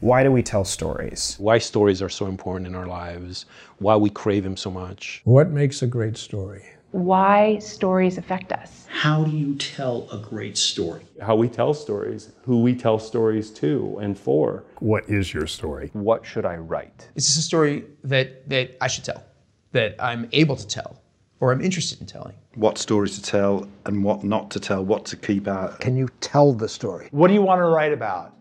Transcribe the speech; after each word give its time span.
Why 0.00 0.22
do 0.22 0.30
we 0.30 0.44
tell 0.44 0.64
stories? 0.64 1.34
Why 1.40 1.58
stories 1.58 2.00
are 2.02 2.08
so 2.08 2.26
important 2.26 2.68
in 2.68 2.76
our 2.76 2.86
lives, 2.86 3.46
why 3.78 3.96
we 3.96 4.10
crave 4.10 4.44
them 4.44 4.56
so 4.56 4.70
much. 4.70 5.22
What 5.24 5.50
makes 5.50 5.82
a 5.82 5.88
great 5.88 6.16
story? 6.16 6.64
Why 6.92 7.58
stories 7.58 8.16
affect 8.16 8.52
us. 8.52 8.86
How 8.88 9.24
do 9.24 9.32
you 9.32 9.56
tell 9.56 10.08
a 10.12 10.18
great 10.18 10.56
story? 10.56 11.02
How 11.20 11.34
we 11.34 11.48
tell 11.48 11.74
stories, 11.74 12.30
who 12.42 12.62
we 12.62 12.76
tell 12.76 13.00
stories 13.00 13.50
to 13.54 13.98
and 14.00 14.16
for. 14.16 14.62
What 14.78 15.10
is 15.10 15.34
your 15.34 15.48
story? 15.48 15.90
What 15.94 16.24
should 16.24 16.46
I 16.46 16.58
write? 16.58 17.08
Is 17.16 17.26
this 17.26 17.36
a 17.36 17.42
story 17.42 17.84
that, 18.04 18.48
that 18.48 18.76
I 18.80 18.86
should 18.86 19.04
tell, 19.04 19.24
that 19.72 19.96
I'm 19.98 20.28
able 20.30 20.54
to 20.54 20.66
tell, 20.66 21.02
or 21.40 21.50
I'm 21.50 21.60
interested 21.60 22.00
in 22.00 22.06
telling? 22.06 22.36
What 22.54 22.78
stories 22.78 23.16
to 23.16 23.22
tell 23.22 23.68
and 23.84 24.04
what 24.04 24.22
not 24.22 24.52
to 24.52 24.60
tell, 24.60 24.84
what 24.84 25.04
to 25.06 25.16
keep 25.16 25.48
out. 25.48 25.80
Can 25.80 25.96
you 25.96 26.08
tell 26.20 26.52
the 26.52 26.68
story? 26.68 27.08
What 27.10 27.26
do 27.26 27.34
you 27.34 27.42
want 27.42 27.58
to 27.58 27.64
write 27.64 27.92
about? 27.92 28.37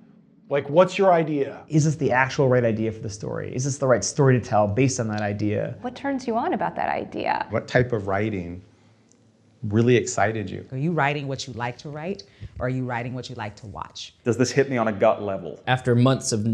Like, 0.49 0.69
what's 0.69 0.97
your 0.97 1.11
idea? 1.11 1.61
Is 1.67 1.83
this 1.83 1.95
the 1.95 2.13
actual 2.13 2.47
right 2.47 2.63
idea 2.63 2.89
for 2.93 2.99
the 2.99 3.09
story? 3.09 3.53
Is 3.53 3.65
this 3.65 3.77
the 3.79 3.87
right 3.87 4.03
story 4.03 4.39
to 4.39 4.45
tell 4.45 4.65
based 4.65 4.97
on 4.97 5.09
that 5.09 5.21
idea? 5.21 5.75
What 5.81 5.93
turns 5.93 6.25
you 6.25 6.37
on 6.37 6.53
about 6.53 6.73
that 6.77 6.87
idea? 6.87 7.47
What 7.49 7.67
type 7.67 7.91
of 7.91 8.07
writing 8.07 8.61
really 9.63 9.97
excited 9.97 10.49
you? 10.49 10.65
Are 10.71 10.77
you 10.77 10.93
writing 10.93 11.27
what 11.27 11.47
you 11.47 11.53
like 11.53 11.77
to 11.79 11.89
write, 11.89 12.23
or 12.59 12.67
are 12.67 12.69
you 12.69 12.85
writing 12.85 13.13
what 13.13 13.29
you 13.29 13.35
like 13.35 13.57
to 13.57 13.67
watch? 13.67 14.13
Does 14.23 14.37
this 14.37 14.49
hit 14.49 14.69
me 14.69 14.77
on 14.77 14.87
a 14.87 14.93
gut 14.93 15.21
level? 15.21 15.59
After 15.67 15.95
months 15.95 16.31
of 16.31 16.47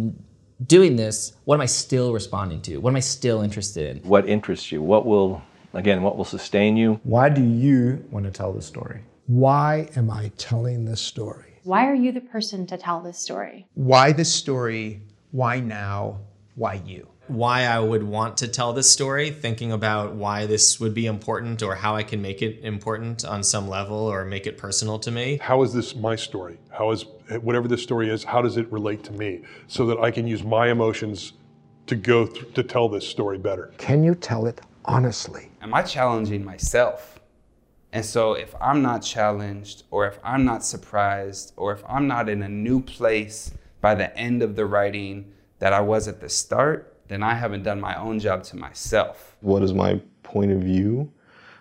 doing 0.65 0.95
this, 0.95 1.33
what 1.45 1.55
am 1.55 1.61
I 1.61 1.67
still 1.67 2.13
responding 2.13 2.61
to? 2.63 2.77
What 2.77 2.89
am 2.89 2.95
I 2.95 3.01
still 3.01 3.41
interested 3.43 3.97
in? 3.97 4.09
What 4.09 4.27
interests 4.27 4.71
you? 4.71 4.81
What 4.81 5.05
will, 5.05 5.39
again, 5.73 6.01
what 6.01 6.17
will 6.17 6.25
sustain 6.25 6.75
you? 6.77 6.99
Why 7.03 7.29
do 7.29 7.43
you 7.43 8.03
want 8.09 8.25
to 8.25 8.31
tell 8.31 8.53
the 8.53 8.61
story? 8.63 9.01
Why 9.27 9.89
am 9.95 10.09
I 10.09 10.31
telling 10.37 10.85
this 10.85 11.01
story? 11.01 11.52
Why 11.63 11.87
are 11.87 11.95
you 11.95 12.11
the 12.11 12.19
person 12.19 12.67
to 12.67 12.77
tell 12.77 12.99
this 12.99 13.17
story? 13.17 13.67
Why 13.75 14.11
this 14.11 14.33
story? 14.33 15.01
Why 15.31 15.61
now? 15.61 16.19
Why 16.55 16.81
you? 16.85 17.07
Why 17.27 17.63
I 17.63 17.79
would 17.79 18.03
want 18.03 18.35
to 18.37 18.49
tell 18.49 18.73
this 18.73 18.91
story, 18.91 19.31
thinking 19.31 19.71
about 19.71 20.13
why 20.13 20.45
this 20.45 20.81
would 20.81 20.93
be 20.93 21.05
important 21.05 21.63
or 21.63 21.75
how 21.75 21.95
I 21.95 22.03
can 22.03 22.21
make 22.21 22.41
it 22.41 22.59
important 22.63 23.23
on 23.23 23.43
some 23.43 23.69
level 23.69 23.95
or 23.95 24.25
make 24.25 24.45
it 24.45 24.57
personal 24.57 24.99
to 24.99 25.09
me. 25.09 25.37
How 25.41 25.63
is 25.63 25.71
this 25.71 25.95
my 25.95 26.17
story? 26.17 26.57
How 26.69 26.91
is 26.91 27.05
whatever 27.41 27.69
this 27.69 27.81
story 27.81 28.09
is, 28.09 28.25
how 28.25 28.41
does 28.41 28.57
it 28.57 28.69
relate 28.69 29.01
to 29.05 29.13
me 29.13 29.43
so 29.67 29.85
that 29.85 29.99
I 29.99 30.11
can 30.11 30.27
use 30.27 30.43
my 30.43 30.69
emotions 30.69 31.31
to 31.87 31.95
go 31.95 32.27
th- 32.27 32.53
to 32.55 32.63
tell 32.63 32.89
this 32.89 33.07
story 33.07 33.37
better? 33.37 33.73
Can 33.77 34.03
you 34.03 34.15
tell 34.15 34.47
it 34.47 34.59
honestly? 34.83 35.49
Am 35.61 35.73
I 35.73 35.81
challenging 35.81 36.43
myself? 36.43 37.12
And 37.93 38.03
so 38.03 38.33
if 38.33 38.55
I'm 38.59 38.81
not 38.81 39.03
challenged, 39.03 39.83
or 39.91 40.07
if 40.07 40.17
I'm 40.23 40.43
not 40.43 40.65
surprised, 40.65 41.53
or 41.57 41.71
if 41.71 41.83
I'm 41.87 42.07
not 42.07 42.27
in 42.27 42.41
a 42.41 42.49
new 42.49 42.81
place 42.81 43.51
by 43.81 43.93
the 43.93 44.17
end 44.17 44.41
of 44.41 44.55
the 44.55 44.65
writing 44.65 45.31
that 45.59 45.73
I 45.73 45.79
was 45.79 46.07
at 46.07 46.19
the 46.19 46.27
start, 46.27 46.97
then 47.07 47.21
I 47.21 47.35
haven't 47.35 47.61
done 47.61 47.79
my 47.79 47.95
own 47.95 48.19
job 48.19 48.43
to 48.45 48.57
myself. 48.57 49.35
What 49.41 49.61
is 49.61 49.73
my 49.73 50.01
point 50.23 50.51
of 50.51 50.61
view 50.61 51.11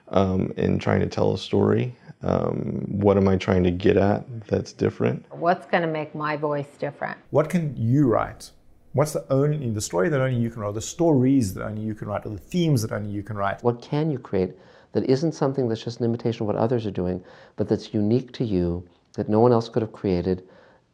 um, 0.08 0.54
in 0.56 0.78
trying 0.78 1.00
to 1.00 1.06
tell 1.06 1.34
a 1.34 1.38
story? 1.38 1.94
Um, 2.22 2.86
what 2.88 3.18
am 3.18 3.28
I 3.28 3.36
trying 3.36 3.62
to 3.64 3.70
get 3.70 3.98
at 3.98 4.46
that's 4.46 4.72
different? 4.72 5.26
What's 5.32 5.66
going 5.66 5.82
to 5.82 5.88
make 5.88 6.14
my 6.14 6.38
voice 6.38 6.68
different? 6.78 7.18
What 7.28 7.50
can 7.50 7.76
you 7.76 8.08
write? 8.08 8.52
What's 8.94 9.12
the 9.12 9.26
only 9.30 9.70
the 9.70 9.80
story 9.82 10.08
that 10.08 10.20
only 10.20 10.40
you 10.40 10.48
can 10.48 10.62
write, 10.62 10.72
the 10.72 10.80
stories 10.80 11.52
that 11.54 11.64
only 11.64 11.82
you 11.82 11.94
can 11.94 12.08
write, 12.08 12.24
or 12.24 12.30
the 12.30 12.38
themes 12.38 12.80
that 12.82 12.92
only 12.92 13.10
you 13.10 13.22
can 13.22 13.36
write? 13.36 13.62
What 13.62 13.82
can 13.82 14.10
you 14.10 14.18
create? 14.18 14.54
That 14.92 15.08
isn't 15.08 15.32
something 15.32 15.68
that's 15.68 15.82
just 15.82 16.00
an 16.00 16.04
imitation 16.04 16.42
of 16.42 16.46
what 16.46 16.56
others 16.56 16.86
are 16.86 16.90
doing, 16.90 17.22
but 17.56 17.68
that's 17.68 17.92
unique 17.92 18.32
to 18.32 18.44
you, 18.44 18.86
that 19.14 19.28
no 19.28 19.40
one 19.40 19.52
else 19.52 19.68
could 19.68 19.82
have 19.82 19.92
created, 19.92 20.46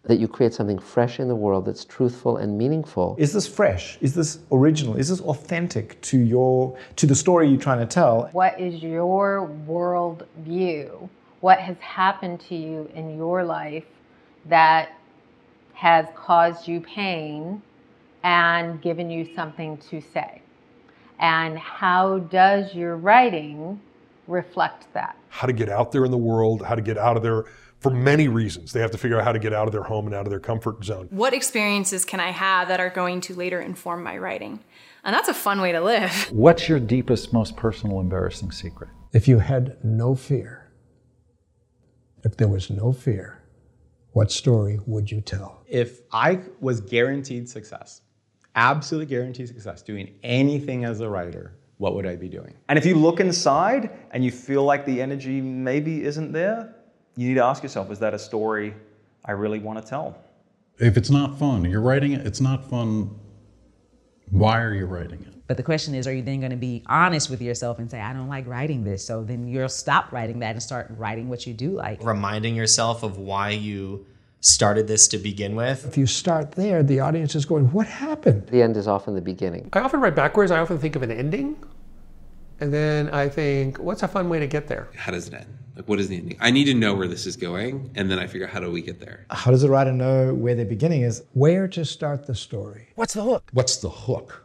that 0.04 0.18
you 0.18 0.28
create 0.28 0.54
something 0.54 0.78
fresh 0.78 1.20
in 1.20 1.28
the 1.28 1.34
world 1.34 1.66
that's 1.66 1.84
truthful 1.84 2.38
and 2.38 2.56
meaningful. 2.56 3.16
Is 3.18 3.32
this 3.32 3.46
fresh? 3.46 3.98
Is 4.00 4.14
this 4.14 4.38
original? 4.50 4.96
Is 4.96 5.08
this 5.08 5.20
authentic 5.20 6.00
to 6.02 6.18
your 6.18 6.78
to 6.96 7.06
the 7.06 7.14
story 7.14 7.48
you're 7.48 7.60
trying 7.60 7.80
to 7.80 7.86
tell? 7.86 8.28
What 8.32 8.58
is 8.58 8.82
your 8.82 9.44
world 9.44 10.26
view? 10.38 11.10
What 11.40 11.58
has 11.58 11.76
happened 11.78 12.40
to 12.48 12.56
you 12.56 12.90
in 12.94 13.16
your 13.16 13.44
life 13.44 13.84
that 14.46 14.92
has 15.74 16.06
caused 16.14 16.66
you 16.66 16.80
pain 16.80 17.62
and 18.22 18.80
given 18.80 19.10
you 19.10 19.28
something 19.34 19.76
to 19.90 20.00
say? 20.00 20.42
And 21.20 21.58
how 21.58 22.18
does 22.18 22.74
your 22.74 22.96
writing 22.96 23.80
reflect 24.28 24.92
that? 24.94 25.16
How 25.28 25.46
to 25.46 25.52
get 25.52 25.68
out 25.68 25.92
there 25.92 26.04
in 26.04 26.10
the 26.10 26.18
world, 26.18 26.62
how 26.62 26.74
to 26.74 26.82
get 26.82 26.98
out 26.98 27.16
of 27.16 27.22
there 27.22 27.46
for 27.80 27.90
many 27.90 28.28
reasons. 28.28 28.72
They 28.72 28.80
have 28.80 28.90
to 28.90 28.98
figure 28.98 29.18
out 29.18 29.24
how 29.24 29.32
to 29.32 29.38
get 29.38 29.52
out 29.52 29.66
of 29.66 29.72
their 29.72 29.82
home 29.82 30.06
and 30.06 30.14
out 30.14 30.26
of 30.26 30.30
their 30.30 30.40
comfort 30.40 30.84
zone. 30.84 31.08
What 31.10 31.32
experiences 31.32 32.04
can 32.04 32.20
I 32.20 32.30
have 32.30 32.68
that 32.68 32.80
are 32.80 32.90
going 32.90 33.20
to 33.22 33.34
later 33.34 33.60
inform 33.60 34.02
my 34.02 34.18
writing? 34.18 34.60
And 35.04 35.14
that's 35.14 35.28
a 35.28 35.34
fun 35.34 35.60
way 35.60 35.72
to 35.72 35.80
live. 35.80 36.12
What's 36.32 36.68
your 36.68 36.80
deepest, 36.80 37.32
most 37.32 37.56
personal, 37.56 38.00
embarrassing 38.00 38.50
secret? 38.50 38.90
If 39.12 39.28
you 39.28 39.38
had 39.38 39.82
no 39.84 40.14
fear, 40.14 40.70
if 42.24 42.36
there 42.36 42.48
was 42.48 42.68
no 42.68 42.92
fear, 42.92 43.42
what 44.12 44.32
story 44.32 44.80
would 44.86 45.10
you 45.10 45.20
tell? 45.20 45.62
If 45.66 46.00
I 46.12 46.40
was 46.60 46.80
guaranteed 46.80 47.48
success, 47.48 48.02
absolutely 48.56 49.06
guaranteed 49.06 49.48
success 49.48 49.82
doing 49.82 50.14
anything 50.22 50.84
as 50.84 51.00
a 51.00 51.08
writer, 51.08 51.54
what 51.78 51.94
would 51.94 52.06
I 52.06 52.16
be 52.16 52.28
doing? 52.28 52.54
And 52.68 52.78
if 52.78 52.84
you 52.84 52.96
look 52.96 53.20
inside 53.20 53.90
and 54.10 54.24
you 54.24 54.30
feel 54.30 54.64
like 54.64 54.84
the 54.84 55.00
energy 55.00 55.40
maybe 55.40 56.04
isn't 56.04 56.32
there, 56.32 56.74
you 57.16 57.28
need 57.28 57.34
to 57.34 57.44
ask 57.44 57.62
yourself, 57.62 57.90
is 57.90 57.98
that 58.00 58.14
a 58.14 58.18
story 58.18 58.74
I 59.24 59.32
really 59.32 59.58
want 59.58 59.82
to 59.82 59.88
tell? 59.88 60.18
If 60.78 60.96
it's 60.96 61.10
not 61.10 61.38
fun, 61.38 61.64
you're 61.64 61.80
writing 61.80 62.12
it, 62.12 62.26
it's 62.26 62.40
not 62.40 62.68
fun, 62.68 63.18
why 64.30 64.60
are 64.60 64.74
you 64.74 64.86
writing 64.86 65.24
it? 65.26 65.34
But 65.46 65.56
the 65.56 65.62
question 65.62 65.94
is, 65.94 66.06
are 66.06 66.12
you 66.12 66.22
then 66.22 66.40
going 66.40 66.50
to 66.50 66.56
be 66.56 66.84
honest 66.86 67.30
with 67.30 67.40
yourself 67.40 67.78
and 67.78 67.90
say, 67.90 68.00
I 68.00 68.12
don't 68.12 68.28
like 68.28 68.46
writing 68.46 68.84
this? 68.84 69.04
So 69.04 69.24
then 69.24 69.48
you'll 69.48 69.68
stop 69.70 70.12
writing 70.12 70.40
that 70.40 70.50
and 70.50 70.62
start 70.62 70.92
writing 70.96 71.28
what 71.28 71.46
you 71.46 71.54
do 71.54 71.70
like. 71.70 72.04
Reminding 72.04 72.54
yourself 72.54 73.02
of 73.02 73.16
why 73.16 73.50
you 73.50 74.04
started 74.40 74.86
this 74.86 75.08
to 75.08 75.18
begin 75.18 75.56
with. 75.56 75.86
If 75.86 75.96
you 75.96 76.06
start 76.06 76.52
there, 76.52 76.82
the 76.82 77.00
audience 77.00 77.34
is 77.34 77.44
going, 77.44 77.72
What 77.72 77.86
happened? 77.86 78.48
The 78.48 78.62
end 78.62 78.76
is 78.76 78.86
often 78.86 79.14
the 79.14 79.20
beginning. 79.20 79.68
I 79.72 79.80
often 79.80 80.00
write 80.00 80.14
backwards. 80.14 80.50
I 80.50 80.58
often 80.58 80.78
think 80.78 80.96
of 80.96 81.02
an 81.02 81.10
ending. 81.10 81.56
And 82.60 82.74
then 82.74 83.08
I 83.10 83.28
think, 83.28 83.78
what's 83.78 84.02
a 84.02 84.08
fun 84.08 84.28
way 84.28 84.40
to 84.40 84.46
get 84.46 84.66
there? 84.66 84.88
How 84.96 85.12
does 85.12 85.28
it 85.28 85.34
end? 85.34 85.58
Like, 85.76 85.88
what 85.88 86.00
is 86.00 86.08
the 86.08 86.16
ending? 86.16 86.36
I 86.40 86.50
need 86.50 86.64
to 86.64 86.74
know 86.74 86.92
where 86.92 87.06
this 87.06 87.24
is 87.24 87.36
going, 87.36 87.92
and 87.94 88.10
then 88.10 88.18
I 88.18 88.26
figure, 88.26 88.48
out 88.48 88.52
how 88.52 88.58
do 88.58 88.72
we 88.72 88.82
get 88.82 88.98
there? 88.98 89.26
How 89.30 89.52
does 89.52 89.62
the 89.62 89.70
writer 89.70 89.92
know 89.92 90.34
where 90.34 90.56
the 90.56 90.64
beginning 90.64 91.02
is? 91.02 91.22
Where 91.34 91.68
to 91.68 91.84
start 91.84 92.26
the 92.26 92.34
story? 92.34 92.88
What's 92.96 93.14
the 93.14 93.22
hook? 93.22 93.48
What's 93.52 93.76
the 93.76 93.90
hook? 93.90 94.44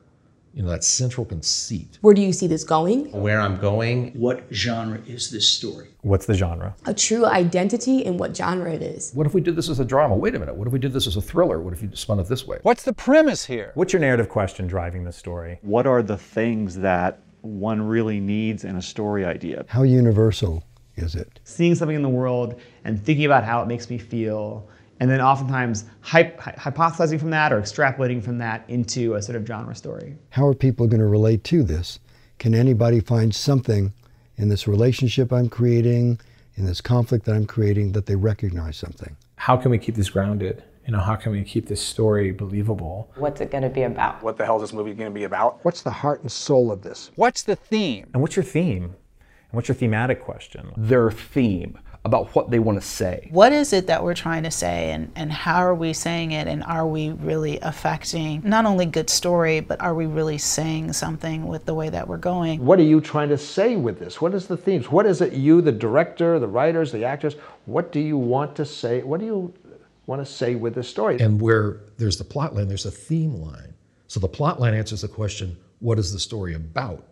You 0.53 0.61
know, 0.61 0.69
that 0.69 0.83
central 0.83 1.25
conceit. 1.25 1.97
Where 2.01 2.13
do 2.13 2.21
you 2.21 2.31
see 2.31 2.45
this 2.45 2.63
going? 2.63 3.11
Where 3.11 3.41
I'm 3.41 3.57
going. 3.57 4.11
What 4.13 4.45
genre 4.51 5.01
is 5.07 5.31
this 5.31 5.49
story? 5.49 5.87
What's 6.01 6.27
the 6.27 6.35
genre? 6.35 6.75
A 6.85 6.93
true 6.93 7.25
identity 7.25 8.05
and 8.05 8.19
what 8.19 8.37
genre 8.37 8.71
it 8.71 8.83
is. 8.83 9.11
What 9.15 9.25
if 9.25 9.33
we 9.33 9.41
did 9.41 9.55
this 9.55 9.67
as 9.67 9.79
a 9.79 9.85
drama? 9.85 10.15
Wait 10.15 10.35
a 10.35 10.39
minute. 10.39 10.55
What 10.55 10.67
if 10.67 10.73
we 10.73 10.77
did 10.77 10.93
this 10.93 11.07
as 11.07 11.17
a 11.17 11.21
thriller? 11.21 11.59
What 11.59 11.73
if 11.73 11.81
you 11.81 11.89
spun 11.95 12.19
it 12.19 12.27
this 12.27 12.45
way? 12.45 12.59
What's 12.61 12.83
the 12.83 12.93
premise 12.93 13.45
here? 13.45 13.71
What's 13.73 13.93
your 13.93 13.99
narrative 13.99 14.29
question 14.29 14.67
driving 14.67 15.05
the 15.05 15.11
story? 15.11 15.57
What 15.63 15.87
are 15.87 16.03
the 16.03 16.17
things 16.17 16.77
that 16.77 17.23
one 17.41 17.81
really 17.81 18.19
needs 18.19 18.63
in 18.63 18.75
a 18.75 18.81
story 18.81 19.25
idea? 19.25 19.65
How 19.69 19.81
universal 19.81 20.63
is 20.95 21.15
it? 21.15 21.39
Seeing 21.45 21.73
something 21.73 21.95
in 21.95 22.03
the 22.03 22.09
world 22.09 22.61
and 22.83 23.03
thinking 23.03 23.25
about 23.25 23.43
how 23.43 23.63
it 23.63 23.67
makes 23.67 23.89
me 23.89 23.97
feel 23.97 24.69
and 25.03 25.11
then 25.11 25.19
oftentimes 25.19 25.83
hypothesizing 26.01 27.19
from 27.19 27.29
that 27.29 27.51
or 27.51 27.59
extrapolating 27.59 28.23
from 28.23 28.37
that 28.37 28.63
into 28.69 29.15
a 29.15 29.21
sort 29.21 29.35
of 29.35 29.45
genre 29.45 29.75
story. 29.75 30.15
How 30.29 30.47
are 30.47 30.53
people 30.53 30.87
going 30.87 31.01
to 31.01 31.07
relate 31.07 31.43
to 31.43 31.61
this? 31.61 31.99
Can 32.39 32.55
anybody 32.55 33.01
find 33.01 33.35
something 33.35 33.91
in 34.37 34.47
this 34.47 34.65
relationship 34.65 35.33
I'm 35.33 35.49
creating, 35.49 36.21
in 36.55 36.65
this 36.65 36.79
conflict 36.79 37.25
that 37.25 37.35
I'm 37.35 37.45
creating, 37.45 37.91
that 37.91 38.05
they 38.05 38.15
recognize 38.15 38.77
something? 38.77 39.17
How 39.35 39.57
can 39.57 39.71
we 39.71 39.77
keep 39.77 39.95
this 39.95 40.09
grounded? 40.09 40.63
You 40.87 40.93
know, 40.93 41.01
how 41.01 41.17
can 41.17 41.33
we 41.33 41.43
keep 41.43 41.67
this 41.67 41.81
story 41.81 42.31
believable? 42.31 43.11
What's 43.15 43.41
it 43.41 43.51
going 43.51 43.63
to 43.63 43.69
be 43.69 43.81
about? 43.81 44.23
What 44.23 44.37
the 44.37 44.45
hell 44.45 44.55
is 44.55 44.61
this 44.61 44.71
movie 44.71 44.93
going 44.93 45.11
to 45.11 45.13
be 45.13 45.25
about? 45.25 45.59
What's 45.65 45.81
the 45.81 45.91
heart 45.91 46.21
and 46.21 46.31
soul 46.31 46.71
of 46.71 46.81
this? 46.81 47.11
What's 47.15 47.43
the 47.43 47.57
theme? 47.57 48.09
And 48.13 48.21
what's 48.21 48.37
your 48.37 48.43
theme? 48.43 48.83
And 48.83 49.51
what's 49.51 49.67
your 49.67 49.75
thematic 49.75 50.21
question? 50.21 50.71
Their 50.77 51.11
theme 51.11 51.77
about 52.05 52.35
what 52.35 52.51
they 52.51 52.59
want 52.59 52.79
to 52.79 52.85
say. 52.85 53.29
What 53.31 53.53
is 53.53 53.71
it 53.71 53.87
that 53.87 54.03
we're 54.03 54.13
trying 54.13 54.43
to 54.43 54.51
say 54.51 54.91
and, 54.91 55.11
and 55.15 55.31
how 55.31 55.57
are 55.57 55.73
we 55.73 55.93
saying 55.93 56.31
it 56.31 56.47
and 56.47 56.61
are 56.63 56.85
we 56.85 57.11
really 57.11 57.59
affecting 57.61 58.41
not 58.43 58.65
only 58.65 58.85
good 58.85 59.09
story, 59.09 59.61
but 59.61 59.79
are 59.79 59.95
we 59.95 60.05
really 60.05 60.37
saying 60.37 60.91
something 60.93 61.47
with 61.47 61.65
the 61.65 61.73
way 61.73 61.89
that 61.89 62.07
we're 62.07 62.17
going? 62.17 62.65
What 62.65 62.79
are 62.79 62.83
you 62.83 62.99
trying 62.99 63.29
to 63.29 63.37
say 63.37 63.77
with 63.77 63.99
this? 63.99 64.19
What 64.19 64.33
is 64.33 64.47
the 64.47 64.57
themes? 64.57 64.91
What 64.91 65.05
is 65.05 65.21
it 65.21 65.31
you, 65.31 65.61
the 65.61 65.71
director, 65.71 66.39
the 66.39 66.47
writers, 66.47 66.91
the 66.91 67.05
actors, 67.05 67.35
what 67.65 67.93
do 67.93 68.01
you 68.01 68.17
want 68.17 68.55
to 68.57 68.65
say? 68.65 69.01
What 69.01 69.21
do 69.21 69.25
you 69.25 69.53
want 70.05 70.25
to 70.25 70.31
say 70.31 70.55
with 70.55 70.75
this 70.75 70.89
story? 70.89 71.19
And 71.21 71.39
where 71.39 71.79
there's 71.97 72.17
the 72.17 72.25
plot 72.25 72.53
line, 72.53 72.67
there's 72.67 72.85
a 72.85 72.91
theme 72.91 73.35
line. 73.35 73.73
So 74.07 74.19
the 74.19 74.27
plot 74.27 74.59
line 74.59 74.73
answers 74.73 75.01
the 75.01 75.07
question, 75.07 75.55
what 75.79 75.97
is 75.97 76.11
the 76.11 76.19
story 76.19 76.53
about? 76.53 77.05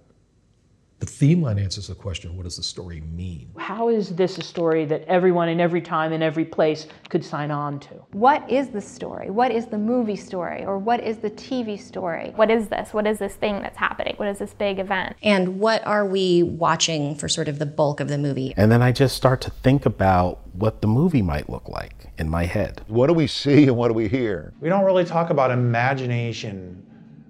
The 1.02 1.08
theme 1.08 1.42
line 1.42 1.58
answers 1.58 1.88
the 1.88 1.96
question 1.96 2.38
what 2.38 2.44
does 2.44 2.58
the 2.58 2.64
story 2.64 3.02
mean? 3.02 3.50
How 3.58 3.90
is 3.90 4.16
this 4.16 4.38
a 4.38 4.44
story 4.44 4.86
that 4.86 5.04
everyone 5.06 5.50
in 5.50 5.60
every 5.60 5.82
time 5.82 6.14
in 6.14 6.22
every 6.22 6.46
place 6.46 6.86
could 7.10 7.26
sign 7.26 7.50
on 7.50 7.80
to? 7.80 7.96
What 8.12 8.48
is 8.48 8.70
the 8.70 8.82
story? 8.82 9.32
What 9.32 9.50
is 9.50 9.66
the 9.66 9.80
movie 9.80 10.16
story? 10.16 10.64
Or 10.64 10.78
what 10.78 11.04
is 11.04 11.18
the 11.18 11.32
TV 11.32 11.82
story? 11.82 12.34
What 12.36 12.52
is 12.52 12.68
this? 12.68 12.94
What 12.94 13.08
is 13.08 13.18
this 13.18 13.34
thing 13.34 13.64
that's 13.64 13.78
happening? 13.78 14.14
What 14.18 14.28
is 14.28 14.38
this 14.38 14.54
big 14.54 14.78
event? 14.78 15.16
And 15.24 15.60
what 15.60 15.84
are 15.88 16.06
we 16.06 16.44
watching 16.44 17.16
for 17.16 17.28
sort 17.28 17.48
of 17.48 17.58
the 17.58 17.66
bulk 17.66 18.00
of 18.00 18.08
the 18.08 18.20
movie? 18.20 18.54
And 18.56 18.72
then 18.72 18.84
I 18.84 18.92
just 18.92 19.16
start 19.16 19.42
to 19.42 19.50
think 19.50 19.88
about 19.88 20.42
what 20.54 20.82
the 20.82 20.88
movie 20.88 21.24
might 21.24 21.50
look 21.50 21.68
like 21.68 22.12
in 22.20 22.30
my 22.30 22.46
head. 22.46 22.84
What 22.88 23.08
do 23.08 23.14
we 23.14 23.26
see 23.26 23.64
and 23.64 23.76
what 23.76 23.88
do 23.88 23.96
we 23.96 24.08
hear? 24.08 24.54
We 24.60 24.70
don't 24.70 24.86
really 24.86 25.06
talk 25.06 25.32
about 25.32 25.50
imagination 25.50 26.86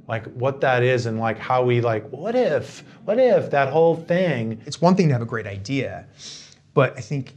like 0.08 0.26
what 0.34 0.62
that 0.62 0.84
is 0.84 1.06
and 1.06 1.20
like 1.20 1.38
how 1.38 1.64
we 1.64 1.82
like 1.82 2.08
what 2.10 2.36
if 2.36 2.84
what 3.06 3.20
if 3.20 3.50
that 3.52 3.70
whole 3.70 3.96
thing. 3.96 4.62
It's 4.66 4.82
one 4.82 4.96
thing 4.96 5.08
to 5.08 5.14
have 5.14 5.22
a 5.22 5.26
great 5.26 5.48
idea 5.48 6.08
but 6.74 6.98
i 6.98 7.02
think 7.02 7.34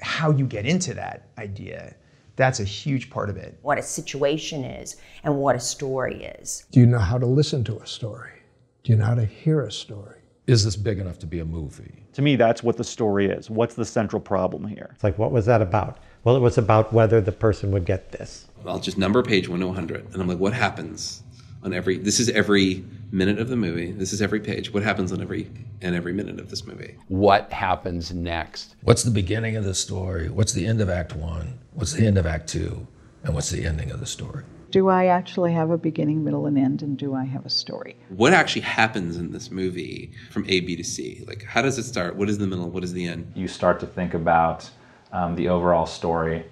how 0.00 0.30
you 0.30 0.46
get 0.46 0.66
into 0.66 0.94
that 0.94 1.28
idea 1.38 1.94
that's 2.36 2.60
a 2.60 2.64
huge 2.64 3.10
part 3.10 3.28
of 3.28 3.36
it. 3.36 3.58
What 3.62 3.78
a 3.78 3.82
situation 3.82 4.64
is 4.64 4.96
and 5.22 5.36
what 5.36 5.54
a 5.54 5.60
story 5.60 6.24
is. 6.40 6.64
Do 6.72 6.80
you 6.80 6.86
know 6.86 6.98
how 6.98 7.18
to 7.18 7.26
listen 7.26 7.62
to 7.64 7.78
a 7.78 7.86
story? 7.86 8.40
Do 8.84 8.92
you 8.92 8.98
know 8.98 9.04
how 9.04 9.14
to 9.14 9.24
hear 9.24 9.62
a 9.62 9.70
story? 9.70 10.18
Is 10.46 10.64
this 10.64 10.74
big 10.74 10.98
enough 10.98 11.18
to 11.20 11.26
be 11.26 11.38
a 11.38 11.44
movie? 11.44 12.04
To 12.14 12.22
me 12.22 12.36
that's 12.36 12.62
what 12.62 12.76
the 12.76 12.84
story 12.84 13.26
is. 13.26 13.50
What's 13.50 13.74
the 13.74 13.84
central 13.84 14.20
problem 14.20 14.66
here? 14.66 14.90
It's 14.94 15.04
like 15.04 15.18
what 15.18 15.30
was 15.30 15.46
that 15.46 15.62
about? 15.62 15.98
Well 16.24 16.36
it 16.36 16.40
was 16.40 16.58
about 16.58 16.92
whether 16.92 17.20
the 17.20 17.32
person 17.32 17.70
would 17.72 17.84
get 17.84 18.12
this. 18.12 18.48
I'll 18.66 18.78
just 18.78 18.98
number 18.98 19.22
page 19.22 19.48
1 19.48 19.60
to 19.60 19.66
100 19.66 20.12
and 20.12 20.22
i'm 20.22 20.28
like 20.28 20.38
what 20.38 20.52
happens 20.52 21.22
on 21.62 21.72
every 21.72 21.98
this 21.98 22.20
is 22.20 22.28
every 22.30 22.84
minute 23.10 23.38
of 23.38 23.48
the 23.48 23.56
movie 23.56 23.92
this 23.92 24.12
is 24.12 24.20
every 24.20 24.40
page. 24.40 24.72
What 24.72 24.82
happens 24.82 25.12
on 25.12 25.20
every 25.20 25.50
and 25.80 25.94
every 25.94 26.12
minute 26.12 26.40
of 26.40 26.50
this 26.50 26.66
movie? 26.66 26.96
What 27.08 27.52
happens 27.52 28.12
next? 28.12 28.74
What's 28.82 29.02
the 29.02 29.10
beginning 29.10 29.56
of 29.56 29.64
the 29.64 29.74
story? 29.74 30.28
What's 30.28 30.52
the 30.52 30.66
end 30.66 30.80
of 30.80 30.88
act 30.88 31.14
1 31.14 31.58
what's 31.74 31.92
the 31.92 32.06
end 32.06 32.18
of 32.18 32.26
act 32.26 32.48
2 32.48 32.86
and 33.24 33.34
what's 33.34 33.50
the 33.50 33.64
ending 33.64 33.90
of 33.90 34.00
the 34.00 34.06
story? 34.06 34.44
Do 34.70 34.88
i 34.88 35.06
actually 35.06 35.52
have 35.52 35.70
a 35.70 35.78
beginning 35.78 36.24
middle 36.24 36.46
and 36.46 36.58
end 36.58 36.82
and 36.82 36.96
do 36.96 37.14
i 37.14 37.24
have 37.24 37.46
a 37.46 37.50
story? 37.50 37.96
What 38.08 38.32
actually 38.32 38.62
happens 38.62 39.16
in 39.16 39.32
this 39.32 39.50
movie 39.50 40.12
from 40.30 40.44
a 40.48 40.60
b 40.60 40.76
to 40.76 40.84
c? 40.84 41.24
Like 41.26 41.44
how 41.44 41.62
does 41.62 41.78
it 41.78 41.84
start? 41.84 42.16
What 42.16 42.28
is 42.28 42.38
the 42.38 42.46
middle? 42.46 42.68
What 42.68 42.84
is 42.84 42.92
the 42.92 43.06
end? 43.06 43.32
You 43.34 43.48
start 43.48 43.80
to 43.80 43.86
think 43.86 44.14
about 44.14 44.68
um, 45.12 45.36
the 45.36 45.48
overall 45.48 45.86
story 45.86 46.44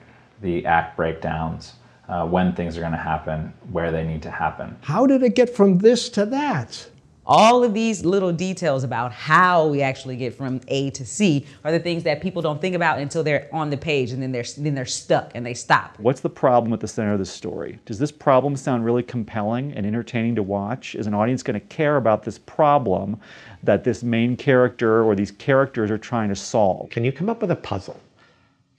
the 0.42 0.64
act 0.64 0.96
breakdowns 0.96 1.74
uh, 2.10 2.26
when 2.26 2.52
things 2.52 2.76
are 2.76 2.80
going 2.80 2.92
to 2.92 2.98
happen, 2.98 3.54
where 3.70 3.92
they 3.92 4.04
need 4.04 4.20
to 4.22 4.30
happen. 4.30 4.76
How 4.82 5.06
did 5.06 5.22
it 5.22 5.36
get 5.36 5.54
from 5.54 5.78
this 5.78 6.08
to 6.10 6.26
that? 6.26 6.88
All 7.24 7.62
of 7.62 7.74
these 7.74 8.04
little 8.04 8.32
details 8.32 8.82
about 8.82 9.12
how 9.12 9.68
we 9.68 9.82
actually 9.82 10.16
get 10.16 10.34
from 10.34 10.60
A 10.66 10.90
to 10.90 11.06
C 11.06 11.46
are 11.64 11.70
the 11.70 11.78
things 11.78 12.02
that 12.02 12.20
people 12.20 12.42
don't 12.42 12.60
think 12.60 12.74
about 12.74 12.98
until 12.98 13.22
they're 13.22 13.48
on 13.52 13.70
the 13.70 13.76
page 13.76 14.10
and 14.10 14.20
then 14.20 14.32
they're 14.32 14.44
then 14.58 14.74
they're 14.74 14.84
stuck 14.84 15.30
and 15.36 15.46
they 15.46 15.54
stop. 15.54 15.94
What's 15.98 16.20
the 16.20 16.30
problem 16.30 16.72
at 16.72 16.80
the 16.80 16.88
center 16.88 17.12
of 17.12 17.20
the 17.20 17.26
story? 17.26 17.78
Does 17.84 18.00
this 18.00 18.10
problem 18.10 18.56
sound 18.56 18.84
really 18.84 19.04
compelling 19.04 19.72
and 19.74 19.86
entertaining 19.86 20.34
to 20.34 20.42
watch? 20.42 20.96
Is 20.96 21.06
an 21.06 21.14
audience 21.14 21.44
going 21.44 21.60
to 21.60 21.66
care 21.66 21.98
about 21.98 22.24
this 22.24 22.38
problem 22.38 23.20
that 23.62 23.84
this 23.84 24.02
main 24.02 24.36
character 24.36 25.04
or 25.04 25.14
these 25.14 25.30
characters 25.30 25.88
are 25.88 25.98
trying 25.98 26.30
to 26.30 26.36
solve? 26.36 26.90
Can 26.90 27.04
you 27.04 27.12
come 27.12 27.28
up 27.28 27.42
with 27.42 27.52
a 27.52 27.56
puzzle? 27.56 28.00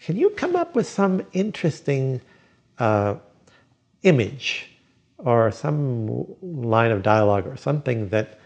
Can 0.02 0.18
you 0.18 0.32
come 0.32 0.58
up 0.58 0.76
with 0.76 0.88
some 0.88 1.24
interesting 1.32 2.20
uh, 2.82 3.16
image 4.02 4.72
or 5.20 5.52
some 5.52 6.26
line 6.42 6.92
of 6.92 7.04
dialogue 7.04 7.46
or 7.46 7.56
something 7.56 8.10
that 8.10 8.40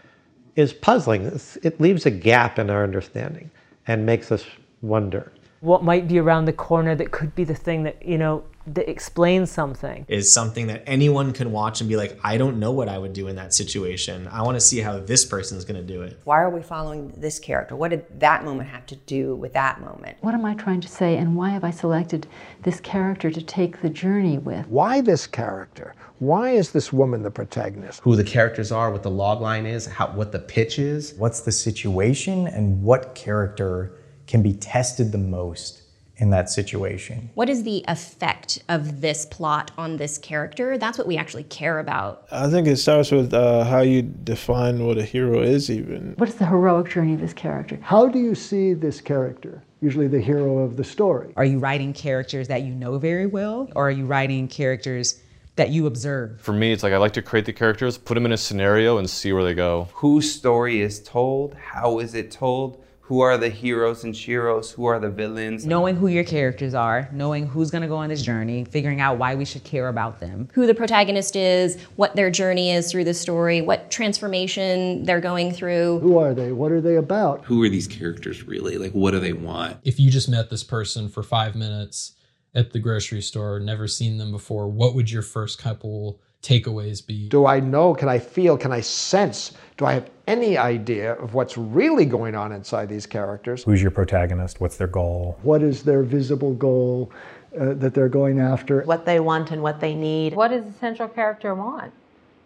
is 0.56 0.74
puzzling. 0.74 1.22
It 1.62 1.80
leaves 1.80 2.04
a 2.04 2.10
gap 2.10 2.58
in 2.58 2.68
our 2.68 2.82
understanding 2.82 3.50
and 3.86 4.04
makes 4.04 4.30
us 4.30 4.44
wonder. 4.82 5.32
What 5.66 5.82
might 5.82 6.06
be 6.06 6.20
around 6.20 6.44
the 6.44 6.52
corner 6.52 6.94
that 6.94 7.10
could 7.10 7.34
be 7.34 7.42
the 7.42 7.52
thing 7.52 7.82
that, 7.82 8.06
you 8.06 8.18
know, 8.18 8.44
that 8.68 8.88
explains 8.88 9.50
something. 9.50 10.06
Is 10.06 10.32
something 10.32 10.68
that 10.68 10.84
anyone 10.86 11.32
can 11.32 11.50
watch 11.50 11.80
and 11.80 11.88
be 11.88 11.96
like, 11.96 12.20
I 12.22 12.36
don't 12.36 12.60
know 12.60 12.70
what 12.70 12.88
I 12.88 12.98
would 12.98 13.12
do 13.12 13.26
in 13.26 13.34
that 13.34 13.52
situation. 13.52 14.28
I 14.28 14.42
want 14.42 14.54
to 14.54 14.60
see 14.60 14.78
how 14.78 15.00
this 15.00 15.24
person's 15.24 15.64
going 15.64 15.84
to 15.84 15.94
do 15.94 16.02
it. 16.02 16.20
Why 16.22 16.40
are 16.40 16.50
we 16.50 16.62
following 16.62 17.12
this 17.16 17.40
character? 17.40 17.74
What 17.74 17.90
did 17.90 18.20
that 18.20 18.44
moment 18.44 18.68
have 18.68 18.86
to 18.86 18.94
do 18.94 19.34
with 19.34 19.54
that 19.54 19.80
moment? 19.80 20.18
What 20.20 20.34
am 20.34 20.44
I 20.44 20.54
trying 20.54 20.82
to 20.82 20.88
say, 20.88 21.16
and 21.16 21.34
why 21.34 21.50
have 21.50 21.64
I 21.64 21.72
selected 21.72 22.28
this 22.62 22.78
character 22.78 23.28
to 23.32 23.42
take 23.42 23.82
the 23.82 23.90
journey 23.90 24.38
with? 24.38 24.68
Why 24.68 25.00
this 25.00 25.26
character? 25.26 25.96
Why 26.20 26.50
is 26.50 26.70
this 26.70 26.92
woman 26.92 27.24
the 27.24 27.30
protagonist? 27.32 28.02
Who 28.04 28.14
the 28.14 28.22
characters 28.22 28.70
are, 28.70 28.92
what 28.92 29.02
the 29.02 29.10
log 29.10 29.40
line 29.40 29.66
is, 29.66 29.86
how, 29.86 30.12
what 30.12 30.30
the 30.30 30.38
pitch 30.38 30.78
is. 30.78 31.14
What's 31.14 31.40
the 31.40 31.50
situation, 31.50 32.46
and 32.46 32.84
what 32.84 33.16
character 33.16 33.96
can 34.26 34.42
be 34.42 34.52
tested 34.54 35.12
the 35.12 35.18
most 35.18 35.82
in 36.18 36.30
that 36.30 36.48
situation. 36.48 37.30
What 37.34 37.48
is 37.48 37.62
the 37.62 37.84
effect 37.88 38.62
of 38.68 39.00
this 39.00 39.26
plot 39.26 39.70
on 39.76 39.98
this 39.98 40.18
character? 40.18 40.78
That's 40.78 40.96
what 40.96 41.06
we 41.06 41.16
actually 41.16 41.44
care 41.44 41.78
about. 41.78 42.26
I 42.32 42.48
think 42.48 42.66
it 42.66 42.76
starts 42.76 43.10
with 43.10 43.34
uh, 43.34 43.64
how 43.64 43.80
you 43.80 44.02
define 44.02 44.84
what 44.86 44.98
a 44.98 45.04
hero 45.04 45.42
is, 45.42 45.70
even. 45.70 46.14
What 46.16 46.28
is 46.28 46.36
the 46.36 46.46
heroic 46.46 46.90
journey 46.90 47.14
of 47.14 47.20
this 47.20 47.34
character? 47.34 47.78
How 47.82 48.08
do 48.08 48.18
you 48.18 48.34
see 48.34 48.72
this 48.72 49.00
character? 49.00 49.62
Usually 49.82 50.08
the 50.08 50.20
hero 50.20 50.58
of 50.58 50.76
the 50.78 50.84
story. 50.84 51.34
Are 51.36 51.44
you 51.44 51.58
writing 51.58 51.92
characters 51.92 52.48
that 52.48 52.62
you 52.62 52.74
know 52.74 52.98
very 52.98 53.26
well, 53.26 53.68
or 53.76 53.88
are 53.88 53.90
you 53.90 54.06
writing 54.06 54.48
characters 54.48 55.20
that 55.56 55.68
you 55.68 55.86
observe? 55.86 56.40
For 56.40 56.52
me, 56.52 56.72
it's 56.72 56.82
like 56.82 56.94
I 56.94 56.96
like 56.96 57.12
to 57.12 57.22
create 57.22 57.44
the 57.44 57.52
characters, 57.52 57.98
put 57.98 58.14
them 58.14 58.24
in 58.24 58.32
a 58.32 58.38
scenario, 58.38 58.96
and 58.96 59.08
see 59.08 59.34
where 59.34 59.44
they 59.44 59.54
go. 59.54 59.88
Whose 59.92 60.32
story 60.34 60.80
is 60.80 61.02
told? 61.02 61.54
How 61.54 61.98
is 61.98 62.14
it 62.14 62.30
told? 62.30 62.82
Who 63.06 63.20
are 63.20 63.38
the 63.38 63.48
heroes 63.48 64.02
and 64.02 64.12
sheroes, 64.12 64.72
who 64.72 64.84
are 64.84 64.98
the 64.98 65.08
villains. 65.08 65.64
Knowing 65.64 65.94
who 65.94 66.08
your 66.08 66.24
characters 66.24 66.74
are, 66.74 67.08
knowing 67.12 67.46
who's 67.46 67.70
gonna 67.70 67.86
go 67.86 67.94
on 67.94 68.08
this 68.08 68.20
journey, 68.20 68.64
figuring 68.64 69.00
out 69.00 69.16
why 69.16 69.36
we 69.36 69.44
should 69.44 69.62
care 69.62 69.86
about 69.86 70.18
them. 70.18 70.48
Who 70.54 70.66
the 70.66 70.74
protagonist 70.74 71.36
is, 71.36 71.80
what 71.94 72.16
their 72.16 72.30
journey 72.30 72.72
is 72.72 72.90
through 72.90 73.04
the 73.04 73.14
story, 73.14 73.60
what 73.60 73.92
transformation 73.92 75.04
they're 75.04 75.20
going 75.20 75.52
through. 75.52 76.00
Who 76.00 76.18
are 76.18 76.34
they? 76.34 76.50
What 76.50 76.72
are 76.72 76.80
they 76.80 76.96
about? 76.96 77.44
Who 77.44 77.62
are 77.62 77.68
these 77.68 77.86
characters 77.86 78.42
really? 78.42 78.76
Like, 78.76 78.92
what 78.92 79.12
do 79.12 79.20
they 79.20 79.32
want? 79.32 79.76
If 79.84 80.00
you 80.00 80.10
just 80.10 80.28
met 80.28 80.50
this 80.50 80.64
person 80.64 81.08
for 81.08 81.22
five 81.22 81.54
minutes 81.54 82.14
at 82.56 82.72
the 82.72 82.80
grocery 82.80 83.22
store, 83.22 83.60
never 83.60 83.86
seen 83.86 84.18
them 84.18 84.32
before, 84.32 84.66
what 84.66 84.96
would 84.96 85.12
your 85.12 85.22
first 85.22 85.60
couple 85.60 86.20
takeaways 86.46 87.04
be? 87.04 87.28
Do 87.28 87.46
I 87.46 87.60
know? 87.60 87.94
Can 87.94 88.08
I 88.08 88.18
feel? 88.18 88.56
Can 88.56 88.72
I 88.72 88.80
sense? 88.80 89.52
Do 89.76 89.84
I 89.84 89.94
have 89.94 90.08
any 90.26 90.56
idea 90.56 91.14
of 91.14 91.34
what's 91.34 91.58
really 91.58 92.04
going 92.04 92.34
on 92.34 92.52
inside 92.52 92.88
these 92.88 93.06
characters? 93.06 93.64
Who's 93.64 93.82
your 93.82 93.90
protagonist? 93.90 94.60
What's 94.60 94.76
their 94.76 94.86
goal? 94.86 95.38
What 95.42 95.62
is 95.62 95.82
their 95.82 96.02
visible 96.02 96.54
goal 96.54 97.10
uh, 97.58 97.74
that 97.74 97.94
they're 97.94 98.08
going 98.08 98.38
after? 98.38 98.82
What 98.82 99.04
they 99.04 99.20
want 99.20 99.50
and 99.50 99.62
what 99.62 99.80
they 99.80 99.94
need. 99.94 100.34
What 100.34 100.48
does 100.48 100.64
the 100.64 100.72
central 100.72 101.08
character 101.08 101.54
want? 101.54 101.92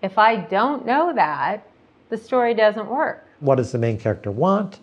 If 0.02 0.16
I 0.16 0.36
don't 0.36 0.86
know 0.86 1.12
that, 1.14 1.66
the 2.08 2.16
story 2.16 2.54
doesn't 2.54 2.88
work. 2.88 3.26
What 3.40 3.56
does 3.56 3.72
the 3.72 3.78
main 3.78 3.98
character 3.98 4.30
want? 4.30 4.80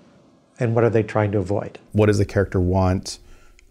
And 0.59 0.74
what 0.74 0.83
are 0.83 0.89
they 0.89 1.03
trying 1.03 1.31
to 1.33 1.39
avoid? 1.39 1.79
What 1.91 2.07
does 2.07 2.17
the 2.17 2.25
character 2.25 2.59
want? 2.59 3.19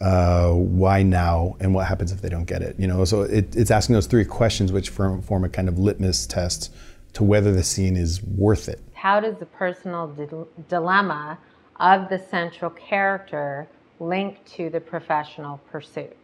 Uh, 0.00 0.50
why 0.50 1.02
now 1.02 1.56
and 1.58 1.74
what 1.74 1.86
happens 1.86 2.12
if 2.12 2.20
they 2.20 2.28
don't 2.28 2.44
get 2.44 2.62
it 2.62 2.78
you 2.78 2.86
know? 2.86 3.04
So 3.04 3.22
it, 3.22 3.54
it's 3.56 3.70
asking 3.70 3.94
those 3.94 4.06
three 4.06 4.24
questions 4.24 4.72
which 4.72 4.90
form, 4.90 5.22
form 5.22 5.44
a 5.44 5.48
kind 5.48 5.68
of 5.68 5.78
litmus 5.78 6.26
test 6.26 6.72
to 7.14 7.24
whether 7.24 7.52
the 7.52 7.62
scene 7.62 7.96
is 7.96 8.22
worth 8.22 8.68
it. 8.68 8.80
How 8.92 9.20
does 9.20 9.36
the 9.38 9.46
personal 9.46 10.08
di- 10.08 10.64
dilemma 10.68 11.38
of 11.80 12.10
the 12.10 12.18
central 12.18 12.70
character 12.70 13.68
link 14.00 14.44
to 14.56 14.68
the 14.68 14.80
professional 14.80 15.58
pursuit? 15.70 16.16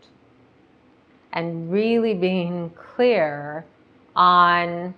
And 1.32 1.72
really 1.72 2.12
being 2.12 2.70
clear 2.70 3.64
on 4.14 4.94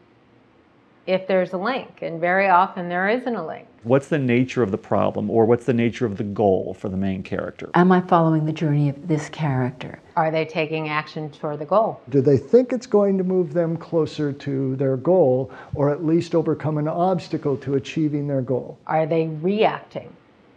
if 1.07 1.29
there's 1.29 1.53
a 1.53 1.59
link 1.59 2.03
and 2.03 2.21
very 2.21 2.49
often 2.49 2.89
there 2.89 3.09
isn't 3.09 3.37
a 3.37 3.47
link 3.47 3.69
what's 3.85 4.09
the 4.09 4.19
nature 4.19 4.63
of 4.63 4.71
the 4.71 4.79
problem 4.79 5.31
or 5.31 5.45
what's 5.45 5.67
the 5.67 5.73
nature 5.73 6.07
of 6.07 6.17
the 6.17 6.25
goal 6.25 6.75
for 6.75 6.89
the 6.89 6.97
main 6.97 7.23
character? 7.23 7.71
Am 7.75 7.93
I 7.93 8.01
following 8.01 8.47
the 8.47 8.53
journey 8.53 8.89
of 8.89 9.09
this 9.09 9.29
character? 9.29 10.01
Are 10.17 10.31
they 10.31 10.45
taking 10.45 10.89
action 10.89 11.31
toward 11.31 11.59
the 11.59 11.65
goal? 11.65 12.01
Do 12.09 12.21
they 12.21 12.37
think 12.37 12.73
it's 12.73 12.87
going 12.87 13.19
to 13.19 13.25
move 13.25 13.53
them 13.53 13.77
closer 13.77 14.33
to 14.33 14.77
their 14.77 14.97
goal 14.97 15.53
or 15.75 15.91
at 15.91 16.05
least 16.05 16.35
overcome 16.35 16.79
an 16.79 16.89
obstacle 16.89 17.57
to 17.59 17.75
achieving 17.75 18.27
their 18.27 18.43
goal? 18.43 18.79
Are 18.87 19.07
they 19.07 19.29
reacting 19.29 20.15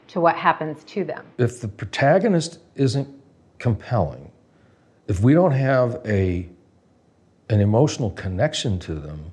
to 0.10 0.22
what 0.22 0.36
happens 0.36 0.84
to 0.86 1.04
them? 1.04 1.26
If 1.38 1.62
the 1.62 1.68
protagonist 1.68 2.60
isn't 2.76 3.08
compelling, 3.60 4.32
if 5.08 5.22
we 5.22 5.34
don't 5.34 5.52
have 5.52 6.02
a 6.06 6.50
an 7.50 7.62
emotional 7.62 8.12
connection 8.12 8.78
to 8.78 8.96
them, 8.96 9.32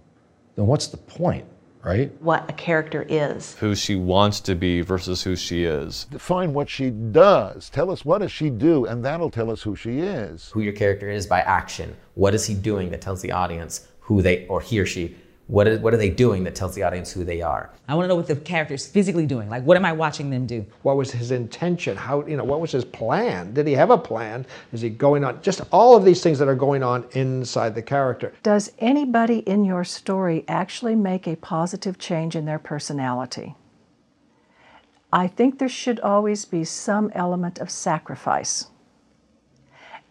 then 0.54 0.66
what's 0.66 0.86
the 0.86 0.96
point? 0.96 1.44
Right? 1.84 2.10
What 2.20 2.48
a 2.48 2.52
character 2.54 3.04
is. 3.08 3.56
Who 3.56 3.74
she 3.74 3.94
wants 3.94 4.40
to 4.40 4.54
be 4.54 4.80
versus 4.80 5.22
who 5.22 5.36
she 5.36 5.64
is. 5.64 6.06
Define 6.10 6.52
what 6.52 6.68
she 6.68 6.90
does. 6.90 7.70
Tell 7.70 7.90
us 7.90 8.04
what 8.04 8.18
does 8.18 8.32
she 8.32 8.50
do, 8.50 8.86
and 8.86 9.04
that'll 9.04 9.30
tell 9.30 9.50
us 9.50 9.62
who 9.62 9.76
she 9.76 10.00
is. 10.00 10.50
Who 10.50 10.60
your 10.60 10.72
character 10.72 11.10
is 11.10 11.26
by 11.26 11.40
action. 11.40 11.94
What 12.14 12.34
is 12.34 12.46
he 12.46 12.54
doing 12.54 12.90
that 12.90 13.00
tells 13.00 13.20
the 13.22 13.32
audience 13.32 13.86
who 14.00 14.22
they 14.22 14.46
or 14.46 14.60
he 14.60 14.78
or 14.78 14.86
she 14.86 15.16
What, 15.46 15.68
is, 15.68 15.80
what 15.80 15.92
are 15.92 15.98
they 15.98 16.08
doing 16.08 16.44
that 16.44 16.54
tells 16.54 16.74
the 16.74 16.82
audience 16.84 17.12
who 17.12 17.22
they 17.22 17.42
are? 17.42 17.70
I 17.86 17.94
want 17.94 18.04
to 18.04 18.08
know 18.08 18.14
what 18.14 18.26
the 18.26 18.36
character's 18.36 18.86
physically 18.86 19.26
doing. 19.26 19.50
Like, 19.50 19.62
what 19.64 19.76
am 19.76 19.84
I 19.84 19.92
watching 19.92 20.30
them 20.30 20.46
do? 20.46 20.64
What 20.82 20.96
was 20.96 21.10
his 21.10 21.32
intention? 21.32 21.98
How, 21.98 22.26
you 22.26 22.38
know, 22.38 22.44
what 22.44 22.60
was 22.60 22.72
his 22.72 22.84
plan? 22.84 23.52
Did 23.52 23.66
he 23.66 23.74
have 23.74 23.90
a 23.90 23.98
plan? 23.98 24.46
Is 24.72 24.80
he 24.80 24.88
going 24.88 25.22
on? 25.22 25.42
Just 25.42 25.60
all 25.70 25.96
of 25.96 26.04
these 26.04 26.22
things 26.22 26.38
that 26.38 26.48
are 26.48 26.54
going 26.54 26.82
on 26.82 27.04
inside 27.12 27.74
the 27.74 27.82
character. 27.82 28.32
Does 28.42 28.72
anybody 28.78 29.40
in 29.40 29.66
your 29.66 29.84
story 29.84 30.44
actually 30.48 30.94
make 30.94 31.26
a 31.26 31.36
positive 31.36 31.98
change 31.98 32.34
in 32.34 32.46
their 32.46 32.58
personality? 32.58 33.54
I 35.12 35.26
think 35.26 35.58
there 35.58 35.68
should 35.68 36.00
always 36.00 36.46
be 36.46 36.64
some 36.64 37.12
element 37.14 37.58
of 37.58 37.70
sacrifice. 37.70 38.68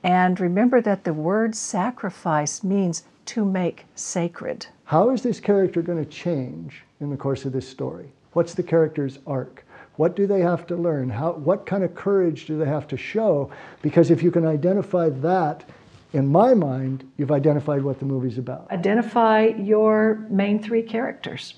And 0.03 0.39
remember 0.39 0.79
that 0.81 1.05
the 1.05 1.13
word 1.13 1.55
sacrifice 1.55 2.63
means 2.63 3.03
to 3.25 3.43
make 3.43 3.85
sacred. 3.95 4.67
How 4.85 5.09
is 5.11 5.21
this 5.21 5.39
character 5.39 5.81
going 5.81 6.03
to 6.03 6.09
change 6.09 6.83
in 6.99 7.09
the 7.09 7.17
course 7.17 7.45
of 7.45 7.53
this 7.53 7.67
story? 7.67 8.11
What's 8.33 8.53
the 8.53 8.63
character's 8.63 9.19
arc? 9.25 9.65
What 9.95 10.15
do 10.15 10.27
they 10.27 10.41
have 10.41 10.67
to 10.67 10.75
learn? 10.75 11.09
How, 11.09 11.33
what 11.33 11.65
kind 11.65 11.83
of 11.83 11.95
courage 11.95 12.45
do 12.47 12.57
they 12.57 12.65
have 12.65 12.87
to 12.89 12.97
show? 12.97 13.51
Because 13.81 14.11
if 14.11 14.23
you 14.23 14.31
can 14.31 14.45
identify 14.45 15.09
that, 15.09 15.63
in 16.11 16.27
my 16.27 16.53
mind, 16.53 17.09
you've 17.17 17.31
identified 17.31 17.83
what 17.83 17.99
the 17.99 18.05
movie's 18.05 18.37
about. 18.37 18.69
Identify 18.71 19.45
your 19.57 20.25
main 20.29 20.61
three 20.61 20.83
characters. 20.83 21.55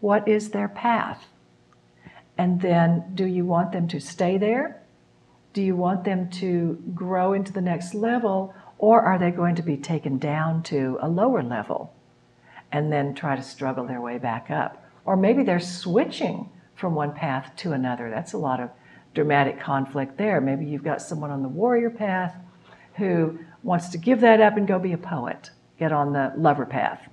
What 0.00 0.26
is 0.26 0.50
their 0.50 0.68
path? 0.68 1.26
And 2.36 2.60
then, 2.60 3.04
do 3.14 3.24
you 3.24 3.44
want 3.44 3.72
them 3.72 3.88
to 3.88 4.00
stay 4.00 4.38
there? 4.38 4.82
Do 5.52 5.62
you 5.62 5.76
want 5.76 6.04
them 6.04 6.30
to 6.30 6.82
grow 6.94 7.32
into 7.32 7.52
the 7.52 7.60
next 7.60 7.94
level? 7.94 8.54
Or 8.78 9.00
are 9.02 9.18
they 9.18 9.30
going 9.30 9.56
to 9.56 9.62
be 9.62 9.76
taken 9.76 10.18
down 10.18 10.62
to 10.64 10.98
a 11.00 11.08
lower 11.08 11.42
level 11.42 11.92
and 12.72 12.92
then 12.92 13.14
try 13.14 13.36
to 13.36 13.42
struggle 13.42 13.86
their 13.86 14.00
way 14.00 14.18
back 14.18 14.50
up? 14.50 14.84
Or 15.04 15.16
maybe 15.16 15.42
they're 15.42 15.60
switching 15.60 16.50
from 16.74 16.94
one 16.94 17.12
path 17.12 17.52
to 17.56 17.72
another. 17.72 18.10
That's 18.10 18.32
a 18.32 18.38
lot 18.38 18.60
of 18.60 18.70
dramatic 19.14 19.58
conflict 19.58 20.16
there. 20.16 20.40
Maybe 20.40 20.64
you've 20.64 20.84
got 20.84 21.02
someone 21.02 21.30
on 21.30 21.42
the 21.42 21.48
warrior 21.48 21.90
path 21.90 22.36
who 22.96 23.38
wants 23.62 23.88
to 23.90 23.98
give 23.98 24.20
that 24.20 24.40
up 24.40 24.56
and 24.56 24.66
go 24.66 24.78
be 24.78 24.92
a 24.92 24.98
poet, 24.98 25.50
get 25.78 25.92
on 25.92 26.12
the 26.12 26.32
lover 26.36 26.66
path. 26.66 27.08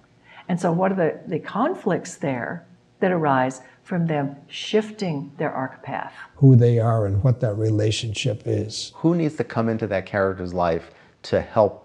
And 0.48 0.60
so, 0.60 0.72
what 0.72 0.92
are 0.92 0.96
the, 0.96 1.20
the 1.28 1.40
conflicts 1.40 2.16
there 2.16 2.66
that 3.00 3.12
arise 3.12 3.62
from 3.84 4.08
them 4.08 4.36
shifting 4.48 5.32
their 5.38 5.52
arc 5.52 5.84
path? 5.84 6.14
Who 6.36 6.56
they 6.56 6.80
are 6.80 7.06
and 7.06 7.24
what 7.24 7.40
that 7.42 7.56
relationship 7.56 8.44
is. 8.46 8.92
Who 8.98 9.16
needs 9.16 9.36
to 9.38 9.44
come 9.44 9.70
into 9.70 9.88
that 9.88 10.06
character's 10.06 10.54
life 10.54 10.92
to 11.24 11.42
help 11.42 11.85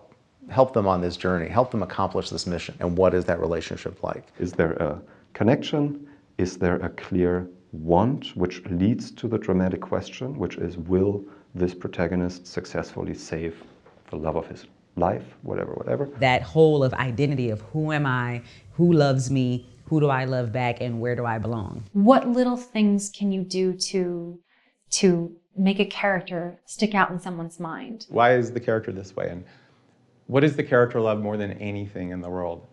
help 0.51 0.73
them 0.73 0.87
on 0.87 1.01
this 1.01 1.17
journey, 1.17 1.49
help 1.49 1.71
them 1.71 1.83
accomplish 1.83 2.31
this 2.31 2.47
mission? 2.47 2.75
And 2.81 2.97
what 2.97 3.15
is 3.15 3.25
that 3.27 3.41
relationship 3.41 4.03
like? 4.03 4.27
Is 4.39 4.53
there 4.53 4.73
a 4.73 5.01
connection? 5.33 6.09
Is 6.39 6.59
there 6.59 6.77
a 6.77 6.89
clear 6.91 7.49
want, 7.73 8.37
which 8.37 8.65
leads 8.67 9.11
to 9.13 9.29
the 9.29 9.39
dramatic 9.39 9.81
question, 9.81 10.37
which 10.39 10.57
is 10.57 10.77
will 10.77 11.25
this 11.55 11.75
protagonist 11.75 12.47
successfully 12.47 13.15
save 13.15 13.63
the 14.11 14.17
love 14.17 14.37
of 14.37 14.47
his 14.47 14.67
life, 14.97 15.25
whatever, 15.43 15.73
whatever? 15.73 16.07
That 16.19 16.43
whole 16.43 16.83
of 16.83 16.93
identity 16.95 17.51
of 17.51 17.61
who 17.73 17.93
am 17.93 18.07
I, 18.07 18.43
who 18.73 18.93
loves 18.93 19.31
me, 19.31 19.69
who 19.85 20.01
do 20.01 20.09
I 20.09 20.25
love 20.25 20.53
back, 20.53 20.81
and 20.81 21.01
where 21.01 21.17
do 21.17 21.25
I 21.25 21.39
belong? 21.39 21.85
What 21.93 22.29
little 22.29 22.57
things 22.57 23.11
can 23.11 23.33
you 23.33 23.43
do 23.43 23.75
to 23.75 24.39
to 24.91 25.37
make 25.57 25.79
a 25.79 25.85
character 25.85 26.59
stick 26.65 26.95
out 26.95 27.11
in 27.11 27.19
someone's 27.21 27.61
mind? 27.61 28.07
Why 28.09 28.35
is 28.35 28.51
the 28.51 28.61
character 28.61 28.93
this 28.93 29.15
way? 29.15 29.29
And 29.29 29.45
what 30.31 30.41
does 30.41 30.55
the 30.55 30.63
character 30.63 31.01
love 31.01 31.21
more 31.21 31.37
than 31.37 31.51
anything 31.55 32.11
in 32.11 32.21
the 32.21 32.31
world? 32.31 32.69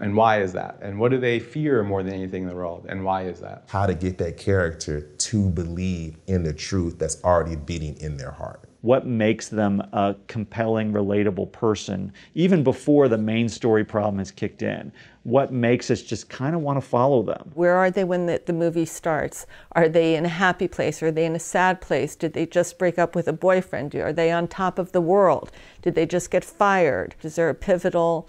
And 0.00 0.16
why 0.16 0.40
is 0.40 0.52
that? 0.54 0.78
And 0.82 0.98
what 0.98 1.12
do 1.12 1.18
they 1.18 1.38
fear 1.38 1.84
more 1.84 2.02
than 2.02 2.12
anything 2.12 2.42
in 2.42 2.48
the 2.48 2.54
world? 2.54 2.86
And 2.88 3.04
why 3.04 3.26
is 3.26 3.40
that? 3.40 3.62
How 3.68 3.86
to 3.86 3.94
get 3.94 4.18
that 4.18 4.36
character 4.36 5.02
to 5.02 5.48
believe 5.50 6.16
in 6.26 6.42
the 6.42 6.52
truth 6.52 6.98
that's 6.98 7.22
already 7.22 7.54
beating 7.54 7.96
in 7.98 8.16
their 8.16 8.32
heart. 8.32 8.68
What 8.86 9.04
makes 9.04 9.48
them 9.48 9.80
a 9.92 10.14
compelling, 10.28 10.92
relatable 10.92 11.50
person, 11.50 12.12
even 12.36 12.62
before 12.62 13.08
the 13.08 13.18
main 13.18 13.48
story 13.48 13.84
problem 13.84 14.18
has 14.18 14.30
kicked 14.30 14.62
in? 14.62 14.92
What 15.24 15.52
makes 15.52 15.90
us 15.90 16.02
just 16.02 16.28
kind 16.28 16.54
of 16.54 16.60
want 16.60 16.76
to 16.76 16.80
follow 16.80 17.24
them? 17.24 17.50
Where 17.54 17.74
are 17.74 17.90
they 17.90 18.04
when 18.04 18.26
the, 18.26 18.40
the 18.46 18.52
movie 18.52 18.84
starts? 18.84 19.44
Are 19.72 19.88
they 19.88 20.14
in 20.14 20.24
a 20.24 20.28
happy 20.28 20.68
place? 20.68 21.02
Are 21.02 21.10
they 21.10 21.24
in 21.24 21.34
a 21.34 21.40
sad 21.40 21.80
place? 21.80 22.14
Did 22.14 22.34
they 22.34 22.46
just 22.46 22.78
break 22.78 22.96
up 22.96 23.16
with 23.16 23.26
a 23.26 23.32
boyfriend? 23.32 23.92
Are 23.96 24.12
they 24.12 24.30
on 24.30 24.46
top 24.46 24.78
of 24.78 24.92
the 24.92 25.00
world? 25.00 25.50
Did 25.82 25.96
they 25.96 26.06
just 26.06 26.30
get 26.30 26.44
fired? 26.44 27.16
Is 27.24 27.34
there 27.34 27.48
a 27.48 27.56
pivotal 27.56 28.28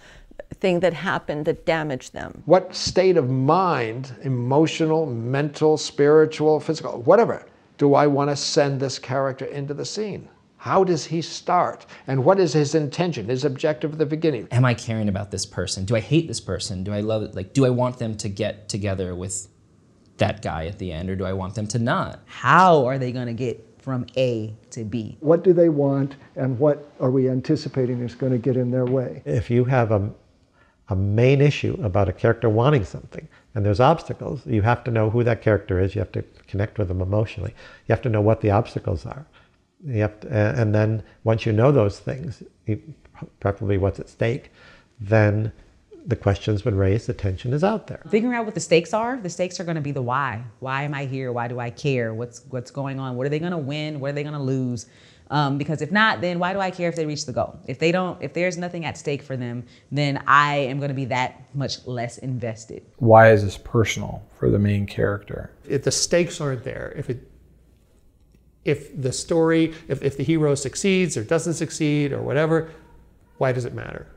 thing 0.56 0.80
that 0.80 0.94
happened 0.94 1.46
that 1.46 1.68
damaged 1.68 2.14
them. 2.14 2.42
What 2.46 2.74
state 2.74 3.18
of 3.18 3.30
mind, 3.30 4.12
emotional, 4.24 5.06
mental, 5.06 5.78
spiritual, 5.78 6.60
physical, 6.60 7.04
whatever, 7.04 7.46
do 7.78 7.94
I 7.94 8.08
want 8.08 8.32
to 8.32 8.36
send 8.36 8.80
this 8.80 8.98
character 8.98 9.46
into 9.46 9.76
the 9.76 9.86
scene? 9.86 10.30
How 10.58 10.84
does 10.84 11.06
he 11.06 11.22
start? 11.22 11.86
And 12.08 12.26
what 12.26 12.40
is 12.40 12.54
his 12.54 12.76
intention, 12.76 13.30
his 13.30 13.46
objective 13.46 13.94
at 13.94 14.00
the 14.00 14.06
beginning? 14.06 14.48
Am 14.52 14.66
I 14.66 14.74
caring 14.74 15.08
about 15.08 15.32
this 15.32 15.46
person? 15.46 15.86
Do 15.86 15.96
I 15.96 16.00
hate 16.00 16.28
this 16.28 16.42
person? 16.42 16.84
Do 16.84 16.94
I 16.94 17.02
love 17.02 17.24
it? 17.24 17.36
Like, 17.36 17.54
do 17.54 17.66
I 17.66 17.70
want 17.70 18.00
them 18.00 18.16
to 18.18 18.30
get 18.30 18.68
together 18.68 19.16
with 19.16 19.48
that 20.18 20.42
guy 20.42 20.66
at 20.66 20.80
the 20.80 20.92
end, 20.92 21.10
or 21.10 21.16
do 21.16 21.26
I 21.26 21.34
want 21.34 21.56
them 21.56 21.68
to 21.68 21.80
not? 21.80 22.22
How 22.26 22.86
are 22.86 22.98
they 22.98 23.12
going 23.12 23.28
to 23.28 23.34
get 23.34 23.64
from 23.78 24.08
A 24.18 24.56
to 24.72 24.84
B? 24.84 25.18
What 25.20 25.44
do 25.44 25.54
they 25.54 25.70
want, 25.70 26.16
and 26.36 26.58
what 26.58 26.92
are 27.00 27.12
we 27.12 27.30
anticipating 27.30 28.02
is 28.02 28.16
going 28.16 28.32
to 28.32 28.40
get 28.40 28.58
in 28.58 28.72
their 28.72 28.86
way? 28.86 29.22
If 29.26 29.50
you 29.50 29.64
have 29.66 29.92
a 29.92 30.12
a 30.90 30.96
main 30.96 31.42
issue 31.42 31.78
about 31.84 32.08
a 32.08 32.14
character 32.14 32.50
wanting 32.50 32.86
something 32.86 33.28
and 33.54 33.66
there's 33.66 33.80
obstacles 33.80 34.46
you 34.46 34.62
have 34.62 34.84
to 34.84 34.92
know 34.92 35.10
who 35.10 35.24
that 35.24 35.42
character 35.42 35.80
is 35.80 35.96
you 35.96 36.00
have 36.00 36.12
to 36.12 36.24
connect 36.48 36.80
with 36.80 36.88
them 36.88 37.02
emotionally 37.02 37.54
you 37.86 37.94
have 37.94 38.02
to 38.02 38.10
know 38.10 38.22
what 38.22 38.40
the 38.42 38.50
obstacles 38.50 39.06
are 39.06 39.26
you 39.86 40.02
have 40.02 40.20
to, 40.22 40.32
and 40.32 40.74
then 40.74 41.04
once 41.24 41.46
you 41.46 41.54
know 41.54 41.72
those 41.72 42.00
things 42.00 42.44
preferably 43.40 43.78
what's 43.78 44.00
at 44.00 44.10
stake 44.10 44.52
then 45.00 45.52
the 46.06 46.16
questions 46.16 46.64
when 46.64 46.76
raised 46.76 47.08
the 47.08 47.14
tension 47.14 47.52
is 47.52 47.66
out 47.66 47.88
there. 47.88 48.02
Figuring 48.10 48.34
out 48.34 48.46
what 48.46 48.54
the 48.54 48.62
stakes 48.62 48.94
are 48.94 49.18
the 49.18 49.30
stakes 49.30 49.60
are 49.60 49.66
going 49.66 49.76
to 49.76 49.82
be 49.82 49.92
the 49.92 50.02
why. 50.02 50.42
Why 50.60 50.84
am 50.84 50.94
i 50.94 51.06
here? 51.06 51.32
Why 51.32 51.48
do 51.48 51.60
i 51.60 51.70
care? 51.70 52.14
What's 52.14 52.44
what's 52.50 52.72
going 52.72 53.00
on? 53.00 53.16
What 53.16 53.26
are 53.26 53.30
they 53.30 53.40
going 53.40 53.52
to 53.52 53.58
win? 53.58 54.00
What 54.00 54.12
are 54.12 54.14
they 54.14 54.24
going 54.24 54.34
to 54.34 54.42
lose? 54.42 54.88
Um, 55.30 55.58
because 55.58 55.82
if 55.82 55.92
not, 55.92 56.22
then 56.22 56.40
why 56.40 56.54
do 56.54 56.60
I 56.60 56.72
care 56.72 56.88
if 56.88 56.96
they 56.96 57.06
reach 57.06 57.26
the 57.26 57.34
goal? 57.34 57.60
If 57.68 57.80
they 57.80 57.92
don't, 57.92 58.22
if 58.22 58.34
there's 58.34 58.58
nothing 58.58 58.86
at 58.86 58.98
stake 58.98 59.22
for 59.22 59.36
them, 59.36 59.66
then 59.92 60.24
I 60.26 60.56
am 60.56 60.78
going 60.78 60.90
to 60.90 60.96
be 60.96 61.06
that 61.06 61.42
much 61.54 61.86
less 61.86 62.18
invested. 62.20 62.86
Why 62.98 63.32
is 63.32 63.44
this 63.44 63.58
personal 63.58 64.24
for 64.40 64.50
the 64.50 64.60
main 64.60 64.86
character? 64.86 65.52
If 65.68 65.84
the 65.84 65.92
stakes 65.92 66.40
aren't 66.40 66.64
there, 66.64 66.94
if 66.96 67.10
it, 67.10 67.30
if 68.68 69.02
the 69.02 69.14
story, 69.14 69.74
if, 69.88 70.04
if 70.04 70.18
the 70.18 70.24
hero 70.24 70.54
succeeds 70.54 71.16
or 71.18 71.24
doesn't 71.24 71.54
succeed 71.54 72.12
or 72.12 72.22
whatever, 72.22 72.70
why 73.38 73.52
does 73.52 73.66
it 73.66 73.74
matter? 73.74 74.08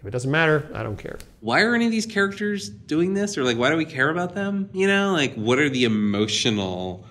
If 0.00 0.06
it 0.06 0.10
doesn't 0.10 0.30
matter, 0.30 0.68
I 0.74 0.82
don't 0.82 0.96
care. 0.96 1.18
Why 1.40 1.62
are 1.62 1.74
any 1.74 1.86
of 1.86 1.92
these 1.92 2.06
characters 2.06 2.68
doing 2.68 3.14
this? 3.14 3.38
Or 3.38 3.44
like, 3.44 3.56
why 3.56 3.70
do 3.70 3.76
we 3.76 3.84
care 3.84 4.10
about 4.10 4.34
them? 4.34 4.68
You 4.72 4.88
know, 4.88 5.12
like, 5.12 5.34
what 5.34 5.58
are 5.58 5.68
the 5.68 5.84
emotional 5.84 7.04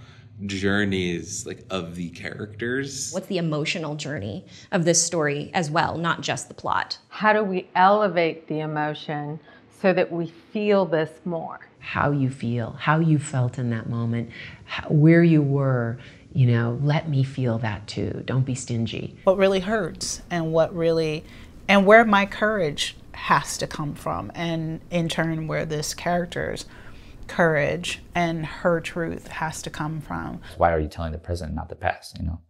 journeys 0.46 1.46
like 1.46 1.64
of 1.70 1.94
the 1.94 2.10
characters 2.10 3.12
what's 3.14 3.28
the 3.28 3.38
emotional 3.38 3.96
journey 3.96 4.44
of 4.72 4.86
this 4.86 5.00
story 5.00 5.52
as 5.54 5.70
well 5.70 6.00
not 6.00 6.22
just 6.22 6.48
the 6.48 6.54
plot 6.56 6.98
how 7.10 7.32
do 7.32 7.44
we 7.44 7.70
elevate 7.76 8.48
the 8.48 8.60
emotion 8.60 9.40
so 9.82 9.94
that 9.94 10.12
we 10.12 10.26
feel 10.52 10.84
this 10.84 11.12
more 11.26 11.60
how 11.78 12.10
you 12.10 12.28
feel 12.28 12.72
how 12.80 12.98
you 12.98 13.20
felt 13.20 13.60
in 13.60 13.70
that 13.70 13.88
moment 13.88 14.32
how, 14.66 14.88
where 14.88 15.24
you 15.24 15.44
were 15.44 16.00
you 16.34 16.48
know 16.48 16.80
let 16.82 17.10
me 17.10 17.24
feel 17.24 17.58
that 17.58 17.86
too 17.88 18.24
don't 18.26 18.46
be 18.46 18.56
stingy 18.56 19.16
what 19.24 19.38
really 19.38 19.60
hurts 19.60 20.22
and 20.30 20.52
what 20.54 20.74
really 20.76 21.24
and 21.68 21.86
where 21.86 22.06
my 22.06 22.26
courage 22.26 22.96
has 23.14 23.58
to 23.58 23.68
come 23.68 23.94
from 23.94 24.32
and 24.36 24.82
in 24.90 25.08
turn 25.08 25.48
where 25.48 25.66
this 25.66 25.94
character's 25.94 26.66
courage 27.32 28.02
and 28.14 28.46
her 28.46 28.82
truth 28.82 29.28
has 29.28 29.62
to 29.62 29.70
come 29.70 30.02
from. 30.02 30.42
Why 30.58 30.74
are 30.74 30.80
you 30.80 30.90
telling 30.90 31.14
the 31.14 31.18
present, 31.18 31.54
not 31.56 31.70
the 31.70 31.76
past? 31.76 32.20
You 32.20 32.26
know, 32.26 32.42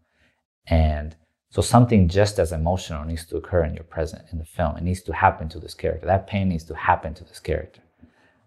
and 0.68 1.16
so 1.50 1.62
something 1.62 2.08
just 2.08 2.40
as 2.40 2.52
emotional 2.52 3.06
needs 3.06 3.26
to 3.28 3.38
occur 3.38 3.64
in 3.64 3.76
your 3.76 3.84
present 3.84 4.24
in 4.32 4.40
the 4.40 4.46
film. 4.46 4.78
It 4.78 4.84
needs 4.84 5.04
to 5.04 5.14
happen 5.14 5.50
to 5.50 5.60
this 5.60 5.76
character. 5.76 6.08
That 6.08 6.26
pain 6.26 6.50
needs 6.50 6.64
to 6.66 6.76
happen 6.76 7.14
to 7.16 7.24
this 7.24 7.40
character. 7.40 7.82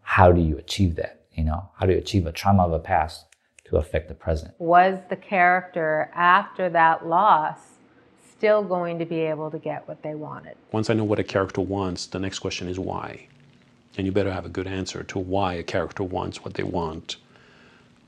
How 0.03 0.33
do 0.33 0.41
you 0.41 0.59
achieve 0.59 0.97
that? 0.97 1.27
You 1.33 1.45
know, 1.45 1.71
how 1.79 1.87
do 1.87 1.93
you 1.93 1.99
achieve 1.99 2.27
a 2.27 2.33
trauma 2.33 2.65
of 2.65 2.73
a 2.73 2.79
past 2.79 3.27
to 3.65 3.77
affect 3.77 4.09
the 4.09 4.15
present? 4.15 4.55
Was 4.59 4.99
the 5.09 5.17
character 5.17 6.11
after 6.15 6.69
that 6.71 7.07
loss 7.07 7.59
still 8.31 8.63
going 8.63 8.99
to 8.99 9.05
be 9.05 9.21
able 9.21 9.51
to 9.51 9.59
get 9.59 9.87
what 9.89 10.03
they 10.03 10.15
wanted? 10.15 10.57
Once 10.73 10.91
I 10.91 10.95
know 10.95 11.05
what 11.05 11.19
a 11.19 11.25
character 11.25 11.61
wants, 11.61 12.07
the 12.07 12.19
next 12.19 12.41
question 12.41 12.69
is 12.69 12.79
why. 12.79 13.27
And 13.97 14.07
you 14.07 14.13
better 14.13 14.33
have 14.33 14.45
a 14.45 14.49
good 14.49 14.67
answer 14.67 15.05
to 15.05 15.19
why 15.19 15.55
a 15.55 15.63
character 15.63 16.03
wants 16.03 16.45
what 16.45 16.55
they 16.55 16.65
want. 16.65 17.17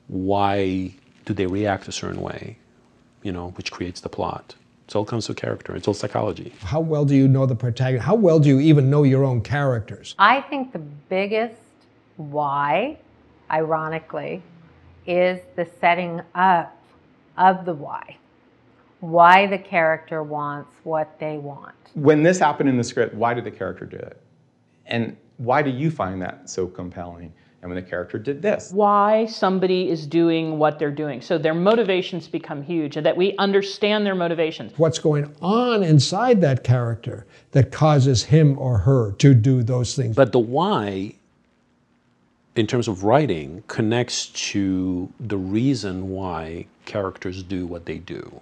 Why 0.07 0.93
do 1.27 1.33
they 1.33 1.45
react 1.45 1.87
a 1.87 1.91
certain 1.91 2.21
way, 2.21 2.57
you 3.21 3.31
know, 3.33 3.49
which 3.57 3.69
creates 3.71 3.99
the 3.99 4.09
plot. 4.09 4.55
It 4.87 4.95
all 4.95 5.03
comes 5.03 5.25
to 5.25 5.33
character. 5.33 5.75
It's 5.75 5.87
all 5.87 5.93
psychology. 5.93 6.53
How 6.61 6.79
well 6.79 7.03
do 7.03 7.13
you 7.13 7.27
know 7.27 7.45
the 7.45 7.55
protagonist? 7.55 8.05
How 8.05 8.15
well 8.15 8.39
do 8.39 8.47
you 8.47 8.61
even 8.61 8.89
know 8.89 9.03
your 9.03 9.25
own 9.25 9.41
characters? 9.41 10.15
I 10.17 10.39
think 10.41 10.71
the 10.71 10.79
biggest 10.79 11.61
why, 12.15 12.97
ironically, 13.51 14.41
is 15.07 15.39
the 15.55 15.67
setting 15.79 16.21
up 16.35 16.77
of 17.37 17.65
the 17.65 17.73
why. 17.73 18.17
Why 18.99 19.47
the 19.47 19.57
character 19.57 20.23
wants 20.23 20.71
what 20.83 21.19
they 21.19 21.37
want. 21.37 21.75
When 21.93 22.23
this 22.23 22.39
happened 22.39 22.69
in 22.69 22.77
the 22.77 22.83
script, 22.83 23.13
why 23.15 23.33
did 23.33 23.43
the 23.43 23.51
character 23.51 23.85
do 23.85 23.97
it? 23.97 24.21
And 24.87 25.15
why 25.37 25.61
do 25.61 25.69
you 25.69 25.91
find 25.91 26.21
that 26.21 26.49
so 26.49 26.67
compelling? 26.67 27.33
And 27.61 27.71
when 27.71 27.83
the 27.83 27.89
character 27.89 28.19
did 28.19 28.41
this, 28.41 28.71
why 28.71 29.25
somebody 29.25 29.89
is 29.89 30.05
doing 30.05 30.59
what 30.59 30.77
they're 30.77 30.91
doing. 30.91 31.21
So 31.21 31.37
their 31.37 31.55
motivations 31.55 32.27
become 32.27 32.61
huge 32.61 32.97
and 32.97 33.05
that 33.05 33.17
we 33.17 33.35
understand 33.37 34.05
their 34.05 34.15
motivations. 34.15 34.73
What's 34.77 34.99
going 34.99 35.35
on 35.41 35.83
inside 35.83 36.39
that 36.41 36.63
character 36.63 37.25
that 37.51 37.71
causes 37.71 38.23
him 38.23 38.57
or 38.59 38.77
her 38.79 39.13
to 39.13 39.33
do 39.33 39.63
those 39.63 39.95
things? 39.95 40.15
But 40.15 40.31
the 40.31 40.39
why, 40.39 41.15
in 42.57 42.65
terms 42.65 42.87
of 42.87 43.03
writing, 43.03 43.63
connects 43.67 44.27
to 44.27 45.11
the 45.19 45.37
reason 45.37 46.09
why 46.09 46.65
characters 46.85 47.43
do 47.43 47.67
what 47.67 47.85
they 47.85 47.99
do. 47.99 48.41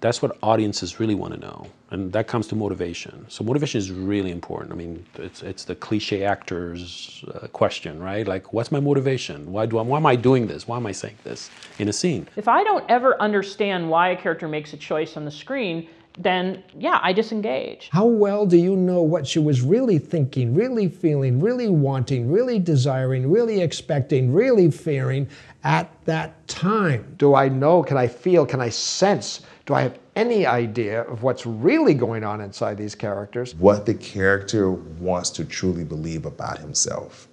That's 0.00 0.22
what 0.22 0.38
audiences 0.44 1.00
really 1.00 1.16
want 1.16 1.34
to 1.34 1.40
know, 1.40 1.66
and 1.90 2.12
that 2.12 2.28
comes 2.28 2.46
to 2.48 2.54
motivation. 2.54 3.26
So 3.28 3.42
motivation 3.42 3.78
is 3.78 3.90
really 3.90 4.30
important. 4.30 4.72
I 4.72 4.76
mean, 4.76 5.04
it's 5.16 5.42
it's 5.42 5.64
the 5.64 5.74
cliche 5.74 6.22
actor's 6.22 7.24
uh, 7.34 7.48
question, 7.48 8.00
right? 8.00 8.26
Like, 8.26 8.52
what's 8.52 8.70
my 8.70 8.78
motivation? 8.78 9.50
Why 9.50 9.66
do 9.66 9.78
I, 9.78 9.82
why 9.82 9.96
am 9.96 10.06
I 10.06 10.14
doing 10.14 10.46
this? 10.46 10.68
Why 10.68 10.76
am 10.76 10.86
I 10.86 10.92
saying 10.92 11.18
this 11.24 11.50
in 11.80 11.88
a 11.88 11.92
scene? 11.92 12.28
If 12.36 12.46
I 12.46 12.62
don't 12.62 12.84
ever 12.88 13.20
understand 13.20 13.90
why 13.90 14.10
a 14.10 14.16
character 14.16 14.46
makes 14.46 14.72
a 14.72 14.76
choice 14.76 15.16
on 15.16 15.24
the 15.24 15.32
screen, 15.32 15.88
then 16.18 16.62
yeah, 16.76 16.98
I 17.02 17.12
disengage. 17.12 17.88
How 17.92 18.06
well 18.06 18.44
do 18.46 18.56
you 18.56 18.76
know 18.76 19.02
what 19.02 19.26
she 19.26 19.38
was 19.38 19.62
really 19.62 19.98
thinking, 19.98 20.54
really 20.54 20.88
feeling, 20.88 21.40
really 21.40 21.68
wanting, 21.68 22.30
really 22.30 22.58
desiring, 22.58 23.30
really 23.30 23.60
expecting, 23.60 24.32
really 24.32 24.70
fearing 24.70 25.28
at 25.64 25.90
that 26.04 26.46
time? 26.48 27.14
Do 27.18 27.34
I 27.34 27.48
know? 27.48 27.82
Can 27.82 27.96
I 27.96 28.08
feel? 28.08 28.44
Can 28.44 28.60
I 28.60 28.68
sense? 28.68 29.42
Do 29.66 29.74
I 29.74 29.82
have 29.82 29.98
any 30.16 30.46
idea 30.46 31.02
of 31.02 31.22
what's 31.22 31.46
really 31.46 31.94
going 31.94 32.24
on 32.24 32.40
inside 32.40 32.76
these 32.76 32.94
characters? 32.94 33.54
What 33.54 33.86
the 33.86 33.94
character 33.94 34.70
wants 34.70 35.30
to 35.30 35.44
truly 35.44 35.84
believe 35.84 36.26
about 36.26 36.58
himself. 36.58 37.28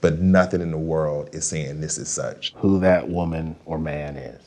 But 0.00 0.20
nothing 0.20 0.62
in 0.62 0.70
the 0.70 0.78
world 0.78 1.28
is 1.32 1.46
saying 1.46 1.80
this 1.80 1.98
is 1.98 2.08
such. 2.08 2.54
Who 2.56 2.80
that 2.80 3.08
woman 3.08 3.56
or 3.66 3.78
man 3.78 4.16
is. 4.16 4.42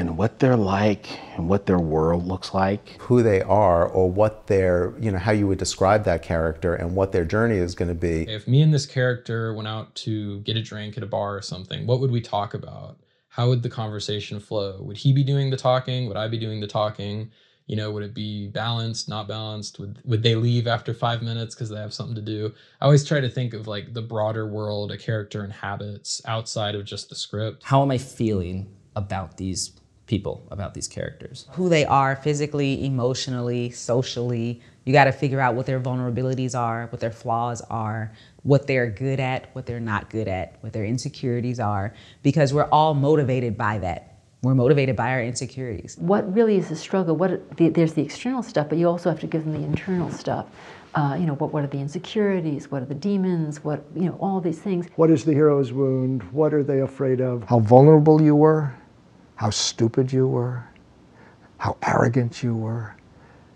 And 0.00 0.16
what 0.16 0.38
they're 0.38 0.56
like 0.56 1.20
and 1.36 1.48
what 1.48 1.66
their 1.66 1.78
world 1.78 2.26
looks 2.26 2.54
like. 2.54 3.00
Who 3.02 3.22
they 3.22 3.42
are 3.42 3.86
or 3.86 4.10
what 4.10 4.46
their, 4.46 4.94
you 4.98 5.10
know, 5.10 5.18
how 5.18 5.32
you 5.32 5.46
would 5.46 5.58
describe 5.58 6.04
that 6.04 6.22
character 6.22 6.74
and 6.74 6.96
what 6.96 7.12
their 7.12 7.24
journey 7.24 7.56
is 7.56 7.74
going 7.74 7.88
to 7.88 7.94
be. 7.94 8.22
If 8.22 8.48
me 8.48 8.62
and 8.62 8.72
this 8.72 8.86
character 8.86 9.54
went 9.54 9.68
out 9.68 9.94
to 9.96 10.40
get 10.40 10.56
a 10.56 10.62
drink 10.62 10.96
at 10.96 11.02
a 11.02 11.06
bar 11.06 11.36
or 11.36 11.42
something, 11.42 11.86
what 11.86 12.00
would 12.00 12.10
we 12.10 12.20
talk 12.20 12.54
about? 12.54 12.96
how 13.30 13.48
would 13.48 13.62
the 13.62 13.70
conversation 13.70 14.40
flow? 14.40 14.82
Would 14.82 14.98
he 14.98 15.12
be 15.12 15.24
doing 15.24 15.50
the 15.50 15.56
talking? 15.56 16.08
Would 16.08 16.16
I 16.16 16.28
be 16.28 16.38
doing 16.38 16.60
the 16.60 16.66
talking? 16.66 17.30
You 17.66 17.76
know, 17.76 17.92
would 17.92 18.02
it 18.02 18.12
be 18.12 18.48
balanced, 18.48 19.08
not 19.08 19.28
balanced? 19.28 19.78
Would 19.78 20.00
would 20.04 20.24
they 20.24 20.34
leave 20.34 20.66
after 20.66 20.92
five 20.92 21.22
minutes 21.22 21.54
because 21.54 21.70
they 21.70 21.76
have 21.76 21.94
something 21.94 22.16
to 22.16 22.22
do? 22.22 22.52
I 22.80 22.84
always 22.84 23.04
try 23.04 23.20
to 23.20 23.28
think 23.28 23.54
of 23.54 23.68
like 23.68 23.94
the 23.94 24.02
broader 24.02 24.46
world 24.46 24.90
a 24.90 24.98
character 24.98 25.44
inhabits 25.44 26.20
outside 26.26 26.74
of 26.74 26.84
just 26.84 27.08
the 27.08 27.14
script. 27.14 27.62
How 27.62 27.82
am 27.82 27.92
I 27.92 27.98
feeling 27.98 28.74
about 28.96 29.36
these 29.36 29.70
people, 30.10 30.44
about 30.50 30.74
these 30.74 30.88
characters? 30.88 31.46
Who 31.52 31.68
they 31.68 31.84
are 31.86 32.16
physically, 32.16 32.84
emotionally, 32.84 33.70
socially. 33.70 34.60
You 34.84 34.92
got 34.92 35.04
to 35.04 35.12
figure 35.12 35.38
out 35.38 35.54
what 35.54 35.66
their 35.66 35.78
vulnerabilities 35.78 36.58
are, 36.58 36.88
what 36.88 37.00
their 37.00 37.12
flaws 37.12 37.62
are, 37.70 38.12
what 38.42 38.66
they're 38.66 38.90
good 38.90 39.20
at, 39.20 39.54
what 39.54 39.66
they're 39.66 39.78
not 39.78 40.10
good 40.10 40.26
at, 40.26 40.56
what 40.62 40.72
their 40.72 40.84
insecurities 40.84 41.60
are, 41.60 41.94
because 42.24 42.52
we're 42.52 42.68
all 42.70 42.92
motivated 42.92 43.56
by 43.56 43.78
that. 43.78 44.18
We're 44.42 44.54
motivated 44.54 44.96
by 44.96 45.10
our 45.10 45.22
insecurities. 45.22 45.96
What 45.98 46.32
really 46.34 46.56
is 46.56 46.70
the 46.70 46.76
struggle? 46.76 47.14
What 47.14 47.56
the, 47.56 47.68
there's 47.68 47.92
the 47.92 48.02
external 48.02 48.42
stuff, 48.42 48.68
but 48.68 48.78
you 48.78 48.88
also 48.88 49.10
have 49.10 49.20
to 49.20 49.26
give 49.28 49.44
them 49.44 49.52
the 49.52 49.64
internal 49.64 50.10
stuff. 50.10 50.46
Uh, 50.94 51.16
you 51.20 51.26
know, 51.26 51.34
what, 51.34 51.52
what 51.52 51.62
are 51.62 51.68
the 51.68 51.78
insecurities? 51.78 52.68
What 52.68 52.82
are 52.82 52.86
the 52.86 52.96
demons? 52.96 53.62
What, 53.62 53.84
you 53.94 54.06
know, 54.06 54.16
all 54.18 54.40
these 54.40 54.58
things. 54.58 54.88
What 54.96 55.10
is 55.10 55.24
the 55.24 55.32
hero's 55.32 55.72
wound? 55.72 56.24
What 56.32 56.52
are 56.52 56.64
they 56.64 56.80
afraid 56.80 57.20
of? 57.20 57.44
How 57.44 57.60
vulnerable 57.60 58.20
you 58.20 58.34
were, 58.34 58.74
how 59.40 59.48
stupid 59.48 60.12
you 60.12 60.28
were, 60.28 60.62
how 61.56 61.74
arrogant 61.86 62.42
you 62.42 62.54
were, 62.54 62.94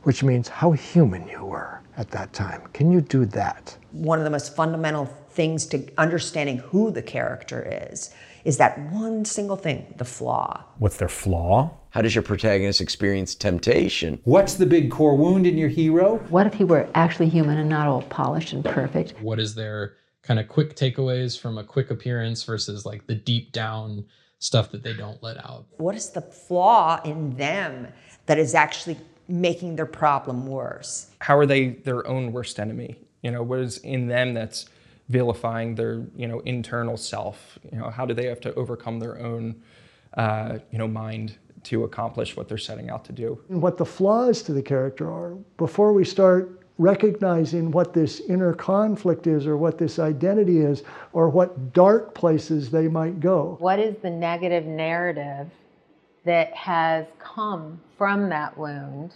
which 0.05 0.25
means 0.25 0.49
how 0.49 0.73
human 0.73 1.29
you 1.29 1.45
were 1.45 1.79
at 1.99 2.11
that 2.11 2.33
time. 2.33 2.63
Can 2.73 2.91
you 2.91 3.03
do 3.03 3.27
that? 3.27 3.77
One 3.93 4.19
of 4.19 4.25
the 4.25 4.31
most 4.31 4.57
fundamental 4.57 5.05
things 5.05 5.67
to 5.67 5.87
understanding 5.99 6.57
who 6.57 6.91
the 6.91 7.03
character 7.03 7.69
is 7.91 8.15
is 8.47 8.57
that 8.57 8.81
one 8.93 9.27
single 9.27 9.57
thing, 9.57 9.93
the 9.99 10.07
flaw. 10.07 10.65
What's 10.79 10.97
their 10.97 11.11
flaw? 11.11 11.77
How 11.91 12.01
does 12.01 12.15
your 12.15 12.23
protagonist 12.23 12.81
experience 12.81 13.35
temptation? 13.35 14.21
What's 14.25 14.55
the 14.55 14.65
big 14.65 14.91
core 14.91 15.19
wound 15.19 15.47
in 15.47 15.59
your 15.59 15.69
hero? 15.69 16.17
What 16.31 16.47
if 16.47 16.55
he 16.55 16.65
were 16.65 16.89
actually 16.95 17.29
human 17.29 17.59
and 17.59 17.69
not 17.69 17.89
all 17.89 18.01
polished 18.01 18.55
and 18.55 18.65
perfect? 18.65 19.13
What 19.21 19.39
is 19.39 19.55
their 19.55 19.97
kind 20.23 20.41
of 20.41 20.49
quick 20.49 20.77
takeaways 20.77 21.39
from 21.39 21.59
a 21.59 21.65
quick 21.65 21.91
appearance 21.91 22.43
versus 22.43 22.87
like 22.87 23.07
the 23.07 23.15
deep 23.15 23.53
down 23.53 24.07
stuff 24.45 24.71
that 24.73 24.83
they 24.83 24.93
don't 24.93 25.23
let 25.23 25.39
out? 25.39 25.65
What 25.79 25.95
is 25.97 26.11
the 26.11 26.21
flaw 26.21 27.01
in 27.05 27.35
them 27.37 27.89
that 28.27 28.39
is 28.39 28.55
actually 28.55 28.99
making 29.27 29.77
their 29.77 29.87
problem 29.87 30.47
worse? 30.47 31.11
How 31.21 31.39
are 31.39 31.47
they 31.47 31.69
their 31.69 32.07
own 32.07 32.31
worst 32.31 32.61
enemy? 32.61 32.99
You 33.23 33.31
know, 33.31 33.43
what 33.43 33.61
is 33.61 33.79
in 33.79 34.07
them 34.07 34.35
that's 34.35 34.67
vilifying 35.09 35.75
their 35.75 36.05
you 36.15 36.29
know 36.29 36.41
internal 36.41 36.99
self? 36.99 37.59
You 37.73 37.79
know, 37.79 37.89
how 37.89 38.05
do 38.05 38.13
they 38.13 38.27
have 38.27 38.41
to 38.43 38.55
overcome 38.55 38.99
their 38.99 39.19
own 39.19 39.63
uh, 40.15 40.59
you 40.71 40.79
know 40.79 40.89
mind 40.89 41.39
to 41.65 41.85
accomplish 41.85 42.37
what 42.37 42.47
they're 42.47 42.59
setting 42.59 42.91
out 42.91 43.07
to 43.07 43.13
do? 43.13 43.41
And 43.49 43.63
what 43.63 43.79
the 43.79 43.87
flaws 43.87 44.43
to 44.43 44.53
the 44.53 44.63
character 44.63 45.11
are 45.11 45.37
before 45.57 45.95
we 45.95 46.05
start 46.05 46.64
recognizing 46.79 47.71
what 47.71 47.93
this 47.93 48.21
inner 48.21 48.53
conflict 48.53 49.27
is 49.27 49.47
or 49.47 49.57
what 49.57 49.79
this 49.79 49.99
identity 49.99 50.61
is 50.61 50.83
or 51.13 51.29
what 51.29 51.73
dark 51.73 52.15
places 52.15 52.71
they 52.71 52.89
might 52.89 53.21
go. 53.21 53.57
What 53.61 53.79
is 53.79 53.97
the 54.03 54.11
negative 54.11 54.65
narrative 54.65 55.49
that 56.25 56.53
has 56.55 57.07
come 57.19 57.81
from 57.97 58.29
that 58.31 58.57
wound 58.59 59.15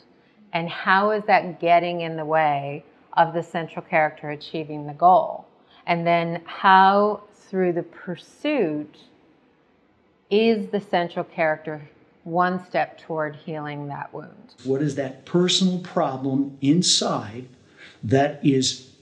and 0.53 0.69
how 0.69 1.11
is 1.11 1.25
that 1.27 1.61
getting 1.61 2.03
in 2.03 2.17
the 2.17 2.25
way 2.25 2.85
of 3.15 3.35
the 3.35 3.43
central 3.43 3.85
character 3.85 4.31
achieving 4.31 4.87
the 4.87 4.95
goal? 4.95 5.47
And 5.87 6.07
then 6.07 6.43
how, 6.45 7.23
through 7.35 7.73
the 7.73 7.83
pursuit, 7.83 8.97
is 10.31 10.69
the 10.69 10.81
central 10.81 11.25
character 11.25 11.81
one 12.29 12.65
step 12.65 12.99
toward 12.99 13.37
healing 13.37 13.89
that 13.89 14.13
wound? 14.13 14.55
What 14.65 14.83
is 14.83 14.95
that 14.97 15.25
personal 15.25 15.81
problem 15.81 16.59
inside 16.61 17.49
that 18.03 18.45
is 18.45 18.93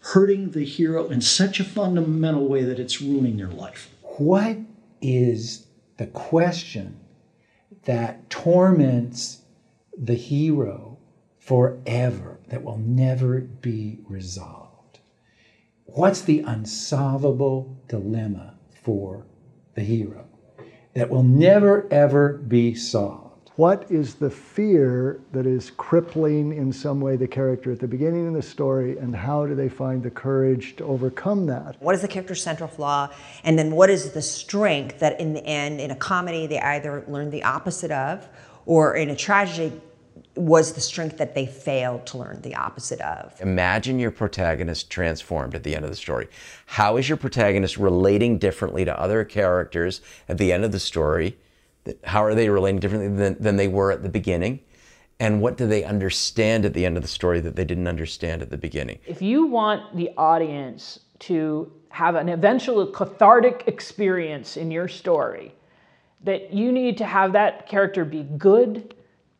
hurting 0.00 0.50
the 0.50 0.64
hero 0.64 1.08
in 1.08 1.20
such 1.20 1.60
a 1.60 1.64
fundamental 1.64 2.46
way 2.46 2.62
that 2.64 2.78
it's 2.78 3.00
ruining 3.00 3.36
their 3.36 3.48
life? 3.48 3.90
What 4.02 4.58
is 5.00 5.66
the 5.96 6.06
question 6.06 7.00
that 7.84 8.28
torments 8.28 9.42
the 9.96 10.14
hero 10.14 10.98
forever, 11.38 12.38
that 12.48 12.62
will 12.62 12.78
never 12.78 13.40
be 13.40 13.98
resolved? 14.08 14.98
What's 15.84 16.22
the 16.22 16.40
unsolvable 16.40 17.78
dilemma 17.88 18.54
for 18.82 19.26
the 19.74 19.82
hero 19.82 20.26
that 20.94 21.10
will 21.10 21.22
never 21.22 21.86
ever 21.92 22.34
be 22.34 22.74
solved? 22.74 23.50
What 23.56 23.88
is 23.88 24.16
the 24.16 24.30
fear 24.30 25.20
that 25.30 25.46
is 25.46 25.70
crippling 25.76 26.56
in 26.56 26.72
some 26.72 27.00
way 27.00 27.14
the 27.14 27.28
character 27.28 27.70
at 27.70 27.78
the 27.78 27.86
beginning 27.86 28.26
of 28.26 28.34
the 28.34 28.42
story, 28.42 28.98
and 28.98 29.14
how 29.14 29.46
do 29.46 29.54
they 29.54 29.68
find 29.68 30.02
the 30.02 30.10
courage 30.10 30.74
to 30.76 30.84
overcome 30.84 31.46
that? 31.46 31.76
What 31.78 31.94
is 31.94 32.02
the 32.02 32.08
character's 32.08 32.42
central 32.42 32.68
flaw? 32.68 33.10
And 33.44 33.56
then 33.56 33.70
what 33.70 33.90
is 33.90 34.10
the 34.10 34.22
strength 34.22 34.98
that 34.98 35.20
in 35.20 35.34
the 35.34 35.44
end, 35.44 35.80
in 35.80 35.92
a 35.92 35.96
comedy, 35.96 36.48
they 36.48 36.58
either 36.58 37.04
learn 37.06 37.30
the 37.30 37.44
opposite 37.44 37.92
of, 37.92 38.28
or 38.66 38.96
in 38.96 39.10
a 39.10 39.16
tragedy, 39.16 39.80
was 40.36 40.72
the 40.72 40.80
strength 40.80 41.18
that 41.18 41.34
they 41.34 41.46
failed 41.46 42.06
to 42.06 42.18
learn 42.18 42.40
the 42.42 42.54
opposite 42.54 43.00
of. 43.00 43.40
Imagine 43.40 43.98
your 43.98 44.10
protagonist 44.10 44.90
transformed 44.90 45.54
at 45.54 45.62
the 45.62 45.76
end 45.76 45.84
of 45.84 45.90
the 45.90 45.96
story. 45.96 46.28
How 46.66 46.96
is 46.96 47.08
your 47.08 47.16
protagonist 47.16 47.76
relating 47.76 48.38
differently 48.38 48.84
to 48.84 49.00
other 49.00 49.24
characters 49.24 50.00
at 50.28 50.38
the 50.38 50.52
end 50.52 50.64
of 50.64 50.72
the 50.72 50.80
story? 50.80 51.36
How 52.04 52.24
are 52.24 52.34
they 52.34 52.48
relating 52.48 52.80
differently 52.80 53.08
than, 53.08 53.36
than 53.40 53.56
they 53.56 53.68
were 53.68 53.92
at 53.92 54.02
the 54.02 54.08
beginning? 54.08 54.60
And 55.20 55.40
what 55.40 55.56
do 55.56 55.66
they 55.66 55.84
understand 55.84 56.64
at 56.64 56.74
the 56.74 56.84
end 56.84 56.96
of 56.96 57.02
the 57.02 57.08
story 57.08 57.40
that 57.40 57.54
they 57.54 57.64
didn't 57.64 57.86
understand 57.86 58.42
at 58.42 58.50
the 58.50 58.58
beginning? 58.58 58.98
If 59.06 59.22
you 59.22 59.46
want 59.46 59.96
the 59.96 60.10
audience 60.16 61.00
to 61.20 61.72
have 61.90 62.16
an 62.16 62.28
eventual 62.28 62.86
cathartic 62.88 63.64
experience 63.66 64.56
in 64.56 64.72
your 64.72 64.88
story, 64.88 65.54
that 66.24 66.52
you 66.52 66.72
need 66.72 66.98
to 66.98 67.04
have 67.04 67.32
that 67.32 67.68
character 67.68 68.04
be 68.04 68.24
good, 68.36 68.94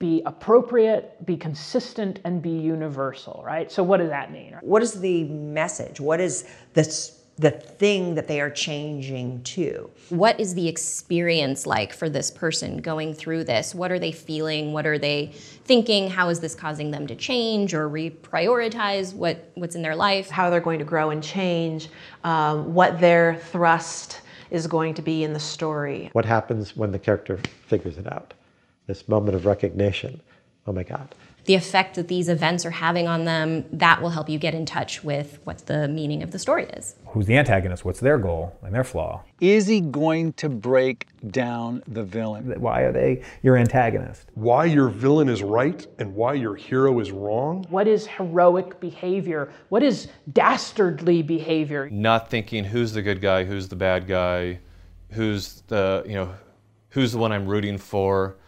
be 0.05 0.21
appropriate, 0.27 1.25
be 1.25 1.35
consistent, 1.35 2.21
and 2.25 2.43
be 2.43 2.51
universal, 2.51 3.43
right? 3.43 3.73
So, 3.73 3.83
what 3.83 3.97
does 3.97 4.11
that 4.11 4.31
mean? 4.31 4.55
What 4.61 4.83
is 4.83 5.01
the 5.01 5.25
message? 5.25 5.99
What 5.99 6.21
is 6.21 6.47
the, 6.75 6.85
the 7.39 7.51
thing 7.51 8.15
that 8.17 8.29
they 8.29 8.43
are 8.43 8.51
changing 8.51 9.43
to? 9.45 9.91
What 10.11 10.39
is 10.39 10.53
the 10.53 10.69
experience 10.69 11.67
like 11.67 11.95
for 11.95 12.11
this 12.11 12.31
person 12.31 12.83
going 12.83 13.15
through 13.15 13.45
this? 13.45 13.75
What 13.75 13.91
are 13.91 13.99
they 13.99 14.13
feeling? 14.13 14.75
What 14.75 14.87
are 14.87 14.99
they 14.99 15.33
thinking? 15.65 16.11
How 16.11 16.29
is 16.29 16.39
this 16.39 16.55
causing 16.55 16.91
them 16.91 17.07
to 17.07 17.17
change 17.17 17.73
or 17.73 17.89
reprioritize 17.89 19.15
what, 19.15 19.51
what's 19.55 19.75
in 19.75 19.81
their 19.81 19.97
life? 19.97 20.29
How 20.29 20.51
they're 20.51 20.61
going 20.61 20.81
to 20.81 20.85
grow 20.85 21.09
and 21.11 21.23
change, 21.23 21.89
um, 22.25 22.75
what 22.75 23.01
their 23.01 23.37
thrust 23.37 24.21
is 24.51 24.67
going 24.67 24.93
to 24.95 25.03
be 25.03 25.25
in 25.25 25.33
the 25.33 25.41
story. 25.41 26.11
What 26.13 26.27
happens 26.27 26.77
when 26.77 26.93
the 26.93 26.99
character 26.99 27.41
figures 27.67 27.97
it 27.97 28.07
out? 28.07 28.35
This 28.87 29.09
moment 29.09 29.35
of 29.35 29.47
recognition. 29.47 30.21
Oh 30.67 30.73
my 30.73 30.83
God. 30.83 31.15
The 31.47 31.55
effect 31.55 31.97
that 31.97 32.09
these 32.09 32.31
events 32.31 32.65
are 32.65 32.71
having 32.71 33.07
on 33.07 33.27
them, 33.27 33.67
that 33.71 34.01
will 34.01 34.09
help 34.09 34.31
you 34.31 34.39
get 34.39 34.55
in 34.55 34.65
touch 34.65 35.05
with 35.05 35.41
what 35.45 35.67
the 35.67 35.89
meaning 35.89 36.23
of 36.23 36.31
the 36.31 36.39
story 36.39 36.65
is. 36.65 36.97
Who's 37.09 37.27
the 37.27 37.37
antagonist? 37.37 37.85
What's 37.85 38.01
their 38.01 38.17
goal 38.17 38.59
and 38.63 38.75
their 38.75 38.85
flaw? 38.85 39.25
Is 39.41 39.67
he 39.67 39.83
going 39.83 40.33
to 40.35 40.49
break 40.49 41.07
down 41.31 41.83
the 41.87 42.03
villain? 42.03 42.59
Why 42.61 42.81
are 42.83 42.93
they 42.93 43.23
your 43.43 43.59
antagonist? 43.59 44.31
Why 44.33 44.65
your 44.65 44.89
villain 44.89 45.29
is 45.29 45.43
right 45.43 45.87
and 45.99 46.15
why 46.15 46.33
your 46.33 46.57
hero 46.57 46.99
is 46.99 47.11
wrong? 47.11 47.67
What 47.69 47.87
is 47.87 48.07
heroic 48.07 48.81
behavior? 48.81 49.53
What 49.69 49.83
is 49.83 50.09
dastardly 50.33 51.21
behavior? 51.23 51.91
Not 51.91 52.31
thinking 52.31 52.65
who's 52.65 52.93
the 52.93 53.03
good 53.03 53.21
guy, 53.21 53.45
who's 53.45 53.69
the 53.69 53.77
bad 53.77 54.07
guy, 54.07 54.61
who's 55.11 55.63
the, 55.67 56.05
you 56.07 56.15
know, 56.15 56.35
who's 56.89 57.13
the 57.13 57.19
one 57.19 57.33
I'm 57.33 57.47
rooting 57.47 57.77
for. 57.77 58.39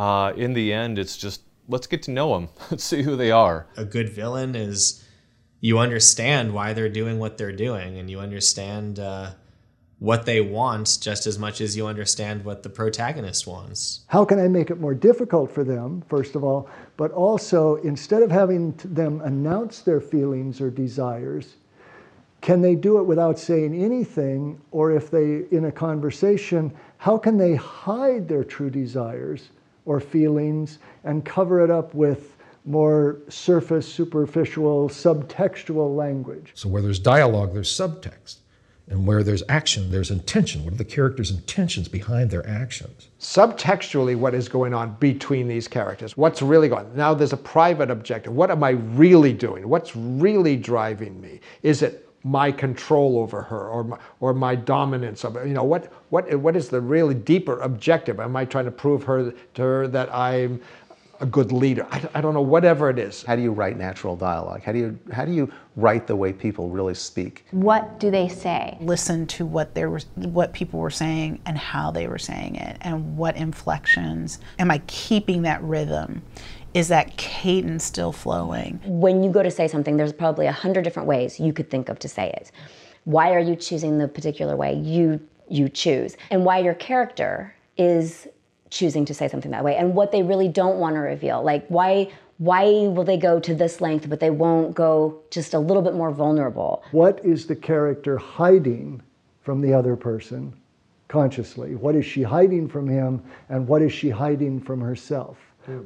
Uh, 0.00 0.32
in 0.34 0.54
the 0.54 0.72
end, 0.72 0.98
it's 0.98 1.14
just 1.14 1.42
let's 1.68 1.86
get 1.86 2.02
to 2.02 2.10
know 2.10 2.32
them. 2.32 2.48
Let's 2.70 2.84
see 2.84 3.02
who 3.02 3.16
they 3.16 3.30
are. 3.30 3.66
A 3.76 3.84
good 3.84 4.08
villain 4.08 4.54
is 4.54 5.06
you 5.60 5.78
understand 5.78 6.54
why 6.54 6.72
they're 6.72 6.88
doing 6.88 7.18
what 7.18 7.36
they're 7.36 7.52
doing, 7.52 7.98
and 7.98 8.08
you 8.08 8.18
understand 8.18 8.98
uh, 8.98 9.32
what 9.98 10.24
they 10.24 10.40
want 10.40 10.96
just 11.02 11.26
as 11.26 11.38
much 11.38 11.60
as 11.60 11.76
you 11.76 11.86
understand 11.86 12.46
what 12.46 12.62
the 12.62 12.70
protagonist 12.70 13.46
wants. 13.46 14.06
How 14.06 14.24
can 14.24 14.38
I 14.38 14.48
make 14.48 14.70
it 14.70 14.80
more 14.80 14.94
difficult 14.94 15.52
for 15.52 15.64
them, 15.64 16.02
first 16.08 16.34
of 16.34 16.42
all, 16.42 16.70
but 16.96 17.10
also 17.10 17.74
instead 17.82 18.22
of 18.22 18.30
having 18.30 18.72
them 18.82 19.20
announce 19.20 19.82
their 19.82 20.00
feelings 20.00 20.62
or 20.62 20.70
desires, 20.70 21.56
can 22.40 22.62
they 22.62 22.74
do 22.74 22.96
it 22.96 23.02
without 23.02 23.38
saying 23.38 23.74
anything? 23.74 24.62
Or 24.70 24.92
if 24.92 25.10
they, 25.10 25.44
in 25.50 25.66
a 25.66 25.72
conversation, 25.72 26.72
how 26.96 27.18
can 27.18 27.36
they 27.36 27.54
hide 27.54 28.28
their 28.28 28.44
true 28.44 28.70
desires? 28.70 29.50
Or 29.84 30.00
feelings 30.00 30.78
and 31.04 31.24
cover 31.24 31.64
it 31.64 31.70
up 31.70 31.94
with 31.94 32.36
more 32.64 33.18
surface, 33.28 33.90
superficial, 33.90 34.88
subtextual 34.88 35.96
language. 35.96 36.52
So 36.54 36.68
where 36.68 36.82
there's 36.82 36.98
dialogue, 36.98 37.54
there's 37.54 37.70
subtext. 37.70 38.36
And 38.88 39.06
where 39.06 39.22
there's 39.22 39.44
action, 39.48 39.92
there's 39.92 40.10
intention. 40.10 40.64
What 40.64 40.74
are 40.74 40.76
the 40.76 40.84
characters' 40.84 41.30
intentions 41.30 41.86
behind 41.86 42.28
their 42.28 42.44
actions? 42.48 43.08
Subtextually, 43.20 44.16
what 44.16 44.34
is 44.34 44.48
going 44.48 44.74
on 44.74 44.96
between 44.98 45.46
these 45.46 45.68
characters? 45.68 46.16
What's 46.16 46.42
really 46.42 46.68
going 46.68 46.86
on? 46.86 46.96
Now 46.96 47.14
there's 47.14 47.32
a 47.32 47.36
private 47.36 47.88
objective. 47.88 48.32
What 48.32 48.50
am 48.50 48.64
I 48.64 48.70
really 48.70 49.32
doing? 49.32 49.68
What's 49.68 49.94
really 49.94 50.56
driving 50.56 51.20
me? 51.20 51.38
Is 51.62 51.82
it 51.82 52.09
my 52.22 52.52
control 52.52 53.18
over 53.18 53.42
her 53.42 53.68
or 53.68 53.84
my, 53.84 53.98
or 54.20 54.34
my 54.34 54.54
dominance 54.54 55.24
of 55.24 55.34
her. 55.34 55.46
You 55.46 55.54
know, 55.54 55.64
what, 55.64 55.92
what, 56.10 56.32
what 56.38 56.56
is 56.56 56.68
the 56.68 56.80
really 56.80 57.14
deeper 57.14 57.60
objective? 57.60 58.20
Am 58.20 58.36
I 58.36 58.44
trying 58.44 58.66
to 58.66 58.70
prove 58.70 59.02
her, 59.04 59.32
to 59.54 59.62
her 59.62 59.88
that 59.88 60.14
I'm 60.14 60.60
a 61.20 61.26
good 61.26 61.50
leader? 61.50 61.86
I, 61.90 62.02
I 62.14 62.20
don't 62.20 62.34
know, 62.34 62.42
whatever 62.42 62.90
it 62.90 62.98
is. 62.98 63.22
How 63.22 63.36
do 63.36 63.42
you 63.42 63.52
write 63.52 63.78
natural 63.78 64.16
dialogue? 64.16 64.62
How 64.62 64.72
do 64.72 64.78
you, 64.78 64.98
how 65.12 65.24
do 65.24 65.32
you 65.32 65.50
write 65.76 66.06
the 66.06 66.16
way 66.16 66.32
people 66.32 66.68
really 66.68 66.94
speak? 66.94 67.46
What 67.52 67.98
do 67.98 68.10
they 68.10 68.28
say? 68.28 68.76
Listen 68.80 69.26
to 69.28 69.46
what 69.46 69.74
they 69.74 69.86
were, 69.86 70.00
what 70.16 70.52
people 70.52 70.78
were 70.78 70.90
saying 70.90 71.40
and 71.46 71.56
how 71.56 71.90
they 71.90 72.06
were 72.06 72.18
saying 72.18 72.56
it 72.56 72.76
and 72.82 73.16
what 73.16 73.36
inflections. 73.36 74.40
Am 74.58 74.70
I 74.70 74.78
keeping 74.86 75.42
that 75.42 75.62
rhythm? 75.62 76.22
Is 76.74 76.88
that 76.88 77.16
cadence 77.16 77.84
still 77.84 78.12
flowing? 78.12 78.80
When 78.84 79.22
you 79.22 79.30
go 79.30 79.42
to 79.42 79.50
say 79.50 79.68
something, 79.68 79.96
there's 79.96 80.12
probably 80.12 80.46
a 80.46 80.52
hundred 80.52 80.82
different 80.82 81.08
ways 81.08 81.40
you 81.40 81.52
could 81.52 81.70
think 81.70 81.88
of 81.88 81.98
to 82.00 82.08
say 82.08 82.30
it. 82.30 82.52
Why 83.04 83.32
are 83.32 83.40
you 83.40 83.56
choosing 83.56 83.98
the 83.98 84.08
particular 84.08 84.56
way 84.56 84.74
you 84.74 85.20
you 85.48 85.68
choose, 85.68 86.16
and 86.30 86.44
why 86.44 86.58
your 86.58 86.74
character 86.74 87.54
is 87.76 88.28
choosing 88.70 89.04
to 89.04 89.12
say 89.12 89.26
something 89.26 89.50
that 89.50 89.64
way, 89.64 89.74
and 89.76 89.94
what 89.94 90.12
they 90.12 90.22
really 90.22 90.46
don't 90.46 90.78
want 90.78 90.94
to 90.94 91.00
reveal. 91.00 91.42
Like 91.42 91.66
why 91.68 92.10
why 92.38 92.64
will 92.64 93.04
they 93.04 93.18
go 93.18 93.38
to 93.40 93.54
this 93.54 93.80
length, 93.80 94.08
but 94.08 94.20
they 94.20 94.30
won't 94.30 94.74
go 94.74 95.20
just 95.30 95.52
a 95.52 95.58
little 95.58 95.82
bit 95.82 95.94
more 95.94 96.10
vulnerable? 96.10 96.82
What 96.92 97.22
is 97.24 97.46
the 97.46 97.56
character 97.56 98.16
hiding 98.16 99.02
from 99.42 99.60
the 99.60 99.74
other 99.74 99.96
person 99.96 100.54
consciously? 101.08 101.74
What 101.74 101.96
is 101.96 102.06
she 102.06 102.22
hiding 102.22 102.68
from 102.68 102.88
him, 102.88 103.22
and 103.48 103.66
what 103.66 103.82
is 103.82 103.92
she 103.92 104.08
hiding 104.08 104.60
from 104.60 104.80
herself? 104.80 105.36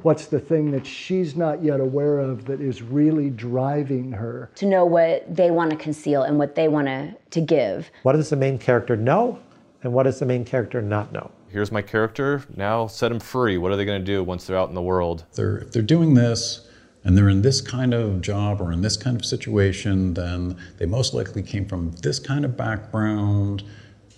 What's 0.01 0.27
the 0.27 0.39
thing 0.39 0.71
that 0.71 0.85
she's 0.85 1.35
not 1.35 1.63
yet 1.63 1.79
aware 1.79 2.19
of 2.19 2.45
that 2.45 2.61
is 2.61 2.81
really 2.81 3.29
driving 3.29 4.11
her? 4.11 4.49
To 4.55 4.65
know 4.65 4.85
what 4.85 5.33
they 5.33 5.51
want 5.51 5.71
to 5.71 5.77
conceal 5.77 6.23
and 6.23 6.37
what 6.37 6.55
they 6.55 6.67
want 6.67 6.87
to, 6.87 7.15
to 7.31 7.41
give. 7.41 7.89
What 8.03 8.13
does 8.13 8.29
the 8.29 8.35
main 8.35 8.57
character 8.57 8.95
know 8.95 9.39
and 9.83 9.93
what 9.93 10.03
does 10.03 10.19
the 10.19 10.25
main 10.25 10.45
character 10.45 10.81
not 10.81 11.11
know? 11.11 11.31
Here's 11.49 11.71
my 11.71 11.81
character, 11.81 12.43
now 12.55 12.87
set 12.87 13.09
them 13.09 13.19
free. 13.19 13.57
What 13.57 13.71
are 13.71 13.77
they 13.77 13.85
going 13.85 14.01
to 14.01 14.05
do 14.05 14.23
once 14.23 14.45
they're 14.45 14.57
out 14.57 14.69
in 14.69 14.75
the 14.75 14.81
world? 14.81 15.23
They're, 15.35 15.59
if 15.59 15.71
they're 15.71 15.81
doing 15.81 16.15
this 16.15 16.67
and 17.03 17.17
they're 17.17 17.29
in 17.29 17.43
this 17.43 17.61
kind 17.61 17.93
of 17.93 18.19
job 18.21 18.59
or 18.59 18.71
in 18.71 18.81
this 18.81 18.97
kind 18.97 19.15
of 19.15 19.23
situation, 19.23 20.15
then 20.15 20.57
they 20.77 20.85
most 20.85 21.13
likely 21.13 21.43
came 21.43 21.65
from 21.65 21.91
this 22.01 22.19
kind 22.19 22.43
of 22.43 22.57
background 22.57 23.63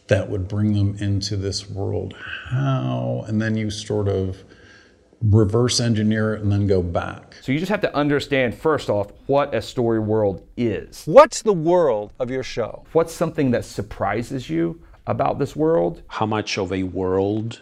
that 0.08 0.30
would 0.30 0.48
bring 0.48 0.74
them 0.74 0.96
into 1.00 1.36
this 1.36 1.70
world. 1.70 2.16
How? 2.50 3.26
And 3.28 3.42
then 3.42 3.58
you 3.58 3.70
sort 3.70 4.08
of 4.08 4.44
reverse 5.22 5.80
engineer 5.80 6.36
it 6.36 6.42
and 6.42 6.52
then 6.52 6.68
go 6.68 6.82
back. 6.82 7.36
So 7.42 7.52
you 7.52 7.60
just 7.60 7.72
have 7.72 7.82
to 7.82 7.96
understand 7.96 8.56
first 8.56 8.90
off 8.90 9.12
what 9.26 9.54
a 9.54 9.62
story 9.62 10.00
world 10.00 10.48
is. 10.56 11.04
What's 11.06 11.42
the 11.42 11.54
world 11.54 12.14
of 12.20 12.30
your 12.30 12.44
show? 12.44 12.86
What's 12.94 13.14
something 13.14 13.52
that 13.52 13.66
surprises 13.66 14.50
you 14.50 14.82
about 15.08 15.40
this 15.40 15.56
world? 15.56 16.04
How 16.08 16.26
much 16.26 16.58
of 16.58 16.72
a 16.72 16.84
world 16.84 17.62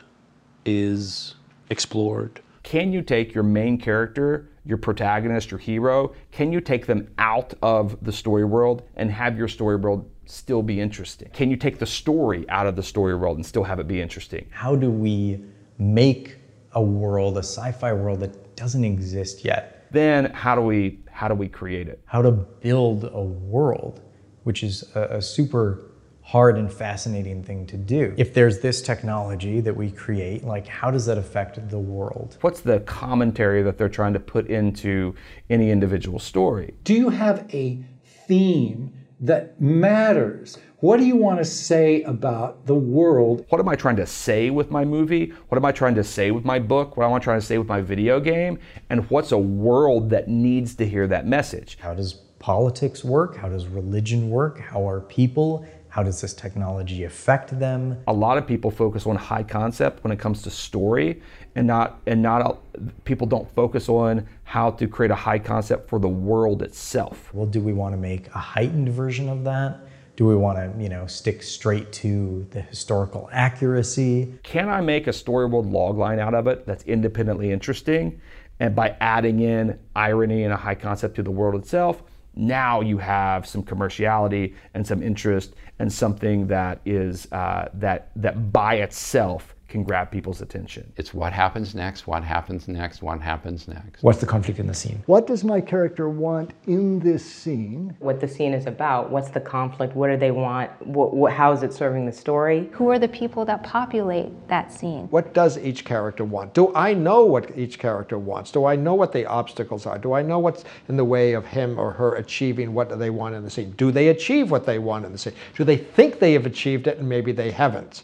is 0.65 1.35
explored? 1.69 2.41
Can 2.63 2.91
you 2.91 3.01
take 3.01 3.33
your 3.33 3.43
main 3.43 3.77
character, 3.77 4.49
your 4.65 4.79
protagonist, 4.79 5.51
your 5.51 5.59
hero, 5.59 6.13
can 6.31 6.51
you 6.51 6.59
take 6.59 6.87
them 6.87 7.07
out 7.19 7.53
of 7.61 8.03
the 8.03 8.11
story 8.11 8.43
world 8.43 8.81
and 8.95 9.11
have 9.11 9.37
your 9.37 9.47
story 9.47 9.75
world 9.75 10.09
still 10.25 10.63
be 10.63 10.81
interesting? 10.81 11.29
Can 11.31 11.51
you 11.51 11.57
take 11.57 11.77
the 11.77 11.85
story 11.85 12.49
out 12.49 12.65
of 12.65 12.75
the 12.75 12.81
story 12.81 13.15
world 13.15 13.37
and 13.37 13.45
still 13.45 13.63
have 13.63 13.79
it 13.79 13.87
be 13.87 14.01
interesting? 14.01 14.47
How 14.49 14.75
do 14.75 14.89
we 14.89 15.43
make 15.77 16.37
a 16.75 16.81
world, 16.81 17.37
a 17.37 17.39
sci-fi 17.39 17.93
world 17.93 18.19
that 18.19 18.55
doesn't 18.55 18.83
exist 18.83 19.43
yet. 19.43 19.87
Then 19.91 20.31
how 20.31 20.55
do 20.55 20.61
we 20.61 20.99
how 21.09 21.29
do 21.29 21.33
we 21.33 21.47
create 21.47 21.87
it? 21.87 22.01
How 22.05 22.21
to 22.21 22.31
build 22.31 23.05
a 23.05 23.21
world, 23.21 24.01
which 24.43 24.63
is 24.63 24.83
a, 24.95 25.17
a 25.17 25.21
super 25.21 25.91
hard 26.21 26.57
and 26.57 26.73
fascinating 26.73 27.43
thing 27.43 27.67
to 27.67 27.77
do. 27.77 28.13
If 28.17 28.33
there's 28.33 28.59
this 28.59 28.81
technology 28.81 29.61
that 29.61 29.75
we 29.75 29.91
create, 29.91 30.43
like 30.43 30.67
how 30.67 30.89
does 30.91 31.05
that 31.05 31.17
affect 31.17 31.69
the 31.69 31.79
world? 31.79 32.37
What's 32.41 32.61
the 32.61 32.79
commentary 32.81 33.61
that 33.61 33.77
they're 33.77 33.87
trying 33.87 34.13
to 34.13 34.19
put 34.19 34.47
into 34.47 35.15
any 35.49 35.69
individual 35.69 36.19
story? 36.19 36.73
Do 36.83 36.93
you 36.95 37.09
have 37.09 37.47
a 37.53 37.79
theme 38.27 38.91
that 39.21 39.59
matters? 39.59 40.57
What 40.79 40.97
do 40.97 41.05
you 41.05 41.15
want 41.15 41.39
to 41.39 41.45
say 41.45 42.03
about 42.03 42.65
the 42.65 42.75
world? 42.75 43.45
What 43.49 43.59
am 43.59 43.69
I 43.69 43.75
trying 43.75 43.95
to 43.95 44.05
say 44.05 44.49
with 44.49 44.71
my 44.71 44.85
movie? 44.85 45.33
What 45.47 45.57
am 45.57 45.65
I 45.65 45.71
trying 45.71 45.95
to 45.95 46.03
say 46.03 46.31
with 46.31 46.45
my 46.45 46.59
book? 46.59 46.97
What 46.97 47.05
am 47.05 47.13
I 47.13 47.19
trying 47.19 47.39
to 47.39 47.45
say 47.45 47.57
with 47.57 47.67
my 47.67 47.81
video 47.81 48.19
game? 48.19 48.59
And 48.89 49.09
what's 49.09 49.31
a 49.31 49.37
world 49.37 50.09
that 50.09 50.27
needs 50.27 50.75
to 50.75 50.87
hear 50.87 51.07
that 51.07 51.25
message? 51.25 51.77
How 51.79 51.93
does 51.93 52.13
politics 52.39 53.03
work? 53.03 53.35
How 53.35 53.49
does 53.49 53.67
religion 53.67 54.29
work? 54.29 54.59
How 54.59 54.87
are 54.87 55.01
people? 55.01 55.65
How 55.95 56.03
does 56.03 56.19
this 56.19 56.33
technology 56.33 57.05
affect 57.05 57.57
them? 57.57 57.97
A 58.05 58.11
lot 58.11 58.37
of 58.37 58.45
people 58.45 58.69
focus 58.69 59.07
on 59.07 59.15
high 59.15 59.43
concept 59.43 60.03
when 60.03 60.11
it 60.11 60.19
comes 60.19 60.41
to 60.41 60.49
story, 60.49 61.21
and 61.55 61.65
not 61.65 62.01
and 62.05 62.21
not 62.21 62.61
people 63.05 63.25
don't 63.25 63.49
focus 63.55 63.87
on 63.87 64.27
how 64.43 64.71
to 64.71 64.89
create 64.89 65.11
a 65.11 65.15
high 65.15 65.39
concept 65.39 65.89
for 65.89 65.97
the 65.97 66.09
world 66.09 66.61
itself. 66.61 67.33
Well, 67.33 67.45
do 67.45 67.61
we 67.61 67.71
want 67.71 67.93
to 67.93 67.97
make 67.97 68.27
a 68.35 68.39
heightened 68.39 68.89
version 68.89 69.29
of 69.29 69.45
that? 69.45 69.87
Do 70.17 70.25
we 70.25 70.35
want 70.35 70.57
to, 70.57 70.83
you 70.83 70.89
know, 70.89 71.07
stick 71.07 71.41
straight 71.41 71.93
to 71.93 72.45
the 72.51 72.59
historical 72.59 73.29
accuracy? 73.31 74.33
Can 74.43 74.67
I 74.67 74.81
make 74.81 75.07
a 75.07 75.11
storyboard 75.11 75.71
logline 75.71 76.19
out 76.19 76.33
of 76.33 76.45
it 76.47 76.65
that's 76.65 76.83
independently 76.83 77.53
interesting? 77.53 78.19
And 78.59 78.75
by 78.75 78.97
adding 78.99 79.39
in 79.39 79.79
irony 79.95 80.43
and 80.43 80.51
a 80.51 80.57
high 80.57 80.75
concept 80.75 81.15
to 81.15 81.23
the 81.23 81.31
world 81.31 81.55
itself, 81.55 82.03
now 82.35 82.81
you 82.81 82.97
have 82.97 83.47
some 83.47 83.63
commerciality 83.63 84.53
and 84.73 84.85
some 84.85 85.01
interest 85.01 85.55
and 85.79 85.91
something 85.91 86.47
that 86.47 86.79
is 86.85 87.31
uh, 87.31 87.69
that 87.73 88.11
that 88.15 88.51
by 88.51 88.75
itself 88.75 89.54
can 89.75 89.83
grab 89.83 90.09
people's 90.09 90.41
attention. 90.41 90.89
It's 90.95 91.13
what 91.13 91.33
happens 91.33 91.75
next, 91.75 92.07
what 92.07 92.23
happens 92.23 92.69
next, 92.69 93.01
what 93.01 93.19
happens 93.19 93.67
next. 93.67 94.01
What's 94.01 94.19
the 94.19 94.25
conflict 94.25 94.57
in 94.57 94.67
the 94.67 94.73
scene? 94.73 95.03
What 95.05 95.27
does 95.27 95.43
my 95.43 95.59
character 95.59 96.07
want 96.07 96.51
in 96.65 96.99
this 97.01 97.25
scene? 97.25 97.93
What 97.99 98.21
the 98.21 98.27
scene 98.27 98.53
is 98.53 98.67
about, 98.67 99.11
what's 99.11 99.29
the 99.29 99.41
conflict, 99.41 99.93
what 99.93 100.07
do 100.07 100.15
they 100.15 100.31
want, 100.31 100.71
what, 100.87 101.13
what, 101.13 101.33
how 101.33 101.51
is 101.51 101.61
it 101.61 101.73
serving 101.73 102.05
the 102.05 102.13
story? 102.13 102.69
Who 102.71 102.89
are 102.89 102.97
the 102.97 103.09
people 103.09 103.43
that 103.45 103.63
populate 103.63 104.47
that 104.47 104.71
scene? 104.71 105.07
What 105.09 105.33
does 105.33 105.57
each 105.57 105.83
character 105.83 106.23
want? 106.23 106.53
Do 106.53 106.73
I 106.73 106.93
know 106.93 107.25
what 107.25 107.57
each 107.57 107.77
character 107.77 108.17
wants? 108.17 108.51
Do 108.51 108.63
I 108.63 108.77
know 108.77 108.93
what 108.93 109.11
the 109.11 109.25
obstacles 109.25 109.85
are? 109.85 109.97
Do 109.97 110.13
I 110.13 110.21
know 110.21 110.39
what's 110.39 110.63
in 110.87 110.95
the 110.95 111.03
way 111.03 111.33
of 111.33 111.45
him 111.45 111.77
or 111.77 111.91
her 111.91 112.15
achieving 112.15 112.73
what 112.73 112.97
they 112.97 113.09
want 113.09 113.35
in 113.35 113.43
the 113.43 113.49
scene? 113.49 113.71
Do 113.71 113.91
they 113.91 114.07
achieve 114.07 114.51
what 114.51 114.65
they 114.65 114.79
want 114.79 115.03
in 115.05 115.11
the 115.11 115.17
scene? 115.17 115.33
Do 115.57 115.65
they 115.65 115.75
think 115.75 116.19
they 116.19 116.31
have 116.31 116.45
achieved 116.45 116.87
it 116.87 116.99
and 116.99 117.09
maybe 117.09 117.33
they 117.33 117.51
haven't? 117.51 118.03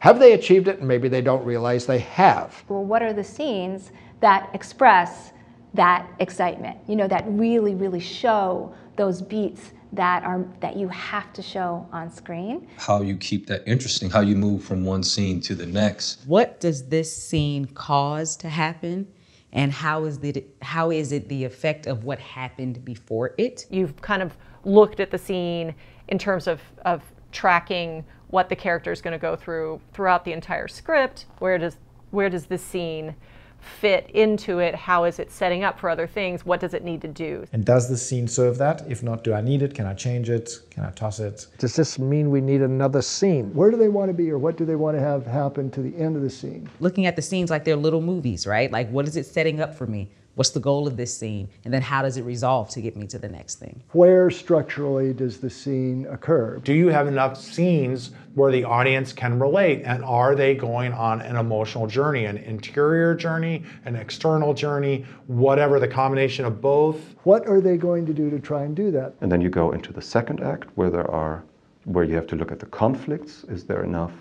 Have 0.00 0.18
they 0.18 0.32
achieved 0.32 0.68
it 0.68 0.78
and 0.78 0.88
maybe 0.88 1.08
they 1.08 1.20
don't 1.20 1.44
realize 1.44 1.86
they 1.86 1.98
have? 2.00 2.62
Well, 2.68 2.84
what 2.84 3.02
are 3.02 3.12
the 3.12 3.24
scenes 3.24 3.92
that 4.20 4.50
express 4.54 5.32
that 5.74 6.08
excitement? 6.20 6.78
You 6.86 6.96
know, 6.96 7.08
that 7.08 7.24
really, 7.26 7.74
really 7.74 8.00
show 8.00 8.74
those 8.96 9.22
beats 9.22 9.72
that 9.92 10.24
are 10.24 10.44
that 10.60 10.76
you 10.76 10.88
have 10.88 11.32
to 11.32 11.42
show 11.42 11.86
on 11.92 12.10
screen. 12.10 12.68
How 12.76 13.02
you 13.02 13.16
keep 13.16 13.46
that 13.46 13.62
interesting, 13.66 14.10
how 14.10 14.20
you 14.20 14.36
move 14.36 14.64
from 14.64 14.84
one 14.84 15.02
scene 15.02 15.40
to 15.42 15.54
the 15.54 15.66
next. 15.66 16.26
What 16.26 16.60
does 16.60 16.88
this 16.88 17.14
scene 17.14 17.66
cause 17.66 18.36
to 18.36 18.48
happen? 18.48 19.06
And 19.52 19.72
how 19.72 20.04
is 20.04 20.18
the 20.18 20.44
how 20.60 20.90
is 20.90 21.12
it 21.12 21.28
the 21.28 21.44
effect 21.44 21.86
of 21.86 22.04
what 22.04 22.18
happened 22.18 22.84
before 22.84 23.34
it? 23.38 23.66
You've 23.70 24.00
kind 24.02 24.22
of 24.22 24.36
looked 24.64 25.00
at 25.00 25.10
the 25.10 25.18
scene 25.18 25.74
in 26.08 26.18
terms 26.18 26.46
of, 26.46 26.60
of 26.84 27.02
tracking 27.32 28.04
what 28.28 28.48
the 28.48 28.56
character 28.56 28.92
is 28.92 29.00
going 29.00 29.12
to 29.12 29.18
go 29.18 29.36
through 29.36 29.80
throughout 29.92 30.24
the 30.24 30.32
entire 30.32 30.68
script. 30.68 31.26
Where 31.38 31.58
does 31.58 31.76
where 32.10 32.30
does 32.30 32.46
this 32.46 32.62
scene 32.62 33.14
fit 33.58 34.10
into 34.10 34.58
it? 34.58 34.74
How 34.74 35.04
is 35.04 35.18
it 35.18 35.30
setting 35.30 35.64
up 35.64 35.78
for 35.78 35.90
other 35.90 36.06
things? 36.06 36.46
What 36.46 36.60
does 36.60 36.74
it 36.74 36.84
need 36.84 37.02
to 37.02 37.08
do? 37.08 37.44
And 37.52 37.64
does 37.64 37.88
the 37.88 37.96
scene 37.96 38.28
serve 38.28 38.58
that? 38.58 38.82
If 38.88 39.02
not, 39.02 39.24
do 39.24 39.34
I 39.34 39.40
need 39.40 39.62
it? 39.62 39.74
Can 39.74 39.86
I 39.86 39.94
change 39.94 40.30
it? 40.30 40.60
Can 40.70 40.84
I 40.84 40.90
toss 40.90 41.20
it? 41.20 41.46
Does 41.58 41.74
this 41.74 41.98
mean 41.98 42.30
we 42.30 42.40
need 42.40 42.62
another 42.62 43.02
scene? 43.02 43.52
Where 43.54 43.70
do 43.70 43.76
they 43.76 43.88
want 43.88 44.08
to 44.08 44.14
be 44.14 44.30
or 44.30 44.38
what 44.38 44.56
do 44.56 44.64
they 44.64 44.76
want 44.76 44.96
to 44.96 45.00
have 45.00 45.26
happen 45.26 45.70
to 45.72 45.82
the 45.82 45.96
end 45.96 46.16
of 46.16 46.22
the 46.22 46.30
scene? 46.30 46.68
Looking 46.80 47.06
at 47.06 47.16
the 47.16 47.22
scenes 47.22 47.50
like 47.50 47.64
they're 47.64 47.76
little 47.76 48.00
movies, 48.00 48.46
right? 48.46 48.70
Like 48.70 48.88
what 48.90 49.08
is 49.08 49.16
it 49.16 49.26
setting 49.26 49.60
up 49.60 49.74
for 49.74 49.86
me? 49.86 50.10
What's 50.36 50.50
the 50.50 50.60
goal 50.60 50.86
of 50.86 50.98
this 50.98 51.16
scene? 51.16 51.48
And 51.64 51.72
then 51.72 51.80
how 51.80 52.02
does 52.02 52.18
it 52.18 52.22
resolve 52.22 52.68
to 52.70 52.82
get 52.82 52.94
me 52.94 53.06
to 53.06 53.18
the 53.18 53.28
next 53.28 53.54
thing? 53.54 53.82
Where 53.92 54.30
structurally 54.30 55.14
does 55.14 55.38
the 55.38 55.48
scene 55.48 56.06
occur? 56.10 56.58
Do 56.58 56.74
you 56.74 56.88
have 56.88 57.08
enough 57.08 57.40
scenes 57.40 58.10
where 58.34 58.52
the 58.52 58.62
audience 58.62 59.14
can 59.14 59.38
relate? 59.38 59.80
And 59.86 60.04
are 60.04 60.34
they 60.34 60.54
going 60.54 60.92
on 60.92 61.22
an 61.22 61.36
emotional 61.36 61.86
journey, 61.86 62.26
an 62.26 62.36
interior 62.36 63.14
journey, 63.14 63.62
an 63.86 63.96
external 63.96 64.52
journey, 64.52 65.06
whatever 65.26 65.80
the 65.80 65.88
combination 65.88 66.44
of 66.44 66.60
both? 66.60 67.14
What 67.22 67.46
are 67.46 67.62
they 67.62 67.78
going 67.78 68.04
to 68.04 68.12
do 68.12 68.28
to 68.28 68.38
try 68.38 68.64
and 68.64 68.76
do 68.76 68.90
that? 68.90 69.14
And 69.22 69.32
then 69.32 69.40
you 69.40 69.48
go 69.48 69.72
into 69.72 69.90
the 69.90 70.02
second 70.02 70.42
act 70.42 70.68
where 70.74 70.90
there 70.90 71.10
are 71.10 71.44
where 71.84 72.04
you 72.04 72.14
have 72.14 72.26
to 72.26 72.36
look 72.36 72.52
at 72.52 72.58
the 72.58 72.66
conflicts. 72.66 73.44
Is 73.44 73.64
there 73.64 73.84
enough 73.84 74.12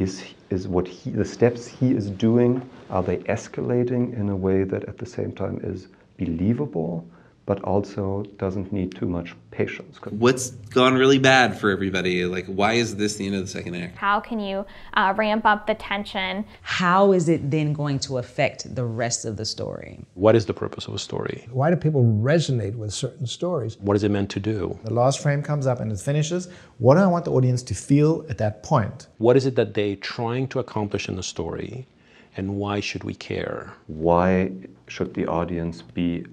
is, 0.00 0.24
is 0.48 0.66
what 0.66 0.88
he, 0.88 1.10
the 1.10 1.24
steps 1.24 1.66
he 1.66 1.92
is 1.92 2.10
doing, 2.10 2.68
are 2.90 3.02
they 3.02 3.18
escalating 3.18 4.18
in 4.18 4.28
a 4.28 4.36
way 4.36 4.64
that 4.64 4.84
at 4.84 4.98
the 4.98 5.06
same 5.06 5.32
time 5.32 5.60
is 5.62 5.88
believable, 6.18 7.06
but 7.46 7.62
also 7.62 8.24
doesn't 8.36 8.72
need 8.72 8.94
too 8.94 9.06
much 9.06 9.34
patience? 9.50 9.98
What's 10.10 10.50
gone 10.50 10.94
really 10.94 11.18
bad 11.18 11.58
for 11.58 11.70
everybody? 11.70 12.24
Like, 12.24 12.46
why 12.46 12.74
is 12.74 12.96
this 12.96 13.16
the 13.16 13.26
end 13.26 13.36
of 13.36 13.42
the 13.42 13.48
second 13.48 13.76
act? 13.76 13.96
How 13.96 14.20
can 14.20 14.40
you 14.40 14.66
uh, 14.94 15.14
ramp 15.16 15.44
up 15.46 15.66
the 15.66 15.74
tension? 15.74 16.44
How 16.62 17.12
is 17.12 17.28
it 17.28 17.50
then 17.50 17.72
going 17.72 18.00
to 18.00 18.18
affect 18.18 18.74
the 18.74 18.84
rest 18.84 19.24
of 19.24 19.36
the 19.36 19.44
story? 19.44 20.04
What 20.14 20.34
is 20.36 20.46
the 20.46 20.54
purpose 20.54 20.86
of 20.86 20.94
a 20.94 20.98
story? 20.98 21.46
Why 21.50 21.70
do 21.70 21.76
people 21.76 22.04
resonate 22.04 22.74
with 22.76 22.92
certain 22.92 23.26
stories? 23.26 23.78
What 23.78 23.96
is 23.96 24.02
it 24.04 24.10
meant 24.10 24.30
to 24.30 24.40
do? 24.40 24.78
The 24.84 24.92
last 24.92 25.20
frame 25.20 25.42
comes 25.42 25.66
up 25.66 25.80
and 25.80 25.90
it 25.90 26.00
finishes. 26.00 26.48
What 26.78 26.94
do 26.96 27.00
I 27.00 27.06
want 27.06 27.24
the 27.24 27.32
audience 27.32 27.62
to 27.64 27.74
feel 27.74 28.26
at 28.28 28.38
that 28.38 28.62
point? 28.62 29.06
What 29.18 29.36
is 29.36 29.46
it 29.46 29.54
that 29.56 29.74
they're 29.74 29.96
trying 29.96 30.48
to 30.48 30.58
accomplish 30.58 31.08
in 31.08 31.16
the 31.16 31.22
story? 31.22 31.86
And 32.36 32.56
why 32.56 32.80
should 32.80 33.04
we 33.04 33.14
care? 33.14 33.72
Why 33.86 34.52
should 34.86 35.14
the 35.14 35.26
audience 35.26 35.82
be 35.82 36.24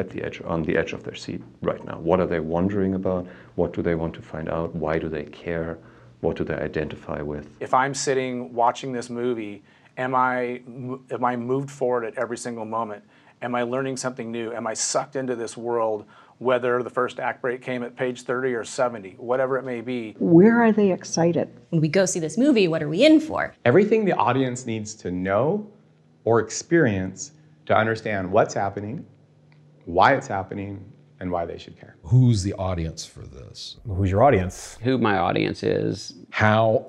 at 0.00 0.10
the 0.10 0.22
edge, 0.22 0.42
on 0.44 0.62
the 0.62 0.76
edge 0.76 0.92
of 0.92 1.04
their 1.04 1.14
seat 1.14 1.42
right 1.62 1.84
now. 1.84 1.98
What 1.98 2.20
are 2.20 2.26
they 2.26 2.40
wondering 2.40 2.94
about? 2.94 3.26
What 3.54 3.72
do 3.72 3.82
they 3.82 3.94
want 3.94 4.14
to 4.14 4.22
find 4.22 4.48
out? 4.48 4.74
Why 4.74 4.98
do 4.98 5.08
they 5.08 5.24
care? 5.24 5.78
What 6.20 6.36
do 6.36 6.44
they 6.44 6.54
identify 6.54 7.22
with? 7.22 7.48
If 7.60 7.74
I'm 7.74 7.94
sitting 7.94 8.52
watching 8.52 8.92
this 8.92 9.10
movie, 9.10 9.62
am 9.96 10.14
I 10.14 10.62
am 11.10 11.24
I 11.24 11.36
moved 11.36 11.70
forward 11.70 12.04
at 12.04 12.18
every 12.18 12.38
single 12.38 12.64
moment? 12.64 13.04
Am 13.42 13.54
I 13.54 13.62
learning 13.62 13.98
something 13.98 14.32
new? 14.32 14.52
Am 14.52 14.66
I 14.66 14.74
sucked 14.74 15.16
into 15.16 15.36
this 15.36 15.56
world? 15.56 16.06
Whether 16.38 16.82
the 16.82 16.90
first 16.90 17.20
act 17.20 17.42
break 17.42 17.62
came 17.62 17.82
at 17.82 17.96
page 17.96 18.22
30 18.22 18.54
or 18.54 18.64
70, 18.64 19.16
whatever 19.18 19.56
it 19.56 19.64
may 19.64 19.80
be. 19.80 20.14
Where 20.18 20.62
are 20.62 20.72
they 20.72 20.92
excited? 20.92 21.48
When 21.70 21.80
we 21.80 21.88
go 21.88 22.06
see 22.06 22.20
this 22.20 22.36
movie, 22.36 22.68
what 22.68 22.82
are 22.82 22.88
we 22.88 23.04
in 23.04 23.20
for? 23.20 23.54
Everything 23.64 24.04
the 24.04 24.14
audience 24.16 24.66
needs 24.66 24.94
to 24.96 25.10
know 25.10 25.70
or 26.24 26.40
experience 26.40 27.32
to 27.66 27.76
understand 27.76 28.30
what's 28.30 28.54
happening 28.54 29.06
why 29.84 30.14
it's 30.14 30.26
happening, 30.26 30.84
and 31.20 31.30
why 31.30 31.46
they 31.46 31.58
should 31.58 31.78
care. 31.78 31.96
Who's 32.02 32.42
the 32.42 32.52
audience 32.54 33.04
for 33.06 33.20
this? 33.20 33.76
Who's 33.86 34.10
your 34.10 34.22
audience? 34.22 34.78
Who 34.82 34.98
my 34.98 35.18
audience 35.18 35.62
is. 35.62 36.14
How 36.30 36.86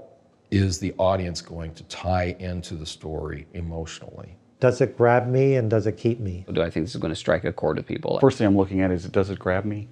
is 0.51 0.79
the 0.79 0.93
audience 0.97 1.41
going 1.41 1.73
to 1.75 1.83
tie 1.83 2.35
into 2.39 2.75
the 2.75 2.85
story 2.85 3.47
emotionally? 3.53 4.37
Does 4.59 4.81
it 4.81 4.97
grab 4.97 5.27
me 5.27 5.55
and 5.55 5.69
does 5.69 5.85
it 5.85 5.97
keep 5.97 6.19
me? 6.19 6.45
Do 6.51 6.61
I 6.61 6.69
think 6.69 6.85
this 6.85 6.95
is 6.95 7.01
going 7.01 7.11
to 7.11 7.19
strike 7.19 7.43
a 7.43 7.51
chord 7.51 7.77
with 7.77 7.85
people? 7.85 8.19
First 8.19 8.37
thing 8.37 8.47
I'm 8.47 8.57
looking 8.57 8.81
at 8.81 8.91
is 8.91 9.03
does 9.05 9.29
it 9.29 9.37
grab 9.37 9.65
me? 9.65 9.87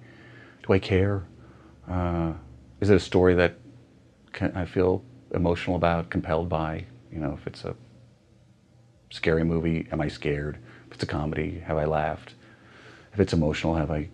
Do 0.66 0.72
I 0.72 0.78
care? 0.78 1.24
Uh, 1.88 2.32
is 2.80 2.90
it 2.90 2.96
a 2.96 3.00
story 3.00 3.34
that 3.34 3.56
can, 4.32 4.56
I 4.56 4.64
feel 4.64 5.04
emotional 5.32 5.76
about, 5.76 6.10
compelled 6.10 6.48
by? 6.48 6.86
You 7.12 7.18
know, 7.18 7.36
if 7.38 7.46
it's 7.46 7.64
a 7.64 7.76
scary 9.10 9.44
movie, 9.44 9.86
am 9.92 10.00
I 10.00 10.08
scared? 10.08 10.58
If 10.86 10.94
it's 10.94 11.02
a 11.02 11.06
comedy, 11.06 11.60
have 11.60 11.76
I 11.76 11.84
laughed? 11.84 12.34
if 13.14 13.20
it's 13.20 13.32
emotional, 13.32 13.76
have 13.76 13.90
I, 13.90 14.08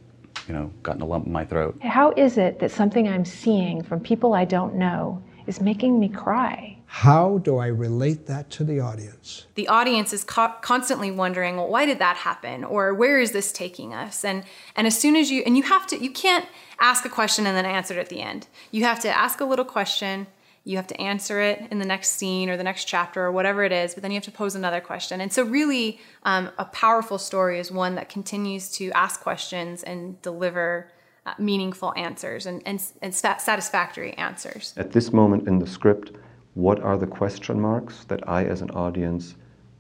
you 0.47 0.55
know, 0.55 0.71
gotten 0.83 1.01
a 1.03 1.07
lump 1.07 1.27
in 1.27 1.33
my 1.33 1.45
throat? 1.45 1.77
How 1.83 2.13
is 2.13 2.37
it 2.37 2.61
that 2.61 2.71
something 2.71 3.09
I'm 3.09 3.25
seeing 3.25 3.83
from 3.83 3.99
people 3.99 4.35
I 4.35 4.45
don't 4.45 4.75
know 4.75 5.23
is 5.47 5.61
making 5.61 5.99
me 5.99 6.09
cry? 6.09 6.77
How 6.93 7.39
do 7.39 7.57
I 7.59 7.69
relate 7.69 8.27
that 8.27 8.51
to 8.51 8.65
the 8.65 8.81
audience? 8.81 9.47
The 9.55 9.69
audience 9.69 10.13
is 10.13 10.25
co- 10.25 10.55
constantly 10.61 11.13
wondering, 11.13 11.57
well, 11.57 11.69
why 11.69 11.87
did 11.87 12.01
that 12.01 12.17
happen? 12.17 12.65
Or 12.65 12.93
where 12.93 13.21
is 13.21 13.31
this 13.31 13.53
taking 13.53 13.95
us? 13.95 14.25
And 14.25 14.43
and 14.75 14.87
as 14.89 14.99
soon 14.99 15.15
as 15.15 15.31
you 15.31 15.43
and 15.47 15.57
you 15.57 15.63
have 15.63 15.87
to 15.89 16.03
you 16.03 16.11
can't 16.11 16.47
ask 16.81 17.05
a 17.05 17.09
question 17.09 17.47
and 17.47 17.57
then 17.57 17.65
answer 17.65 17.95
it 17.95 18.01
at 18.01 18.09
the 18.09 18.21
end. 18.21 18.49
You 18.73 18.85
have 18.85 18.99
to 19.01 19.09
ask 19.09 19.41
a 19.41 19.45
little 19.45 19.65
question 19.65 20.27
you 20.65 20.77
have 20.77 20.87
to 20.89 21.01
answer 21.01 21.41
it 21.41 21.63
in 21.71 21.79
the 21.79 21.87
next 21.87 22.11
scene 22.11 22.51
or 22.51 22.57
the 22.57 22.65
next 22.65 22.85
chapter 22.85 23.25
or 23.25 23.33
whatever 23.33 23.65
it 23.65 23.73
is, 23.73 23.95
but 23.95 24.03
then 24.03 24.11
you 24.11 24.17
have 24.17 24.25
to 24.25 24.31
pose 24.31 24.55
another 24.55 24.81
question. 24.81 25.21
And 25.21 25.33
so, 25.33 25.43
really, 25.43 25.99
um, 26.25 26.51
a 26.59 26.67
powerful 26.67 27.19
story 27.19 27.59
is 27.59 27.73
one 27.73 27.95
that 27.95 28.09
continues 28.09 28.71
to 28.73 28.91
ask 28.91 29.21
questions 29.21 29.83
and 29.83 30.21
deliver 30.21 30.91
uh, 31.25 31.33
meaningful 31.39 31.95
answers 31.97 32.47
and, 32.47 32.63
and, 32.67 32.83
and 33.01 33.15
satisfactory 33.15 34.13
answers. 34.15 34.75
At 34.77 34.93
this 34.93 35.13
moment 35.13 35.49
in 35.49 35.59
the 35.59 35.67
script, 35.67 36.13
what 36.55 36.81
are 36.81 36.97
the 36.97 37.07
question 37.07 37.61
marks 37.61 38.05
that 38.05 38.29
I, 38.29 38.45
as 38.45 38.61
an 38.61 38.71
audience, 38.71 39.37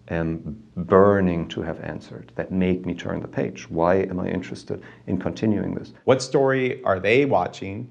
am 0.08 0.62
burning 0.76 1.48
to 1.48 1.62
have 1.62 1.80
answered 1.80 2.32
that 2.36 2.52
make 2.52 2.84
me 2.86 2.94
turn 2.94 3.20
the 3.20 3.28
page? 3.28 3.68
Why 3.70 3.96
am 3.96 4.20
I 4.20 4.28
interested 4.28 4.82
in 5.06 5.18
continuing 5.18 5.74
this? 5.74 5.92
What 6.04 6.22
story 6.22 6.82
are 6.84 7.00
they 7.00 7.24
watching? 7.24 7.90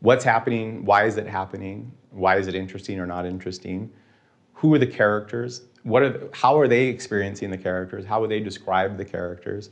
What's 0.00 0.24
happening? 0.24 0.84
Why 0.84 1.04
is 1.04 1.16
it 1.16 1.26
happening? 1.26 1.92
Why 2.10 2.36
is 2.36 2.46
it 2.46 2.54
interesting 2.54 3.00
or 3.00 3.06
not 3.06 3.26
interesting? 3.26 3.90
Who 4.54 4.74
are 4.74 4.78
the 4.78 4.86
characters? 4.86 5.62
What 5.82 6.02
are 6.02 6.10
the, 6.10 6.28
how 6.32 6.58
are 6.58 6.68
they 6.68 6.86
experiencing 6.86 7.50
the 7.50 7.58
characters? 7.58 8.04
How 8.04 8.20
would 8.20 8.30
they 8.30 8.40
describe 8.40 8.96
the 8.96 9.04
characters? 9.04 9.70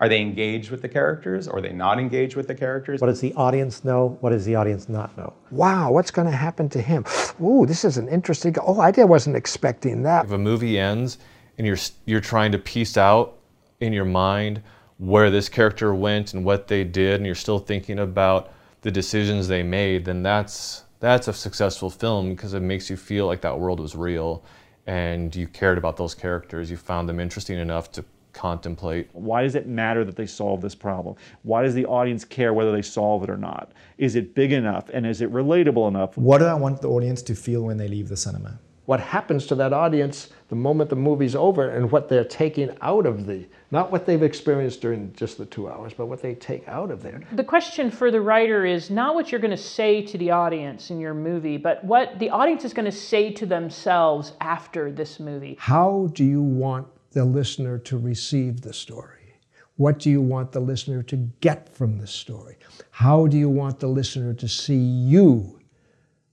Are 0.00 0.08
they 0.08 0.20
engaged 0.20 0.70
with 0.70 0.80
the 0.80 0.88
characters 0.88 1.48
or 1.48 1.58
are 1.58 1.60
they 1.60 1.72
not 1.72 1.98
engaged 1.98 2.36
with 2.36 2.46
the 2.46 2.54
characters? 2.54 3.00
What 3.00 3.08
does 3.08 3.20
the 3.20 3.34
audience 3.34 3.84
know? 3.84 4.16
What 4.20 4.30
does 4.30 4.44
the 4.44 4.54
audience 4.54 4.88
not 4.88 5.16
know? 5.16 5.32
Wow, 5.50 5.90
what's 5.90 6.12
going 6.12 6.30
to 6.30 6.36
happen 6.36 6.68
to 6.70 6.80
him? 6.80 7.04
Ooh, 7.42 7.66
this 7.66 7.84
is 7.84 7.98
an 7.98 8.08
interesting. 8.08 8.54
Oh, 8.64 8.78
I 8.80 8.92
wasn't 9.04 9.36
expecting 9.36 10.02
that. 10.04 10.26
If 10.26 10.30
a 10.30 10.38
movie 10.38 10.78
ends 10.78 11.18
and 11.56 11.66
you're 11.66 11.78
you're 12.04 12.20
trying 12.20 12.52
to 12.52 12.58
piece 12.58 12.96
out 12.96 13.38
in 13.80 13.92
your 13.92 14.04
mind 14.04 14.62
where 14.98 15.30
this 15.30 15.48
character 15.48 15.94
went 15.94 16.34
and 16.34 16.44
what 16.44 16.68
they 16.68 16.84
did, 16.84 17.14
and 17.14 17.26
you're 17.26 17.34
still 17.34 17.58
thinking 17.58 17.98
about 17.98 18.52
the 18.82 18.90
decisions 18.90 19.48
they 19.48 19.64
made, 19.64 20.04
then 20.04 20.22
that's 20.22 20.84
that's 21.00 21.26
a 21.26 21.32
successful 21.32 21.90
film 21.90 22.30
because 22.30 22.54
it 22.54 22.60
makes 22.60 22.88
you 22.88 22.96
feel 22.96 23.26
like 23.26 23.40
that 23.40 23.58
world 23.58 23.80
was 23.80 23.96
real 23.96 24.44
and 24.86 25.36
you 25.36 25.46
cared 25.46 25.76
about 25.76 25.96
those 25.96 26.14
characters. 26.14 26.70
You 26.70 26.76
found 26.76 27.08
them 27.08 27.20
interesting 27.20 27.58
enough 27.58 27.92
to 27.92 28.04
contemplate. 28.38 29.10
Why 29.12 29.42
does 29.42 29.54
it 29.54 29.66
matter 29.66 30.04
that 30.04 30.16
they 30.16 30.26
solve 30.26 30.60
this 30.60 30.74
problem? 30.74 31.16
Why 31.42 31.62
does 31.62 31.74
the 31.74 31.86
audience 31.86 32.24
care 32.24 32.54
whether 32.54 32.72
they 32.72 32.82
solve 32.82 33.24
it 33.24 33.30
or 33.30 33.36
not? 33.36 33.72
Is 33.98 34.14
it 34.14 34.34
big 34.34 34.52
enough 34.52 34.88
and 34.94 35.04
is 35.04 35.20
it 35.20 35.32
relatable 35.32 35.88
enough? 35.88 36.16
What 36.16 36.38
do 36.38 36.44
I 36.44 36.54
want 36.54 36.80
the 36.80 36.88
audience 36.88 37.20
to 37.22 37.34
feel 37.34 37.62
when 37.62 37.76
they 37.76 37.88
leave 37.88 38.08
the 38.08 38.16
cinema? 38.16 38.58
what 38.88 39.00
happens 39.00 39.44
to 39.44 39.54
that 39.54 39.74
audience 39.74 40.30
the 40.48 40.56
moment 40.56 40.88
the 40.88 40.96
movie's 40.96 41.36
over 41.36 41.68
and 41.68 41.92
what 41.92 42.08
they're 42.08 42.24
taking 42.24 42.74
out 42.80 43.04
of 43.04 43.26
the, 43.26 43.46
not 43.70 43.92
what 43.92 44.06
they've 44.06 44.22
experienced 44.22 44.80
during 44.80 45.12
just 45.12 45.36
the 45.36 45.44
two 45.44 45.68
hours, 45.68 45.92
but 45.92 46.06
what 46.06 46.22
they 46.22 46.34
take 46.34 46.66
out 46.66 46.90
of 46.90 47.02
there. 47.02 47.20
The 47.32 47.44
question 47.44 47.90
for 47.90 48.10
the 48.10 48.22
writer 48.22 48.64
is 48.64 48.88
not 48.88 49.14
what 49.14 49.30
you're 49.30 49.42
going 49.42 49.50
to 49.50 49.58
say 49.58 50.00
to 50.06 50.16
the 50.16 50.30
audience 50.30 50.90
in 50.90 51.00
your 51.00 51.12
movie, 51.12 51.58
but 51.58 51.84
what 51.84 52.18
the 52.18 52.30
audience 52.30 52.64
is 52.64 52.72
going 52.72 52.86
to 52.86 52.90
say 52.90 53.30
to 53.30 53.44
themselves 53.44 54.32
after 54.40 54.90
this 54.90 55.20
movie. 55.20 55.58
How 55.60 56.08
do 56.14 56.24
you 56.24 56.40
want 56.40 56.88
the 57.18 57.24
listener 57.24 57.78
to 57.78 57.98
receive 57.98 58.60
the 58.60 58.72
story? 58.72 59.34
What 59.76 59.98
do 59.98 60.08
you 60.08 60.20
want 60.20 60.52
the 60.52 60.60
listener 60.60 61.02
to 61.04 61.16
get 61.40 61.68
from 61.68 61.98
the 61.98 62.06
story? 62.06 62.56
How 62.90 63.26
do 63.26 63.36
you 63.36 63.48
want 63.48 63.80
the 63.80 63.88
listener 63.88 64.34
to 64.34 64.48
see 64.48 64.78
you 64.78 65.60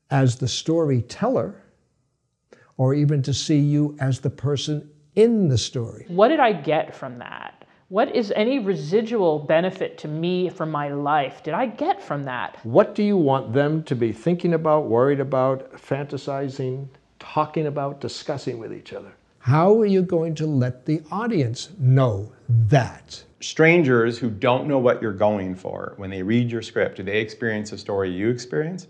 as 0.09 0.37
the 0.37 0.47
storyteller? 0.47 1.65
or 2.77 2.93
even 2.93 3.21
to 3.23 3.33
see 3.33 3.59
you 3.59 3.95
as 3.99 4.19
the 4.19 4.29
person 4.29 4.89
in 5.15 5.47
the 5.47 5.57
story. 5.57 6.05
What 6.07 6.27
did 6.29 6.39
I 6.39 6.51
get 6.51 6.95
from 6.95 7.19
that? 7.19 7.65
What 7.87 8.15
is 8.15 8.33
any 8.35 8.59
residual 8.59 9.39
benefit 9.39 9.97
to 9.99 10.07
me 10.07 10.49
from 10.49 10.71
my 10.71 10.89
life 10.89 11.43
did 11.43 11.53
I 11.53 11.67
get 11.67 12.01
from 12.01 12.23
that? 12.23 12.57
What 12.63 12.95
do 12.95 13.03
you 13.03 13.15
want 13.15 13.53
them 13.53 13.83
to 13.83 13.95
be 13.95 14.11
thinking 14.11 14.55
about, 14.55 14.87
worried 14.87 15.19
about, 15.19 15.71
fantasizing, 15.73 16.87
talking 17.19 17.67
about, 17.67 18.01
discussing 18.01 18.57
with 18.57 18.73
each 18.73 18.91
other? 18.91 19.13
How 19.45 19.79
are 19.79 19.85
you 19.85 20.01
going 20.01 20.33
to 20.35 20.47
let 20.47 20.87
the 20.87 21.03
audience 21.11 21.69
know 21.77 22.31
that? 22.49 23.23
Strangers 23.41 24.17
who 24.17 24.31
don't 24.31 24.67
know 24.67 24.79
what 24.79 25.03
you're 25.03 25.13
going 25.13 25.53
for, 25.53 25.93
when 25.97 26.09
they 26.09 26.23
read 26.23 26.49
your 26.49 26.63
script, 26.63 26.97
do 26.97 27.03
they 27.03 27.19
experience 27.19 27.69
the 27.69 27.77
story 27.77 28.09
you 28.09 28.31
experience? 28.31 28.87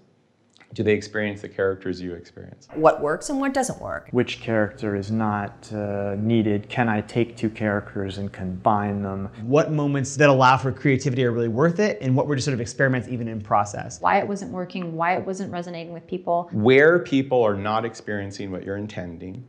do 0.74 0.84
they 0.84 0.94
experience 0.94 1.41
the 1.41 1.48
characters 1.48 2.02
you 2.02 2.13
experience? 2.13 2.68
What 2.74 3.02
works 3.02 3.30
and 3.30 3.39
what 3.39 3.54
doesn't 3.54 3.80
work? 3.80 4.10
Which 4.12 4.41
character 4.41 4.98
is 4.98 5.10
not 5.10 5.72
uh, 5.72 6.15
needed? 6.20 6.68
Can 6.68 6.89
I 6.89 7.00
take 7.02 7.38
two 7.38 7.50
characters 7.50 8.18
and 8.18 8.32
combine 8.32 9.02
them? 9.02 9.30
What 9.44 9.72
moments 9.72 10.18
that 10.18 10.30
allow 10.30 10.58
for 10.58 10.74
creativity 10.74 11.24
are 11.24 11.32
really 11.32 11.48
worth 11.48 11.80
it, 11.80 11.98
and 12.02 12.13
what 12.13 12.28
were 12.28 12.36
just 12.36 12.46
sort 12.46 12.54
of 12.54 12.60
experiments 12.60 13.08
even 13.08 13.30
in 13.30 13.39
process? 13.39 14.02
Why 14.02 14.20
it 14.20 14.28
wasn't 14.28 14.52
working, 14.52 14.96
why 14.96 15.15
it 15.15 15.26
wasn't 15.26 15.50
resonating 15.50 15.94
with 15.94 16.06
people. 16.08 16.50
Where 16.52 17.00
people 17.00 17.41
are 17.41 17.56
not 17.56 17.86
experiencing 17.86 18.52
what 18.52 18.65
you're 18.65 18.78
intending, 18.78 19.46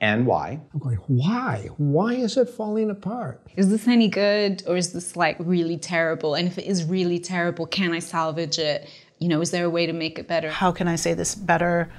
and 0.00 0.26
why. 0.26 0.60
I'm 0.74 0.80
going, 0.80 0.98
why? 1.06 1.70
Why 1.78 2.14
is 2.14 2.36
it 2.36 2.50
falling 2.50 2.90
apart? 2.90 3.40
Is 3.56 3.70
this 3.70 3.88
any 3.88 4.08
good 4.08 4.62
or 4.66 4.76
is 4.76 4.92
this 4.92 5.16
like 5.16 5.36
really 5.38 5.78
terrible? 5.78 6.34
And 6.34 6.46
if 6.46 6.58
it 6.58 6.66
is 6.66 6.84
really 6.84 7.18
terrible, 7.18 7.66
can 7.66 7.92
I 7.92 8.00
salvage 8.00 8.58
it? 8.58 8.88
you 9.18 9.28
know, 9.28 9.40
is 9.40 9.50
there 9.50 9.64
a 9.64 9.70
way 9.70 9.86
to 9.86 9.92
make 9.92 10.18
it 10.18 10.28
better? 10.28 10.50
How 10.50 10.72
can 10.72 10.88
I 10.88 10.96
say 10.96 11.14
this 11.14 11.34
better? 11.34 11.90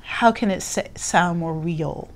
How 0.00 0.32
can 0.32 0.50
it 0.50 0.62
say, 0.62 0.90
sound 0.96 1.38
more 1.38 1.54
real? 1.54 2.10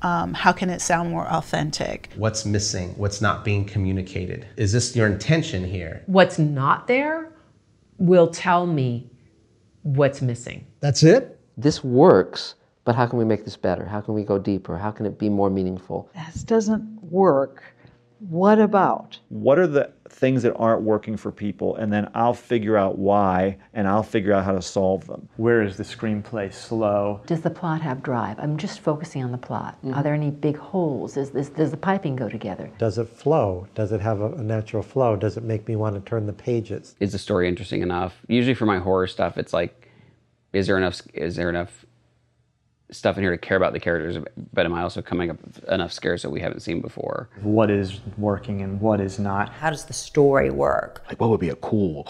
Um, 0.00 0.32
how 0.32 0.52
can 0.52 0.70
it 0.70 0.80
sound 0.80 1.10
more 1.10 1.26
authentic? 1.26 2.10
What's 2.16 2.44
missing? 2.44 2.90
What's 2.96 3.20
not 3.20 3.44
being 3.44 3.64
communicated? 3.64 4.46
Is 4.56 4.72
this 4.72 4.94
your 4.94 5.06
intention 5.06 5.64
here? 5.64 6.02
What's 6.06 6.38
not 6.38 6.86
there 6.86 7.32
will 7.98 8.28
tell 8.28 8.66
me 8.66 9.10
what's 9.82 10.22
missing. 10.22 10.66
That's 10.80 11.02
it? 11.02 11.38
This 11.56 11.82
works, 11.82 12.54
but 12.88 12.96
how 12.96 13.04
can 13.04 13.18
we 13.18 13.24
make 13.26 13.44
this 13.44 13.54
better? 13.54 13.84
How 13.84 14.00
can 14.00 14.14
we 14.14 14.24
go 14.24 14.38
deeper? 14.38 14.78
How 14.78 14.90
can 14.90 15.04
it 15.04 15.18
be 15.18 15.28
more 15.28 15.50
meaningful? 15.50 16.08
This 16.14 16.42
doesn't 16.42 17.02
work. 17.02 17.62
What 18.18 18.58
about? 18.58 19.18
What 19.28 19.58
are 19.58 19.66
the 19.66 19.92
things 20.08 20.42
that 20.44 20.56
aren't 20.56 20.80
working 20.80 21.18
for 21.18 21.30
people? 21.30 21.76
And 21.76 21.92
then 21.92 22.10
I'll 22.14 22.32
figure 22.32 22.78
out 22.78 22.96
why 22.96 23.58
and 23.74 23.86
I'll 23.86 24.02
figure 24.02 24.32
out 24.32 24.46
how 24.46 24.52
to 24.52 24.62
solve 24.62 25.06
them. 25.06 25.28
Where 25.36 25.60
is 25.60 25.76
the 25.76 25.82
screenplay 25.82 26.50
slow? 26.50 27.20
Does 27.26 27.42
the 27.42 27.50
plot 27.50 27.82
have 27.82 28.02
drive? 28.02 28.38
I'm 28.38 28.56
just 28.56 28.80
focusing 28.80 29.22
on 29.22 29.32
the 29.32 29.36
plot. 29.36 29.76
Mm-hmm. 29.84 29.92
Are 29.92 30.02
there 30.02 30.14
any 30.14 30.30
big 30.30 30.56
holes? 30.56 31.18
Is 31.18 31.28
this, 31.28 31.50
does 31.50 31.70
the 31.70 31.76
piping 31.76 32.16
go 32.16 32.30
together? 32.30 32.70
Does 32.78 32.96
it 32.96 33.10
flow? 33.10 33.68
Does 33.74 33.92
it 33.92 34.00
have 34.00 34.22
a, 34.22 34.32
a 34.32 34.42
natural 34.42 34.82
flow? 34.82 35.14
Does 35.14 35.36
it 35.36 35.44
make 35.44 35.68
me 35.68 35.76
want 35.76 35.94
to 35.94 36.00
turn 36.08 36.24
the 36.24 36.32
pages? 36.32 36.96
Is 37.00 37.12
the 37.12 37.18
story 37.18 37.48
interesting 37.48 37.82
enough? 37.82 38.22
Usually 38.28 38.54
for 38.54 38.64
my 38.64 38.78
horror 38.78 39.08
stuff, 39.08 39.36
it's 39.36 39.52
like, 39.52 39.90
is 40.54 40.66
there 40.66 40.78
enough? 40.78 41.02
Is 41.12 41.36
there 41.36 41.50
enough 41.50 41.84
stuff 42.90 43.16
in 43.16 43.22
here 43.22 43.30
to 43.30 43.38
care 43.38 43.56
about 43.56 43.72
the 43.72 43.80
characters, 43.80 44.22
but 44.52 44.64
am 44.64 44.74
I 44.74 44.82
also 44.82 45.02
coming 45.02 45.30
up 45.30 45.42
with 45.42 45.62
enough 45.64 45.92
scares 45.92 46.22
that 46.22 46.30
we 46.30 46.40
haven't 46.40 46.60
seen 46.60 46.80
before? 46.80 47.28
What 47.42 47.70
is 47.70 48.00
working 48.16 48.62
and 48.62 48.80
what 48.80 49.00
is 49.00 49.18
not? 49.18 49.50
How 49.50 49.70
does 49.70 49.84
the 49.84 49.92
story 49.92 50.50
work? 50.50 51.04
Like, 51.08 51.20
what 51.20 51.30
would 51.30 51.40
be 51.40 51.50
a 51.50 51.56
cool, 51.56 52.06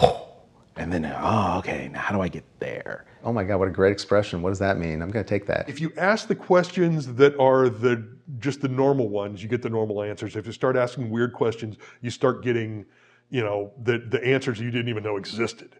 and 0.77 0.93
then, 0.93 1.05
oh, 1.05 1.59
okay, 1.59 1.89
now 1.93 2.01
how 2.01 2.15
do 2.15 2.23
I 2.23 2.29
get 2.29 2.45
there? 2.61 3.05
Oh 3.25 3.33
my 3.33 3.43
God, 3.43 3.59
what 3.59 3.69
a 3.69 3.73
great 3.73 3.93
expression. 3.93 4.43
What 4.43 4.51
does 4.51 4.61
that 4.61 4.79
mean? 4.79 5.03
I'm 5.03 5.11
going 5.11 5.25
to 5.25 5.29
take 5.29 5.47
that. 5.47 5.69
If 5.69 5.81
you 5.81 5.93
ask 5.97 6.29
the 6.29 6.37
questions 6.37 7.15
that 7.15 7.37
are 7.39 7.69
the 7.69 8.07
just 8.39 8.61
the 8.61 8.69
normal 8.69 9.09
ones, 9.09 9.43
you 9.43 9.49
get 9.49 9.63
the 9.63 9.71
normal 9.71 10.03
answers. 10.03 10.37
If 10.37 10.47
you 10.47 10.53
start 10.53 10.77
asking 10.77 11.11
weird 11.11 11.33
questions, 11.33 11.77
you 12.03 12.11
start 12.11 12.45
getting, 12.45 12.85
you 13.31 13.43
know, 13.43 13.73
the, 13.83 13.99
the 13.99 14.25
answers 14.25 14.61
you 14.61 14.71
didn't 14.71 14.89
even 14.89 15.03
know 15.03 15.17
existed. 15.17 15.77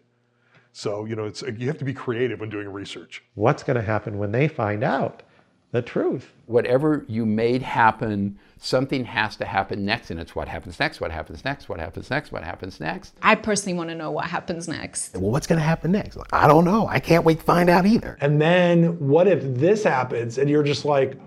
So, 0.71 1.05
you 1.05 1.15
know, 1.15 1.25
it's, 1.25 1.41
you 1.41 1.67
have 1.67 1.77
to 1.79 1.85
be 1.85 1.93
creative 1.93 2.39
when 2.39 2.49
doing 2.49 2.71
research. 2.71 3.23
What's 3.35 3.63
going 3.63 3.75
to 3.75 3.81
happen 3.81 4.17
when 4.17 4.31
they 4.31 4.47
find 4.47 4.83
out 4.83 5.23
the 5.71 5.81
truth? 5.81 6.31
Whatever 6.45 7.05
you 7.07 7.25
made 7.25 7.61
happen, 7.61 8.39
something 8.57 9.05
has 9.05 9.35
to 9.37 9.45
happen 9.45 9.85
next, 9.85 10.09
and 10.11 10.19
it's 10.19 10.35
what 10.35 10.47
happens 10.47 10.79
next, 10.79 11.01
what 11.01 11.11
happens 11.11 11.43
next, 11.43 11.69
what 11.69 11.79
happens 11.79 12.09
next, 12.09 12.31
what 12.31 12.43
happens 12.43 12.79
next. 12.79 13.15
I 13.21 13.35
personally 13.35 13.77
want 13.77 13.89
to 13.89 13.95
know 13.95 14.11
what 14.11 14.25
happens 14.25 14.67
next. 14.67 15.15
Well, 15.15 15.31
what's 15.31 15.47
going 15.47 15.59
to 15.59 15.65
happen 15.65 15.91
next? 15.91 16.17
I 16.31 16.47
don't 16.47 16.65
know. 16.65 16.87
I 16.87 16.99
can't 16.99 17.25
wait 17.25 17.39
to 17.39 17.45
find 17.45 17.69
out 17.69 17.85
either. 17.85 18.17
And 18.21 18.41
then 18.41 18.99
what 18.99 19.27
if 19.27 19.41
this 19.43 19.83
happens 19.83 20.37
and 20.37 20.49
you're 20.49 20.63
just 20.63 20.85
like, 20.85 21.19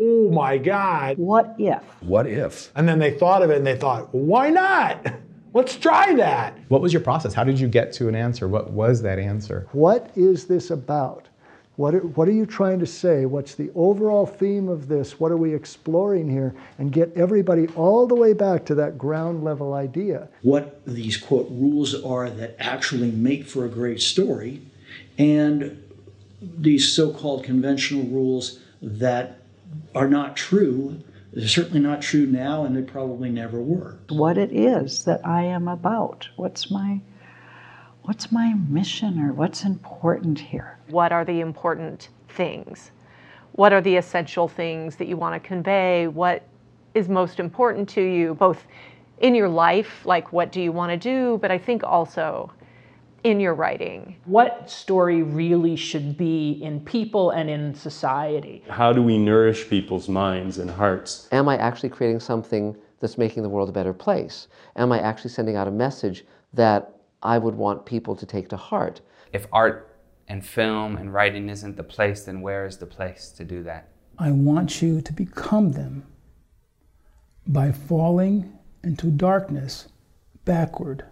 oh 0.00 0.30
my 0.30 0.58
God. 0.58 1.18
What 1.18 1.54
if? 1.58 1.82
What 2.00 2.26
if? 2.26 2.70
And 2.76 2.88
then 2.88 2.98
they 2.98 3.12
thought 3.18 3.42
of 3.42 3.50
it 3.50 3.56
and 3.56 3.66
they 3.66 3.76
thought, 3.76 4.14
why 4.14 4.50
not? 4.50 5.06
Let's 5.54 5.76
try 5.76 6.14
that. 6.14 6.58
What 6.68 6.82
was 6.82 6.92
your 6.92 7.02
process? 7.02 7.32
How 7.32 7.44
did 7.44 7.58
you 7.58 7.68
get 7.68 7.92
to 7.94 8.08
an 8.08 8.14
answer? 8.14 8.48
What 8.48 8.70
was 8.70 9.02
that 9.02 9.18
answer? 9.18 9.66
What 9.72 10.10
is 10.14 10.46
this 10.46 10.70
about? 10.70 11.28
What 11.76 11.94
are, 11.94 12.00
what 12.00 12.26
are 12.26 12.32
you 12.32 12.44
trying 12.44 12.80
to 12.80 12.86
say? 12.86 13.24
What's 13.24 13.54
the 13.54 13.70
overall 13.76 14.26
theme 14.26 14.68
of 14.68 14.88
this? 14.88 15.20
What 15.20 15.30
are 15.30 15.36
we 15.36 15.54
exploring 15.54 16.28
here? 16.28 16.54
And 16.78 16.92
get 16.92 17.16
everybody 17.16 17.68
all 17.68 18.06
the 18.06 18.16
way 18.16 18.32
back 18.32 18.66
to 18.66 18.74
that 18.74 18.98
ground 18.98 19.44
level 19.44 19.74
idea. 19.74 20.28
What 20.42 20.84
these 20.86 21.16
quote 21.16 21.48
rules 21.50 21.94
are 22.02 22.28
that 22.30 22.56
actually 22.58 23.12
make 23.12 23.46
for 23.46 23.64
a 23.64 23.68
great 23.68 24.02
story, 24.02 24.60
and 25.18 25.82
these 26.42 26.92
so 26.92 27.12
called 27.12 27.44
conventional 27.44 28.04
rules 28.04 28.58
that 28.82 29.38
are 29.94 30.08
not 30.08 30.36
true 30.36 31.00
they're 31.32 31.48
certainly 31.48 31.80
not 31.80 32.02
true 32.02 32.26
now, 32.26 32.64
and 32.64 32.76
they 32.76 32.82
probably 32.82 33.30
never 33.30 33.60
were. 33.60 33.98
What 34.08 34.38
it 34.38 34.52
is 34.52 35.04
that 35.04 35.26
I 35.26 35.44
am 35.44 35.68
about. 35.68 36.28
What's 36.36 36.70
my 36.70 37.00
what's 38.02 38.32
my 38.32 38.54
mission 38.54 39.20
or 39.20 39.32
what's 39.34 39.64
important 39.64 40.38
here? 40.38 40.78
What 40.88 41.12
are 41.12 41.24
the 41.24 41.40
important 41.40 42.08
things? 42.28 42.90
What 43.52 43.72
are 43.72 43.82
the 43.82 43.96
essential 43.96 44.48
things 44.48 44.96
that 44.96 45.08
you 45.08 45.16
want 45.16 45.34
to 45.34 45.46
convey? 45.46 46.06
What 46.06 46.42
is 46.94 47.08
most 47.08 47.38
important 47.38 47.88
to 47.90 48.02
you, 48.02 48.34
both 48.34 48.64
in 49.18 49.34
your 49.34 49.48
life, 49.48 50.06
like 50.06 50.32
what 50.32 50.52
do 50.52 50.62
you 50.62 50.72
want 50.72 50.90
to 50.90 50.96
do, 50.96 51.38
but 51.42 51.50
I 51.50 51.58
think 51.58 51.82
also 51.84 52.50
in 53.24 53.40
your 53.40 53.54
writing? 53.54 54.16
What 54.24 54.70
story 54.70 55.22
really 55.22 55.76
should 55.76 56.16
be 56.16 56.52
in 56.52 56.80
people 56.80 57.30
and 57.30 57.50
in 57.50 57.74
society? 57.74 58.64
How 58.68 58.92
do 58.92 59.02
we 59.02 59.18
nourish 59.18 59.68
people's 59.68 60.08
minds 60.08 60.58
and 60.58 60.70
hearts? 60.70 61.28
Am 61.32 61.48
I 61.48 61.56
actually 61.58 61.90
creating 61.90 62.20
something 62.20 62.76
that's 63.00 63.18
making 63.18 63.42
the 63.42 63.48
world 63.48 63.68
a 63.68 63.72
better 63.72 63.92
place? 63.92 64.48
Am 64.76 64.92
I 64.92 65.00
actually 65.00 65.30
sending 65.30 65.56
out 65.56 65.68
a 65.68 65.72
message 65.72 66.24
that 66.52 66.94
I 67.22 67.38
would 67.38 67.54
want 67.54 67.86
people 67.86 68.16
to 68.16 68.26
take 68.26 68.48
to 68.50 68.56
heart? 68.56 69.00
If 69.32 69.46
art 69.52 69.96
and 70.28 70.44
film 70.44 70.96
and 70.96 71.12
writing 71.12 71.48
isn't 71.48 71.76
the 71.76 71.82
place, 71.82 72.24
then 72.24 72.40
where 72.40 72.66
is 72.66 72.78
the 72.78 72.86
place 72.86 73.30
to 73.36 73.44
do 73.44 73.62
that? 73.64 73.88
I 74.18 74.30
want 74.30 74.82
you 74.82 75.00
to 75.00 75.12
become 75.12 75.72
them 75.72 76.06
by 77.46 77.72
falling 77.72 78.58
into 78.82 79.10
darkness 79.10 79.88
backward. 80.44 81.04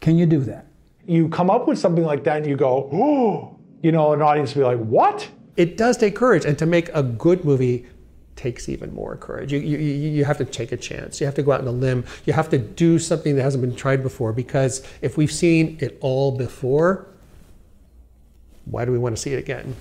Can 0.00 0.18
you 0.18 0.26
do 0.26 0.40
that? 0.40 0.66
You 1.06 1.28
come 1.28 1.50
up 1.50 1.66
with 1.66 1.78
something 1.78 2.04
like 2.04 2.24
that 2.24 2.38
and 2.38 2.46
you 2.46 2.56
go, 2.56 2.88
oh, 2.92 3.58
you 3.82 3.92
know, 3.92 4.12
an 4.12 4.22
audience 4.22 4.54
will 4.54 4.62
be 4.62 4.76
like, 4.76 4.86
what? 4.86 5.28
It 5.56 5.76
does 5.76 5.96
take 5.96 6.14
courage. 6.14 6.44
And 6.44 6.58
to 6.58 6.66
make 6.66 6.90
a 6.94 7.02
good 7.02 7.44
movie 7.44 7.86
takes 8.36 8.68
even 8.68 8.94
more 8.94 9.16
courage. 9.16 9.52
You, 9.52 9.58
you, 9.58 9.78
you 9.78 10.24
have 10.24 10.38
to 10.38 10.44
take 10.44 10.70
a 10.72 10.76
chance. 10.76 11.20
You 11.20 11.26
have 11.26 11.34
to 11.34 11.42
go 11.42 11.52
out 11.52 11.60
on 11.60 11.66
a 11.66 11.72
limb. 11.72 12.04
You 12.24 12.32
have 12.32 12.48
to 12.50 12.58
do 12.58 12.98
something 12.98 13.34
that 13.36 13.42
hasn't 13.42 13.62
been 13.62 13.74
tried 13.74 14.02
before 14.02 14.32
because 14.32 14.86
if 15.02 15.16
we've 15.16 15.32
seen 15.32 15.76
it 15.80 15.98
all 16.00 16.36
before, 16.36 17.08
why 18.66 18.84
do 18.84 18.92
we 18.92 18.98
want 18.98 19.16
to 19.16 19.20
see 19.20 19.32
it 19.32 19.38
again? 19.38 19.74